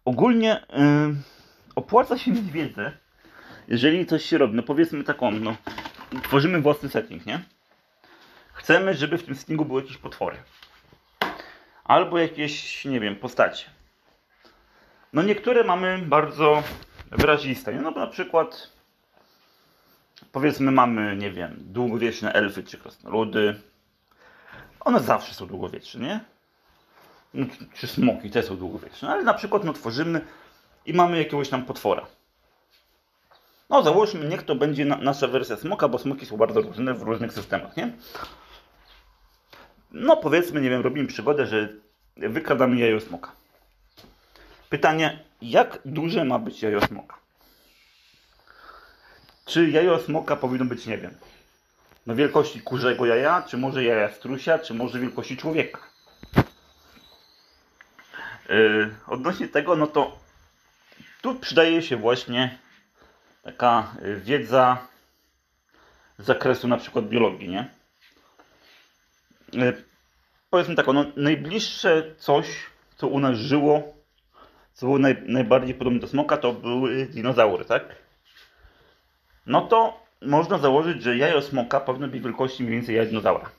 ogólnie 0.04 0.66
yy, 0.70 1.14
opłaca 1.74 2.18
się 2.18 2.30
mieć 2.30 2.50
wiedzę, 2.50 2.92
jeżeli 3.68 4.06
coś 4.06 4.24
się 4.24 4.38
robi. 4.38 4.54
No 4.54 4.62
powiedzmy 4.62 5.04
taką, 5.04 5.30
no, 5.30 5.56
tworzymy 6.22 6.60
własny 6.60 6.88
setting, 6.88 7.26
nie? 7.26 7.40
Chcemy, 8.52 8.94
żeby 8.94 9.18
w 9.18 9.24
tym 9.24 9.34
settingu 9.34 9.64
były 9.64 9.82
jakieś 9.82 9.98
potwory. 9.98 10.36
Albo 11.84 12.18
jakieś, 12.18 12.84
nie 12.84 13.00
wiem, 13.00 13.16
postacie. 13.16 13.73
No 15.14 15.22
niektóre 15.22 15.64
mamy 15.64 15.98
bardzo 15.98 16.62
wyraziste? 17.10 17.72
No 17.72 17.90
na 17.90 18.06
przykład 18.06 18.70
powiedzmy 20.32 20.70
mamy, 20.70 21.16
nie 21.16 21.30
wiem, 21.30 21.56
długowieczne 21.58 22.32
elfy 22.32 22.62
czy 22.64 22.78
krasnoludy. 22.78 23.60
One 24.80 25.00
zawsze 25.00 25.34
są 25.34 25.46
długowieczne, 25.46 26.06
nie? 26.06 26.20
No, 27.34 27.46
czy 27.74 27.86
smoki 27.86 28.30
te 28.30 28.42
są 28.42 28.56
długowieczne, 28.56 29.08
ale 29.08 29.22
na 29.22 29.34
przykład 29.34 29.64
no, 29.64 29.72
tworzymy 29.72 30.20
i 30.86 30.92
mamy 30.92 31.18
jakiegoś 31.18 31.48
tam 31.48 31.64
potwora. 31.64 32.06
No 33.70 33.82
załóżmy, 33.82 34.28
niech 34.28 34.42
to 34.42 34.54
będzie 34.54 34.84
na, 34.84 34.96
nasza 34.96 35.28
wersja 35.28 35.56
smoka, 35.56 35.88
bo 35.88 35.98
smoki 35.98 36.26
są 36.26 36.36
bardzo 36.36 36.60
różne 36.60 36.94
w 36.94 37.02
różnych 37.02 37.32
systemach, 37.32 37.76
nie? 37.76 37.92
No 39.90 40.16
powiedzmy, 40.16 40.60
nie 40.60 40.70
wiem, 40.70 40.82
robimy 40.82 41.08
przygodę, 41.08 41.46
że 41.46 41.68
wykradamy 42.16 42.76
jajo 42.76 43.00
smoka. 43.00 43.43
Pytanie, 44.74 45.18
jak 45.42 45.78
duże 45.84 46.24
ma 46.24 46.38
być 46.38 46.62
jajo 46.62 46.80
smoka? 46.86 47.16
Czy 49.44 49.70
jajo 49.70 49.98
smoka 49.98 50.36
powinno 50.36 50.64
być, 50.64 50.86
nie 50.86 50.98
wiem, 50.98 51.14
na 52.06 52.14
wielkości 52.14 52.60
kurzego 52.60 53.06
jaja, 53.06 53.42
czy 53.42 53.56
może 53.56 53.84
jaja 53.84 54.12
strusia, 54.12 54.58
czy 54.58 54.74
może 54.74 55.00
wielkości 55.00 55.36
człowieka? 55.36 55.78
Yy, 58.48 58.94
odnośnie 59.06 59.48
tego, 59.48 59.76
no 59.76 59.86
to 59.86 60.18
tu 61.22 61.34
przydaje 61.34 61.82
się 61.82 61.96
właśnie 61.96 62.58
taka 63.42 63.94
wiedza 64.16 64.86
z 66.18 66.24
zakresu 66.24 66.68
na 66.68 66.76
przykład 66.76 67.08
biologii, 67.08 67.48
nie? 67.48 67.70
Yy, 69.52 69.84
powiedzmy 70.50 70.74
tak, 70.74 70.86
no, 70.86 71.04
najbliższe 71.16 72.14
coś, 72.18 72.46
co 72.96 73.08
u 73.08 73.20
nas 73.20 73.36
żyło, 73.36 73.93
co 74.74 74.86
było 74.86 74.98
naj, 74.98 75.16
najbardziej 75.26 75.74
podobne 75.74 76.00
do 76.00 76.06
smoka, 76.06 76.36
to 76.36 76.52
były 76.52 77.06
dinozaury, 77.06 77.64
tak? 77.64 77.96
no 79.46 79.60
to 79.60 80.04
można 80.22 80.58
założyć, 80.58 81.02
że 81.02 81.16
jajo 81.16 81.42
smoka 81.42 81.80
powinno 81.80 82.08
być 82.08 82.22
wielkości 82.22 82.62
mniej 82.62 82.74
więcej 82.74 82.96
jaja 82.96 83.08
dinozaura. 83.08 83.50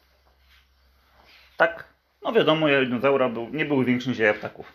Tak? 1.57 1.86
No 2.24 2.34
wiadomo, 2.34 2.68
jajo 2.68 2.86
dinozaura 2.86 3.30
był, 3.30 3.49
nie 3.49 3.66
były 3.66 3.86
większe 3.86 4.09
niż 4.09 4.20
jaja 4.20 4.34
ptaków. 4.34 4.74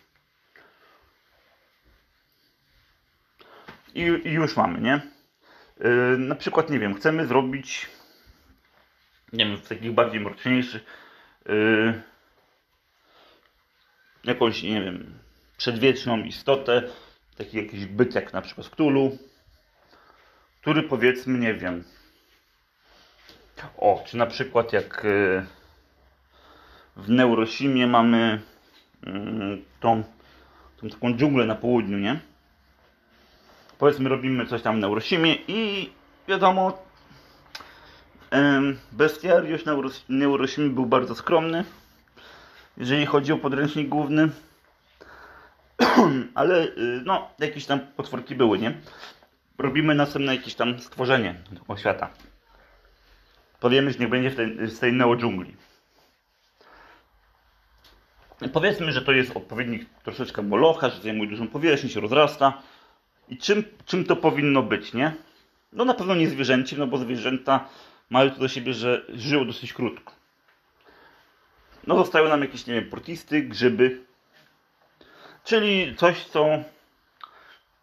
I, 3.95 4.01
I, 4.01 4.31
już 4.31 4.57
mamy, 4.57 4.81
nie? 4.81 5.01
Yy, 5.79 6.17
na 6.17 6.35
przykład, 6.35 6.69
nie 6.69 6.79
wiem, 6.79 6.95
chcemy 6.95 7.27
zrobić 7.27 7.89
nie 9.33 9.45
wiem, 9.45 9.57
w 9.57 9.67
takich 9.67 9.91
bardziej 9.91 10.19
mroczniejszych 10.19 10.85
yy, 11.45 12.01
jakąś, 14.23 14.63
nie 14.63 14.81
wiem, 14.81 15.19
przedwieczną 15.61 16.17
istotę, 16.17 16.83
taki 17.37 17.57
jakiś 17.57 17.85
byt 17.85 18.15
jak 18.15 18.33
na 18.33 18.41
przykład 18.41 18.69
Cthulhu, 18.69 19.17
który 20.61 20.83
powiedzmy, 20.83 21.39
nie 21.39 21.53
wiem, 21.53 21.83
o, 23.77 24.03
czy 24.07 24.17
na 24.17 24.25
przykład 24.25 24.73
jak 24.73 25.05
e, 25.05 25.45
w 26.95 27.09
Neurosimie 27.09 27.87
mamy 27.87 28.41
mm, 29.05 29.61
tą, 29.79 30.03
tą 30.77 30.89
taką 30.89 31.17
dżunglę 31.17 31.45
na 31.45 31.55
południu, 31.55 31.97
nie? 31.97 32.19
Powiedzmy, 33.77 34.09
robimy 34.09 34.45
coś 34.45 34.61
tam 34.61 34.75
w 34.75 34.79
Neurosimie 34.79 35.35
i 35.47 35.89
wiadomo, 36.27 36.83
bestiariusz 38.91 39.63
Neurosimy 40.09 40.69
był 40.69 40.85
bardzo 40.85 41.15
skromny, 41.15 41.63
jeżeli 42.77 43.05
chodzi 43.05 43.33
o 43.33 43.37
podręcznik 43.37 43.89
główny, 43.89 44.29
ale 46.35 46.63
y, 46.63 47.01
no, 47.05 47.29
jakieś 47.39 47.65
tam 47.65 47.79
potworki 47.79 48.35
były, 48.35 48.59
nie? 48.59 48.73
robimy 49.61 49.95
następne 49.95 50.35
jakieś 50.35 50.55
tam 50.55 50.79
stworzenie 50.79 51.35
tego 51.59 51.77
świata. 51.77 52.09
Powiemy, 53.59 53.91
że 53.91 53.99
niech 53.99 54.09
będzie 54.09 54.29
w 54.29 54.35
tej, 54.35 54.67
z 54.69 54.79
tej 54.79 54.93
neo 54.93 55.15
dżungli. 55.15 55.55
Powiedzmy, 58.53 58.91
że 58.91 59.01
to 59.01 59.11
jest 59.11 59.37
odpowiednik 59.37 59.89
troszeczkę 60.03 60.41
molocha, 60.41 60.89
że 60.89 61.01
zajmuje 61.01 61.29
dużą 61.29 61.47
powierzchnię, 61.47 61.89
się 61.89 61.99
rozrasta. 61.99 62.61
I 63.29 63.37
czym, 63.37 63.63
czym 63.85 64.05
to 64.05 64.15
powinno 64.15 64.63
być, 64.63 64.93
nie? 64.93 65.13
No 65.73 65.85
na 65.85 65.93
pewno 65.93 66.15
nie 66.15 66.29
zwierzęciem, 66.29 66.79
no 66.79 66.87
bo 66.87 66.97
zwierzęta 66.97 67.69
mają 68.09 68.31
to 68.31 68.39
do 68.39 68.47
siebie, 68.47 68.73
że 68.73 69.05
żyją 69.09 69.45
dosyć 69.45 69.73
krótko. 69.73 70.13
No 71.87 71.95
zostają 71.95 72.29
nam 72.29 72.41
jakieś, 72.41 72.67
nie 72.67 72.73
wiem, 72.73 72.89
portisty, 72.89 73.41
grzyby. 73.41 74.05
Czyli 75.43 75.95
coś, 75.95 76.25
co 76.25 76.47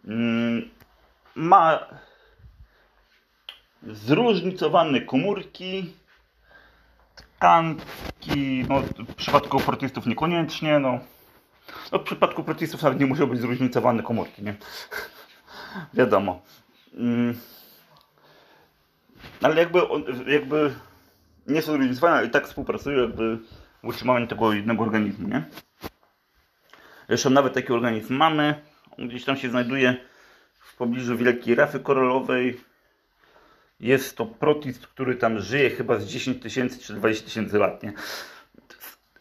mm, 0.05 0.71
ma 1.35 1.87
zróżnicowane 3.83 5.01
komórki, 5.01 5.93
tkanki, 7.15 8.65
no 8.69 8.81
w 8.81 9.15
przypadku 9.15 9.61
protistów 9.61 10.07
niekoniecznie, 10.07 10.79
no. 10.79 10.99
no 11.93 11.99
w 11.99 12.03
przypadku 12.03 12.45
protistów 12.45 12.83
nawet 12.83 13.01
nie 13.01 13.07
muszą 13.07 13.27
być 13.27 13.41
zróżnicowane 13.41 14.03
komórki, 14.03 14.43
nie? 14.43 14.55
Wiadomo. 15.95 16.43
Mm. 16.95 17.39
Ale 19.43 19.57
jakby, 19.57 19.81
jakby 20.27 20.75
nie 21.47 21.63
są 21.63 21.73
zróżnicowane, 21.73 22.17
ale 22.17 22.27
i 22.27 22.31
tak 22.31 22.47
współpracują 22.47 23.01
jakby 23.01 23.39
w 23.83 23.89
utrzymaniu 23.89 24.27
tego 24.27 24.53
jednego 24.53 24.83
organizmu, 24.85 25.29
nie? 25.29 25.45
Zresztą 27.09 27.31
nawet 27.31 27.55
taki 27.55 27.73
organizm 27.73 28.15
mamy, 28.15 28.55
on 28.99 29.09
gdzieś 29.09 29.25
tam 29.25 29.37
się 29.37 29.51
znajduje 29.51 29.97
pobliżu 30.79 31.17
Wielkiej 31.17 31.55
Rafy 31.55 31.81
Koralowej. 31.81 32.61
Jest 33.81 34.17
to 34.17 34.27
protist, 34.27 34.87
który 34.87 35.15
tam 35.15 35.39
żyje 35.39 35.71
chyba 35.71 35.99
z 35.99 36.07
10 36.07 36.43
tysięcy 36.43 36.79
czy 36.79 36.95
20 36.95 37.25
tysięcy 37.25 37.59
lat. 37.59 37.83
Nie? 37.83 37.93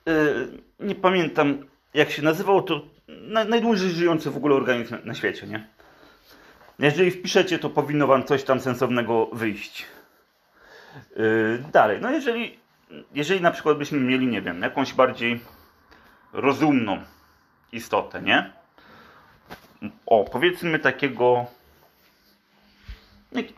E, 0.07 0.13
nie 0.79 0.95
pamiętam 0.95 1.65
jak 1.93 2.11
się 2.11 2.21
nazywał, 2.21 2.61
to 2.61 2.81
naj, 3.07 3.49
najdłużej 3.49 3.89
żyjący 3.89 4.31
w 4.31 4.37
ogóle 4.37 4.55
organizm 4.55 4.97
na, 5.03 5.13
świecie, 5.13 5.47
nie? 5.47 5.67
Jeżeli 6.79 7.11
wpiszecie, 7.11 7.59
to 7.59 7.69
powinno 7.69 8.07
wam 8.07 8.23
coś 8.23 8.43
tam 8.43 8.59
sensownego 8.59 9.25
wyjść. 9.33 9.85
Yy, 11.15 11.63
dalej, 11.71 11.99
no 12.01 12.11
jeżeli, 12.11 12.59
jeżeli 13.13 13.41
na 13.41 13.51
przykład 13.51 13.77
byśmy 13.77 13.99
mieli, 13.99 14.27
nie 14.27 14.41
wiem, 14.41 14.61
jakąś 14.61 14.93
bardziej 14.93 15.39
rozumną 16.33 17.01
istotę, 17.71 18.21
nie? 18.21 18.53
O, 20.05 20.23
powiedzmy 20.23 20.79
takiego 20.79 21.45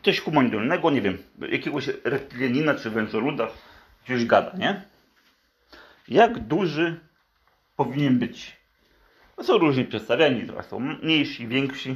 coś 0.04 0.20
humanoidalnego, 0.20 0.92
nie 0.92 1.02
wiem, 1.02 1.18
jakiegoś 1.50 1.90
reptilianina 2.04 2.76
czy 2.76 2.90
wężoluda, 2.90 3.48
gdzieś 4.06 4.26
gada, 4.26 4.58
nie? 4.58 4.82
Jak 6.08 6.40
duży 6.40 7.00
powinien 7.76 8.20
być? 8.20 8.58
No 9.38 9.44
są 9.44 9.58
różni 9.58 9.86
przedstawiani, 9.86 10.48
są 10.70 10.80
mniejsi, 10.80 11.48
więksi. 11.48 11.96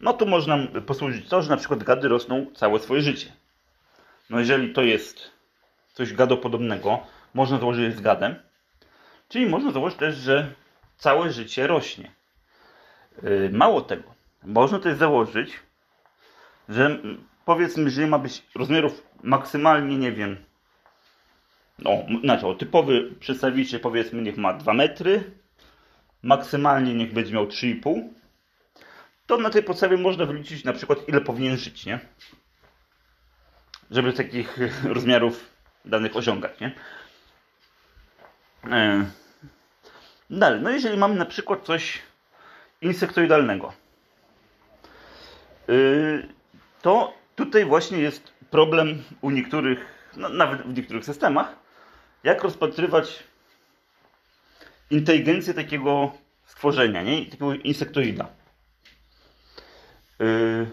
No 0.00 0.12
tu 0.12 0.26
można 0.26 0.58
posłużyć 0.86 1.28
to, 1.28 1.42
że 1.42 1.50
na 1.50 1.56
przykład 1.56 1.84
gady 1.84 2.08
rosną 2.08 2.46
całe 2.54 2.80
swoje 2.80 3.02
życie. 3.02 3.32
No 4.30 4.38
jeżeli 4.38 4.72
to 4.72 4.82
jest 4.82 5.30
coś 5.92 6.12
gadopodobnego, 6.14 7.00
można 7.34 7.58
założyć, 7.58 7.80
że 7.80 7.86
jest 7.88 8.00
gadem. 8.00 8.34
Czyli 9.28 9.46
można 9.46 9.72
założyć 9.72 9.98
też, 9.98 10.16
że 10.16 10.52
całe 10.98 11.32
życie 11.32 11.66
rośnie. 11.66 12.10
Yy, 13.22 13.50
Mało 13.52 13.80
tego, 13.80 14.14
można 14.42 14.78
też 14.78 14.98
założyć, 14.98 15.52
że 16.68 16.86
mm, 16.86 17.24
powiedzmy, 17.44 17.90
że 17.90 18.06
ma 18.06 18.18
być 18.18 18.42
rozmiarów 18.54 19.02
maksymalnie, 19.22 19.98
nie 19.98 20.12
wiem, 20.12 20.36
no, 21.78 21.90
znaczy 22.24 22.46
o, 22.46 22.54
typowy 22.54 23.10
przedstawiciel 23.20 23.80
powiedzmy 23.80 24.22
niech 24.22 24.36
ma 24.36 24.52
2 24.52 24.74
metry, 24.74 25.30
maksymalnie 26.22 26.94
niech 26.94 27.12
będzie 27.12 27.34
miał 27.34 27.46
3,5, 27.46 28.08
to 29.26 29.36
na 29.36 29.50
tej 29.50 29.62
podstawie 29.62 29.96
można 29.96 30.26
wyliczyć 30.26 30.64
na 30.64 30.72
przykład 30.72 31.08
ile 31.08 31.20
powinien 31.20 31.56
żyć, 31.56 31.86
nie? 31.86 32.00
Żeby 33.90 34.12
takich 34.12 34.58
rozmiarów 34.94 35.50
danych 35.84 36.16
osiągać, 36.16 36.60
nie? 36.60 36.74
E, 38.70 39.04
Dalej, 40.30 40.60
no 40.60 40.70
jeżeli 40.70 40.98
mamy 40.98 41.14
na 41.14 41.26
przykład 41.26 41.64
coś 41.64 42.02
insektoidalnego, 42.80 43.72
yy, 45.68 46.28
to 46.82 47.14
tutaj 47.36 47.64
właśnie 47.64 47.98
jest 47.98 48.32
problem 48.50 49.04
u 49.20 49.30
niektórych, 49.30 49.78
no, 50.16 50.28
nawet 50.28 50.62
w 50.62 50.76
niektórych 50.76 51.04
systemach, 51.04 51.56
jak 52.24 52.42
rozpatrywać 52.42 53.24
inteligencję 54.90 55.54
takiego 55.54 56.12
stworzenia, 56.46 57.02
nie? 57.02 57.24
takiego 57.24 57.54
insektoida. 57.54 58.28
Yy, 60.18 60.66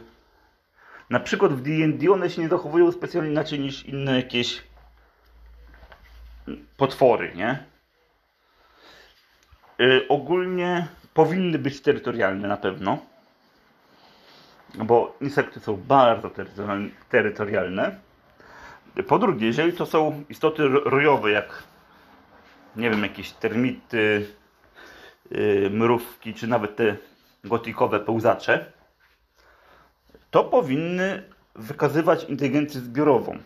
na 1.10 1.20
przykład 1.20 1.54
w 1.54 1.62
D&D 1.62 2.12
one 2.12 2.30
się 2.30 2.42
nie 2.42 2.50
zachowują 2.50 2.92
specjalnie 2.92 3.32
inaczej 3.32 3.60
niż 3.60 3.86
inne 3.86 4.16
jakieś 4.16 4.64
potwory, 6.78 7.32
nie? 7.36 7.75
Yy, 9.80 10.06
ogólnie 10.10 10.88
powinny 11.14 11.60
być 11.60 11.82
terytorialne 11.82 12.48
na 12.48 12.58
pewno, 12.58 12.98
bo 14.76 15.18
insekty 15.22 15.60
są 15.60 15.78
bardzo 15.78 16.28
terytorial- 16.30 16.90
terytorialne. 17.10 18.00
Po 19.08 19.20
drugie, 19.20 19.48
jeżeli 19.48 19.74
to 19.74 19.86
są 19.86 20.24
istoty 20.30 20.68
ro- 20.68 20.84
rojowe, 20.84 21.32
jak 21.32 21.64
nie 22.76 22.90
wiem, 22.90 23.04
jakieś 23.04 23.32
termity, 23.32 24.28
yy, 25.32 25.70
mrówki, 25.70 26.34
czy 26.34 26.48
nawet 26.48 26.76
te 26.76 26.96
gotikowe 27.44 28.00
pełzacze, 28.00 28.72
to 30.32 30.44
powinny 30.44 31.24
wykazywać 31.56 32.24
inteligencję 32.24 32.82
zbiorową. 32.82 33.38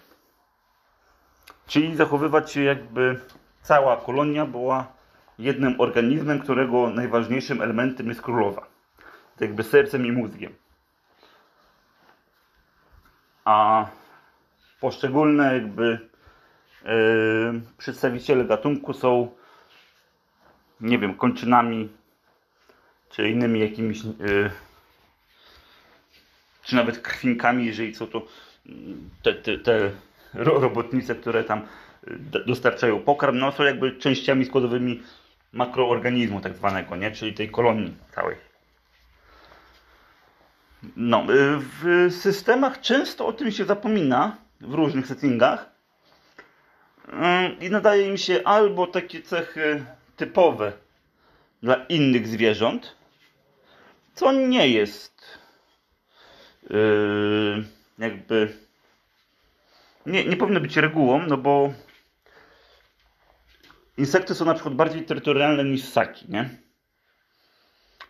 Czyli 1.67 1.95
zachowywać 1.95 2.51
się 2.51 2.63
jakby 2.63 3.19
cała 3.61 3.97
kolonia 3.97 4.45
była 4.45 4.98
jednym 5.39 5.81
organizmem, 5.81 6.39
którego 6.39 6.89
najważniejszym 6.89 7.61
elementem 7.61 8.07
jest 8.07 8.21
królowa. 8.21 8.61
Tak 9.33 9.41
jakby 9.41 9.63
sercem 9.63 10.05
i 10.05 10.11
mózgiem. 10.11 10.53
A 13.45 13.85
poszczególne 14.79 15.53
jakby 15.53 16.09
yy, 16.85 17.61
przedstawiciele 17.77 18.45
gatunku 18.45 18.93
są 18.93 19.31
nie 20.81 20.99
wiem, 20.99 21.13
kończynami 21.15 21.89
czy 23.09 23.29
innymi 23.29 23.59
jakimiś 23.59 24.03
yy, 24.03 24.51
czy 26.63 26.75
nawet 26.75 26.99
krwinkami, 26.99 27.65
jeżeli 27.65 27.95
są 27.95 28.07
to 28.07 28.21
mm, 28.65 29.09
te, 29.23 29.33
te, 29.33 29.57
te 29.57 29.91
ro- 30.33 30.59
robotnice, 30.59 31.15
które 31.15 31.43
tam 31.43 31.61
d- 32.07 32.45
dostarczają 32.45 32.99
pokarm, 32.99 33.37
no 33.37 33.51
są 33.51 33.63
jakby 33.63 33.91
częściami 33.91 34.45
składowymi 34.45 35.03
makroorganizmu 35.53 36.41
tak 36.41 36.55
zwanego, 36.55 36.95
nie? 36.95 37.11
czyli 37.11 37.33
tej 37.33 37.49
kolonii 37.49 37.97
całej. 38.15 38.35
No, 40.95 41.23
y, 41.23 41.59
w 41.59 42.13
systemach 42.13 42.81
często 42.81 43.27
o 43.27 43.33
tym 43.33 43.51
się 43.51 43.65
zapomina 43.65 44.37
w 44.61 44.73
różnych 44.73 45.07
settingach 45.07 45.79
Y, 47.13 47.65
i 47.65 47.69
nadaje 47.69 48.07
im 48.07 48.17
się 48.17 48.41
albo 48.43 48.87
takie 48.87 49.21
cechy 49.21 49.85
typowe 50.15 50.73
dla 51.63 51.75
innych 51.75 52.27
zwierząt, 52.27 52.95
co 54.13 54.31
nie 54.31 54.67
jest 54.67 55.23
yy, 56.69 57.63
jakby 57.99 58.53
nie, 60.05 60.25
nie 60.25 60.37
powinno 60.37 60.59
być 60.59 60.77
regułą, 60.77 61.21
no 61.27 61.37
bo 61.37 61.73
insekty 63.99 64.35
są 64.35 64.45
na 64.45 64.53
przykład 64.53 64.75
bardziej 64.75 65.05
terytorialne 65.05 65.63
niż 65.63 65.83
ssaki, 65.83 66.25
nie? 66.29 66.49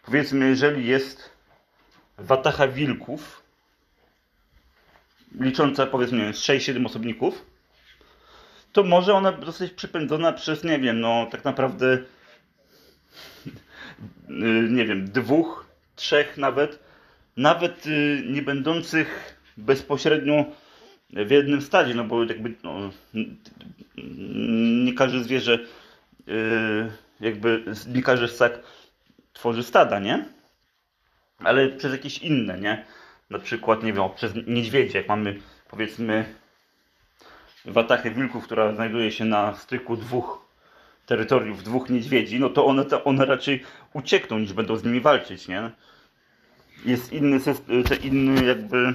Powiedzmy, 0.05 0.49
jeżeli 0.49 0.85
jest 0.85 1.29
watacha 2.17 2.67
wilków 2.67 3.43
licząca 5.39 5.85
powiedzmy 5.85 6.31
6-7 6.31 6.85
osobników, 6.85 7.45
to 8.73 8.83
może 8.83 9.13
ona 9.13 9.45
zostać 9.45 9.71
przepędzona 9.71 10.33
przez, 10.33 10.63
nie 10.63 10.79
wiem, 10.79 10.99
no 10.99 11.27
tak 11.31 11.45
naprawdę 11.45 11.97
nie 14.69 14.85
wiem, 14.85 15.11
dwóch, 15.11 15.65
trzech 15.95 16.37
nawet, 16.37 16.79
nawet 17.37 17.85
yy, 17.85 18.23
nie 18.25 18.41
będących 18.41 19.39
bezpośrednio 19.57 20.45
w 21.09 21.31
jednym 21.31 21.61
stadzie, 21.61 21.93
no 21.93 22.03
bo 22.03 22.23
jakby 22.23 22.53
no, 22.63 22.91
nie 24.85 24.93
każde 24.93 25.23
zwierzę 25.23 25.59
jakby 27.19 27.63
nie 27.87 28.03
każdy 28.03 28.27
ssak 28.27 28.59
tworzy 29.33 29.63
stada, 29.63 29.99
nie? 29.99 30.25
Ale 31.39 31.69
przez 31.69 31.91
jakieś 31.91 32.17
inne, 32.17 32.59
nie? 32.59 32.85
Na 33.29 33.39
przykład, 33.39 33.83
nie 33.83 33.93
wiem, 33.93 34.03
przez 34.15 34.33
niedźwiedzie, 34.47 34.97
jak 34.97 35.07
mamy 35.07 35.39
powiedzmy 35.69 36.25
watachę 37.65 38.11
wilków, 38.11 38.43
która 38.43 38.75
znajduje 38.75 39.11
się 39.11 39.25
na 39.25 39.55
styku 39.55 39.97
dwóch 39.97 40.49
terytoriów, 41.05 41.63
dwóch 41.63 41.89
niedźwiedzi, 41.89 42.39
no 42.39 42.49
to 42.49 42.65
one, 42.65 42.85
to 42.85 43.03
one 43.03 43.25
raczej 43.25 43.63
uciekną 43.93 44.39
niż 44.39 44.53
będą 44.53 44.75
z 44.75 44.83
nimi 44.83 45.01
walczyć, 45.01 45.47
nie? 45.47 45.71
Jest 46.85 47.13
inny, 47.13 47.39
te 47.89 47.95
inny 47.95 48.45
jakby 48.45 48.93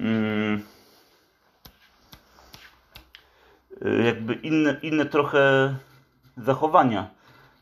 mm, 0.00 0.62
y, 3.65 3.65
jakby 4.04 4.34
inne, 4.34 4.76
inne 4.82 5.06
trochę 5.06 5.74
zachowania 6.36 7.10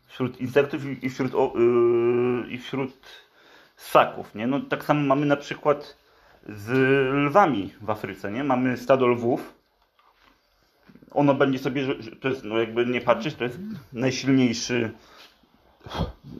wśród 0.07 0.41
insektów 0.41 1.03
i 1.03 1.09
wśród, 1.09 1.33
yy, 1.33 2.49
i 2.49 2.57
wśród 2.57 2.93
ssaków, 3.75 4.35
nie? 4.35 4.47
No 4.47 4.59
tak 4.59 4.83
samo 4.83 5.01
mamy 5.01 5.25
na 5.25 5.35
przykład 5.35 5.97
z 6.49 6.69
lwami 7.29 7.73
w 7.81 7.89
Afryce, 7.89 8.31
nie? 8.31 8.43
Mamy 8.43 8.77
stado 8.77 9.07
lwów. 9.07 9.53
Ono 11.11 11.33
będzie 11.33 11.59
sobie, 11.59 11.87
to 12.21 12.29
jest, 12.29 12.43
no 12.43 12.57
jakby 12.59 12.85
nie 12.85 13.01
patrzeć, 13.01 13.35
to 13.35 13.43
jest 13.43 13.59
najsilniejszy 13.93 14.91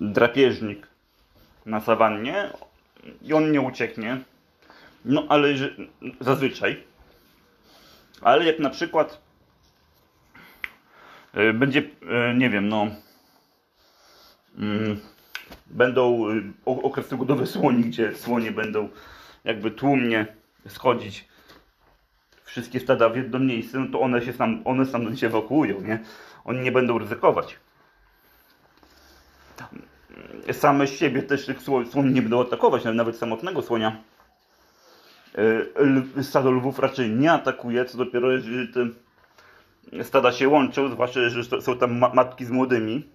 drapieżnik 0.01 0.87
na 1.65 1.81
sawannie 1.81 2.49
i 3.21 3.33
on 3.33 3.51
nie 3.51 3.61
ucieknie. 3.61 4.17
No 5.05 5.25
ale 5.29 5.57
że, 5.57 5.75
zazwyczaj. 6.19 6.83
Ale 8.21 8.45
jak 8.45 8.59
na 8.59 8.69
przykład 8.69 9.13
y, 9.13 9.24
będzie, 11.53 11.79
y, 11.79 12.35
nie 12.37 12.49
wiem, 12.49 12.69
no 12.69 12.87
mm, 14.57 14.99
będą 15.67 16.29
y, 16.31 16.43
o- 16.65 16.81
okresy 16.81 17.17
godowe 17.17 17.47
słoni, 17.47 17.83
gdzie 17.83 18.15
słonie 18.15 18.51
będą 18.51 18.89
jakby 19.43 19.71
tłumnie 19.71 20.25
schodzić 20.67 21.25
wszystkie 22.43 22.79
stada 22.79 23.09
w 23.09 23.15
jedno 23.15 23.39
miejsce, 23.39 23.79
no 23.79 23.85
to 23.91 23.99
one 24.01 24.21
się 24.21 24.33
tam, 24.33 24.61
one 24.65 24.85
stamtąd 24.85 25.19
się 25.19 25.27
ewakuują, 25.27 25.81
nie? 25.81 25.99
Oni 26.45 26.59
nie 26.59 26.71
będą 26.71 26.97
ryzykować. 26.97 27.59
same 30.51 30.87
siebie 30.87 31.23
też 31.23 31.45
tych 31.45 31.61
sło- 31.61 31.91
słoni 31.91 32.13
nie 32.13 32.21
będą 32.21 32.41
atakować, 32.41 32.83
nawet- 32.83 33.17
samotnego 33.17 33.61
słonia. 33.61 34.01
Stado 36.21 36.51
lwów 36.51 36.79
raczej 36.79 37.09
nie 37.09 37.31
atakuje, 37.31 37.85
co 37.85 37.97
dopiero 37.97 38.31
jeżeli 38.31 38.73
te 38.73 38.87
stada 40.03 40.31
się 40.31 40.49
łączą, 40.49 40.89
zwłaszcza, 40.89 41.29
że 41.29 41.61
są 41.61 41.77
tam 41.77 41.97
ma- 41.97 42.13
matki 42.13 42.45
z 42.45 42.51
młodymi, 42.51 43.09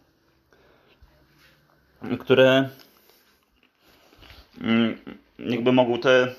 które 2.18 2.68
mm, 4.60 4.98
jakby 5.38 5.72
mogą 5.72 5.98
te 5.98 6.34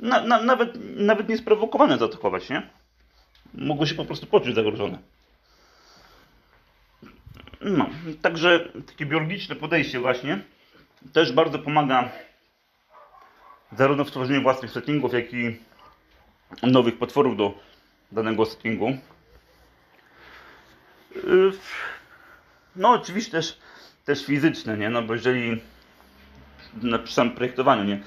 na, 0.00 0.20
na, 0.22 0.42
nawet, 0.42 0.78
nawet 0.96 1.28
niesprowokowane 1.28 1.98
zaatakować, 1.98 2.50
nie? 2.50 2.70
Mogą 3.54 3.86
się 3.86 3.94
po 3.94 4.04
prostu 4.04 4.26
poczuć 4.26 4.54
zagrożone. 4.54 4.98
No, 7.60 7.90
także 8.22 8.68
takie 8.86 9.06
biologiczne 9.06 9.56
podejście 9.56 10.00
właśnie 10.00 10.44
też 11.12 11.32
bardzo 11.32 11.58
pomaga 11.58 12.10
zarówno 13.72 14.04
w 14.04 14.10
tworzeniu 14.10 14.42
własnych 14.42 14.70
settingów, 14.70 15.12
jak 15.12 15.32
i 15.32 15.56
nowych 16.62 16.98
potworów 16.98 17.36
do 17.36 17.54
danego 18.12 18.46
settingu. 18.46 18.96
Yy, 21.16 21.52
No 22.76 22.90
oczywiście 22.90 23.32
też, 23.32 23.58
też 24.04 24.26
fizyczne, 24.26 24.78
nie? 24.78 24.90
No 24.90 25.02
bo 25.02 25.14
jeżeli 25.14 25.60
na, 26.82 26.98
przy 26.98 27.14
samym 27.14 27.34
projektowaniu, 27.34 27.84
nie? 27.84 28.02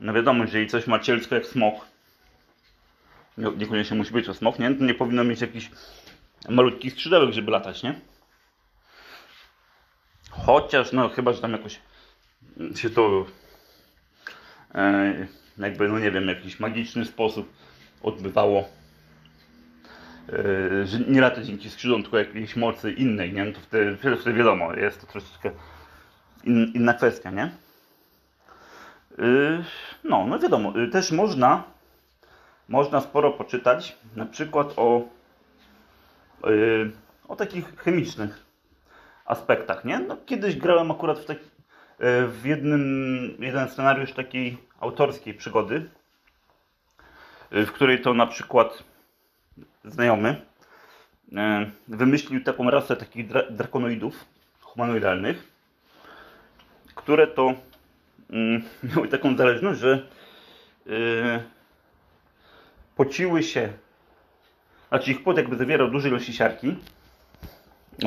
No 0.00 0.12
wiadomo, 0.12 0.44
jeżeli 0.44 0.66
coś 0.66 0.86
ma 0.86 0.98
cielsko 0.98 1.34
jak 1.34 1.46
smok, 1.46 1.74
nie- 3.38 3.50
niekoniecznie 3.56 3.96
musi 3.96 4.12
być 4.12 4.26
to 4.26 4.34
smok, 4.34 4.58
nie? 4.58 4.74
To 4.74 4.84
nie 4.84 4.94
powinno 4.94 5.24
mieć 5.24 5.40
jakichś 5.40 5.70
malutkich 6.48 6.92
skrzydełek, 6.92 7.32
żeby 7.32 7.50
latać, 7.50 7.82
nie? 7.82 8.00
Chociaż, 10.30 10.92
no 10.92 11.08
chyba, 11.08 11.32
że 11.32 11.40
tam 11.40 11.52
jakoś 11.52 11.80
się 12.76 12.90
to 12.90 13.26
e, 14.74 15.26
jakby, 15.58 15.88
no 15.88 15.98
nie 15.98 16.10
wiem, 16.10 16.24
w 16.24 16.28
jakiś 16.28 16.60
magiczny 16.60 17.04
sposób 17.04 17.52
odbywało. 18.02 18.68
E, 20.32 20.86
że 20.86 20.98
nie 21.00 21.20
lata 21.20 21.42
dzięki 21.42 21.70
skrzydłom, 21.70 22.02
tylko 22.02 22.18
jakiejś 22.18 22.56
mocy 22.56 22.92
innej, 22.92 23.32
nie? 23.32 23.44
No 23.44 23.52
to 23.52 23.60
wtedy, 23.60 23.96
wtedy, 23.96 24.32
wiadomo, 24.32 24.74
jest 24.74 25.00
to 25.00 25.06
troszeczkę 25.06 25.50
in, 26.44 26.72
inna 26.74 26.94
kwestia, 26.94 27.30
nie? 27.30 27.50
Yy, 29.18 29.64
No, 30.04 30.26
no 30.26 30.38
wiadomo, 30.38 30.78
yy, 30.78 30.88
też 30.88 31.12
można, 31.12 31.62
można 32.68 33.00
sporo 33.00 33.30
poczytać, 33.30 33.96
na 34.16 34.26
przykład 34.26 34.72
o, 34.76 35.08
o 37.28 37.36
takich 37.36 37.76
chemicznych 37.76 38.46
aspektach, 39.24 39.84
nie? 39.84 39.98
No, 39.98 40.16
kiedyś 40.26 40.56
grałem 40.56 40.90
akurat 40.90 41.18
w, 41.18 41.24
taki, 41.24 41.44
w 42.28 42.40
jednym, 42.44 42.82
jeden 43.38 43.68
scenariusz 43.68 44.12
takiej 44.12 44.58
autorskiej 44.80 45.34
przygody, 45.34 45.90
w 47.50 47.72
której 47.72 48.00
to 48.00 48.14
na 48.14 48.26
przykład 48.26 48.84
znajomy 49.84 50.40
yy, 51.32 51.40
wymyślił 51.88 52.44
taką 52.44 52.70
rasę 52.70 52.96
takich 52.96 53.28
dra 53.28 53.42
drakonoidów 53.50 54.24
humanoidalnych, 54.60 55.52
które 56.94 57.26
to 57.26 57.54
mm, 58.30 58.62
miały 58.94 59.08
taką 59.08 59.36
zależność, 59.36 59.80
że 59.80 60.06
yy, 60.86 61.42
pociły 62.96 63.42
się, 63.42 63.72
znaczy 64.88 65.10
ich 65.10 65.22
pot 65.22 65.36
jakby 65.36 65.56
zawierał 65.56 65.90
duże 65.90 66.08
ilości 66.08 66.32
siarki, 66.32 66.76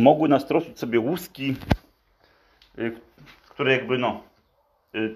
mogły 0.02 0.30
nastroszyć 0.30 0.80
sobie 0.80 1.00
łuski, 1.00 1.56
yy, 2.78 3.00
które 3.50 3.72
jakby 3.72 3.98
no 3.98 4.30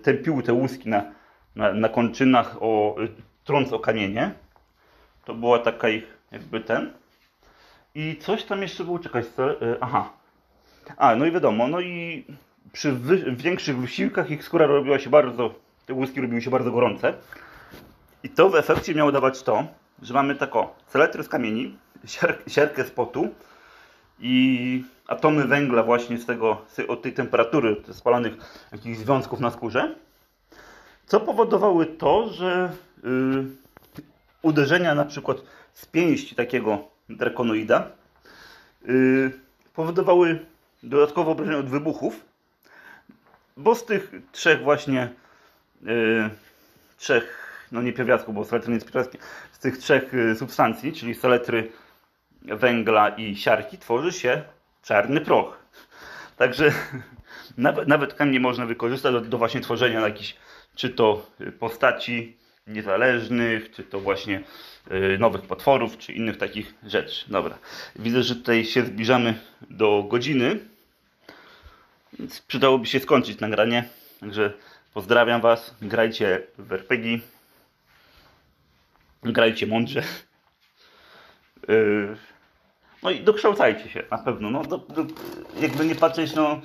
tępiły 0.04 0.44
te 0.44 0.54
łuski 0.54 0.90
na, 0.90 1.04
na, 1.56 1.74
na 1.74 1.90
kończynach 1.90 2.58
o 2.64 2.96
trąc 3.44 3.74
o 3.74 3.80
kamienie. 3.80 4.32
To 5.26 5.34
była 5.34 5.60
taka 5.60 5.90
ich 5.90 6.18
jakby 6.34 6.62
ten. 6.62 6.94
I 7.96 8.18
coś 8.20 8.44
tam 8.44 8.62
jeszcze 8.62 8.84
było, 8.84 9.00
czekaj, 9.00 9.24
yy, 9.62 9.78
aha. 9.82 10.10
A, 10.98 11.16
no 11.16 11.26
i 11.26 11.32
wiadomo, 11.32 11.68
no 11.68 11.82
i 11.82 12.26
przy 12.72 12.92
wy, 12.92 13.36
większych 13.36 13.78
wysiłkach 13.78 14.32
ich 14.32 14.44
skóra 14.44 14.66
robiła 14.66 15.00
się 15.00 15.10
bardzo, 15.10 15.54
te 15.86 15.94
łuski 15.94 16.22
robiły 16.22 16.42
się 16.42 16.50
bardzo 16.50 16.72
gorące. 16.72 17.14
I 18.24 18.30
to 18.30 18.50
w 18.50 18.56
efekcie 18.56 18.96
miało 18.96 19.12
dawać 19.12 19.44
to, 19.44 19.64
że 20.02 20.14
mamy 20.14 20.36
tako, 20.36 20.76
seletry 20.88 21.24
z 21.24 21.30
kamieni, 21.30 21.78
siar, 22.06 22.38
siarkę 22.48 22.84
z 22.84 22.92
potu 22.92 23.28
i 24.20 24.84
atomy 25.08 25.46
węgla 25.46 25.84
właśnie 25.84 26.18
z 26.18 26.26
tego, 26.26 26.62
z, 26.68 26.80
od 26.80 27.02
tej 27.02 27.14
temperatury, 27.14 27.76
z 27.88 27.96
spalanych 27.96 28.34
jakichś 28.72 28.98
związków 28.98 29.40
na 29.40 29.52
skórze, 29.52 29.96
co 31.06 31.20
powodowały 31.20 31.86
to, 31.86 32.30
że 32.30 32.72
y, 33.06 33.10
uderzenia 34.42 34.96
na 34.96 35.06
przykład 35.06 35.38
z 35.74 35.86
pięści 35.86 36.36
takiego 36.36 36.88
drakonoida 37.10 37.92
y, 38.90 39.32
powodowały 39.74 40.46
dodatkowe 40.84 41.32
obrażenia 41.32 41.58
od 41.58 41.70
wybuchów, 41.70 42.26
bo 43.58 43.76
z 43.76 43.86
tych 43.86 44.12
trzech 44.32 44.62
właśnie 44.62 45.10
yy, 45.82 46.30
trzech, 46.98 47.38
no 47.72 47.82
nie 47.82 47.94
pierwiastków, 47.94 48.36
bo 48.36 48.46
saletry 48.46 48.74
jest 48.74 48.86
pierwiastkiem, 48.86 49.22
z 49.52 49.60
tych 49.60 49.78
trzech 49.78 50.14
yy, 50.14 50.36
substancji, 50.36 50.94
czyli 50.94 51.16
saletry, 51.16 51.72
węgla 52.42 53.10
i 53.10 53.36
siarki, 53.36 53.78
tworzy 53.78 54.12
się 54.12 54.44
czarny 54.82 55.22
proch. 55.22 55.60
Także 56.38 56.72
nawet, 57.58 57.88
nawet 57.88 58.14
kamień 58.14 58.40
można 58.40 58.66
wykorzystać 58.66 59.14
do, 59.14 59.22
do 59.22 59.38
właśnie 59.38 59.62
tworzenia 59.62 60.00
jakichś, 60.00 60.36
czy 60.76 60.90
to 60.90 61.26
y, 61.42 61.52
postaci 61.52 62.38
niezależnych, 62.68 63.72
czy 63.72 63.84
to 63.84 64.00
właśnie 64.00 64.40
y, 64.40 64.44
nowych 65.20 65.42
potworów, 65.42 65.98
czy 65.98 66.14
innych 66.14 66.38
takich 66.38 66.74
rzeczy. 66.84 67.26
Dobra, 67.28 67.58
widzę, 67.96 68.24
że 68.24 68.36
tutaj 68.36 68.66
się 68.66 68.86
zbliżamy 68.86 69.40
do 69.70 70.04
godziny. 70.10 70.60
Więc 72.20 72.42
przydałoby 72.42 72.86
się 72.86 73.00
skończyć 73.00 73.40
nagranie. 73.40 73.90
Także 74.20 74.54
pozdrawiam 74.94 75.42
Was. 75.42 75.76
Grajcie 75.82 76.42
w 76.58 76.74
RPG. 76.74 77.20
Grajcie 79.24 79.68
mądrze. 79.68 80.04
Yy, 81.68 82.18
No 83.04 83.12
i 83.12 83.20
dokształcajcie 83.20 83.90
się 83.90 84.04
na 84.12 84.18
pewno. 84.18 84.52
No, 84.52 84.64
do, 84.64 84.78
do, 84.78 85.06
jakby 85.60 85.86
nie 85.86 85.96
patrzeć, 85.96 86.36
no. 86.36 86.62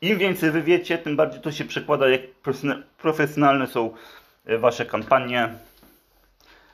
Im 0.00 0.18
więcej 0.18 0.50
wy 0.50 0.62
wiecie, 0.62 0.98
tym 0.98 1.16
bardziej 1.16 1.40
to 1.40 1.52
się 1.52 1.64
przekłada, 1.64 2.08
jak 2.08 2.20
profesjonal- 2.42 2.82
profesjonalne 2.98 3.66
są 3.66 3.94
Wasze 4.58 4.86
kampanie, 4.86 5.54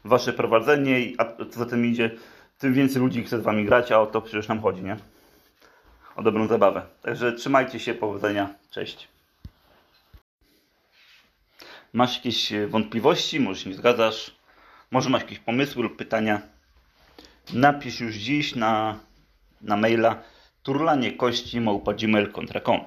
Wasze 0.07 0.33
prowadzenie, 0.33 1.01
i- 1.01 1.15
a 1.19 1.25
co 1.51 1.59
za 1.59 1.67
tym 1.67 1.87
idzie, 1.87 2.11
tym 2.59 2.75
więcej 2.75 3.03
ludzi 3.03 3.25
chce 3.25 3.39
z 3.41 3.43
Wami 3.43 3.65
grać, 3.65 3.93
a 3.93 4.01
o 4.01 4.07
to 4.07 4.23
przecież 4.23 4.49
nam 4.49 4.61
chodzi, 4.61 4.83
nie? 4.83 4.97
o 6.17 6.23
dobrą 6.23 6.47
zabawę. 6.47 6.83
Także 7.03 7.33
trzymajcie 7.33 7.81
się, 7.81 7.95
powodzenia, 7.95 8.55
cześć. 8.71 9.09
Masz 11.93 12.17
jakieś 12.17 12.53
e, 12.53 12.67
wątpliwości, 12.67 13.41
może 13.41 13.61
się 13.61 13.71
nie 13.71 13.77
zgadzasz, 13.77 14.35
może 14.91 15.11
masz 15.11 15.23
jakieś 15.23 15.39
pomysły 15.39 15.83
lub 15.83 15.97
pytania, 15.97 16.41
napisz 17.53 18.01
już 18.01 18.15
dziś 18.15 18.55
na, 18.55 18.99
na 19.63 19.77
maila 19.77 20.23
turlaniekości.gmail.com 20.63 22.81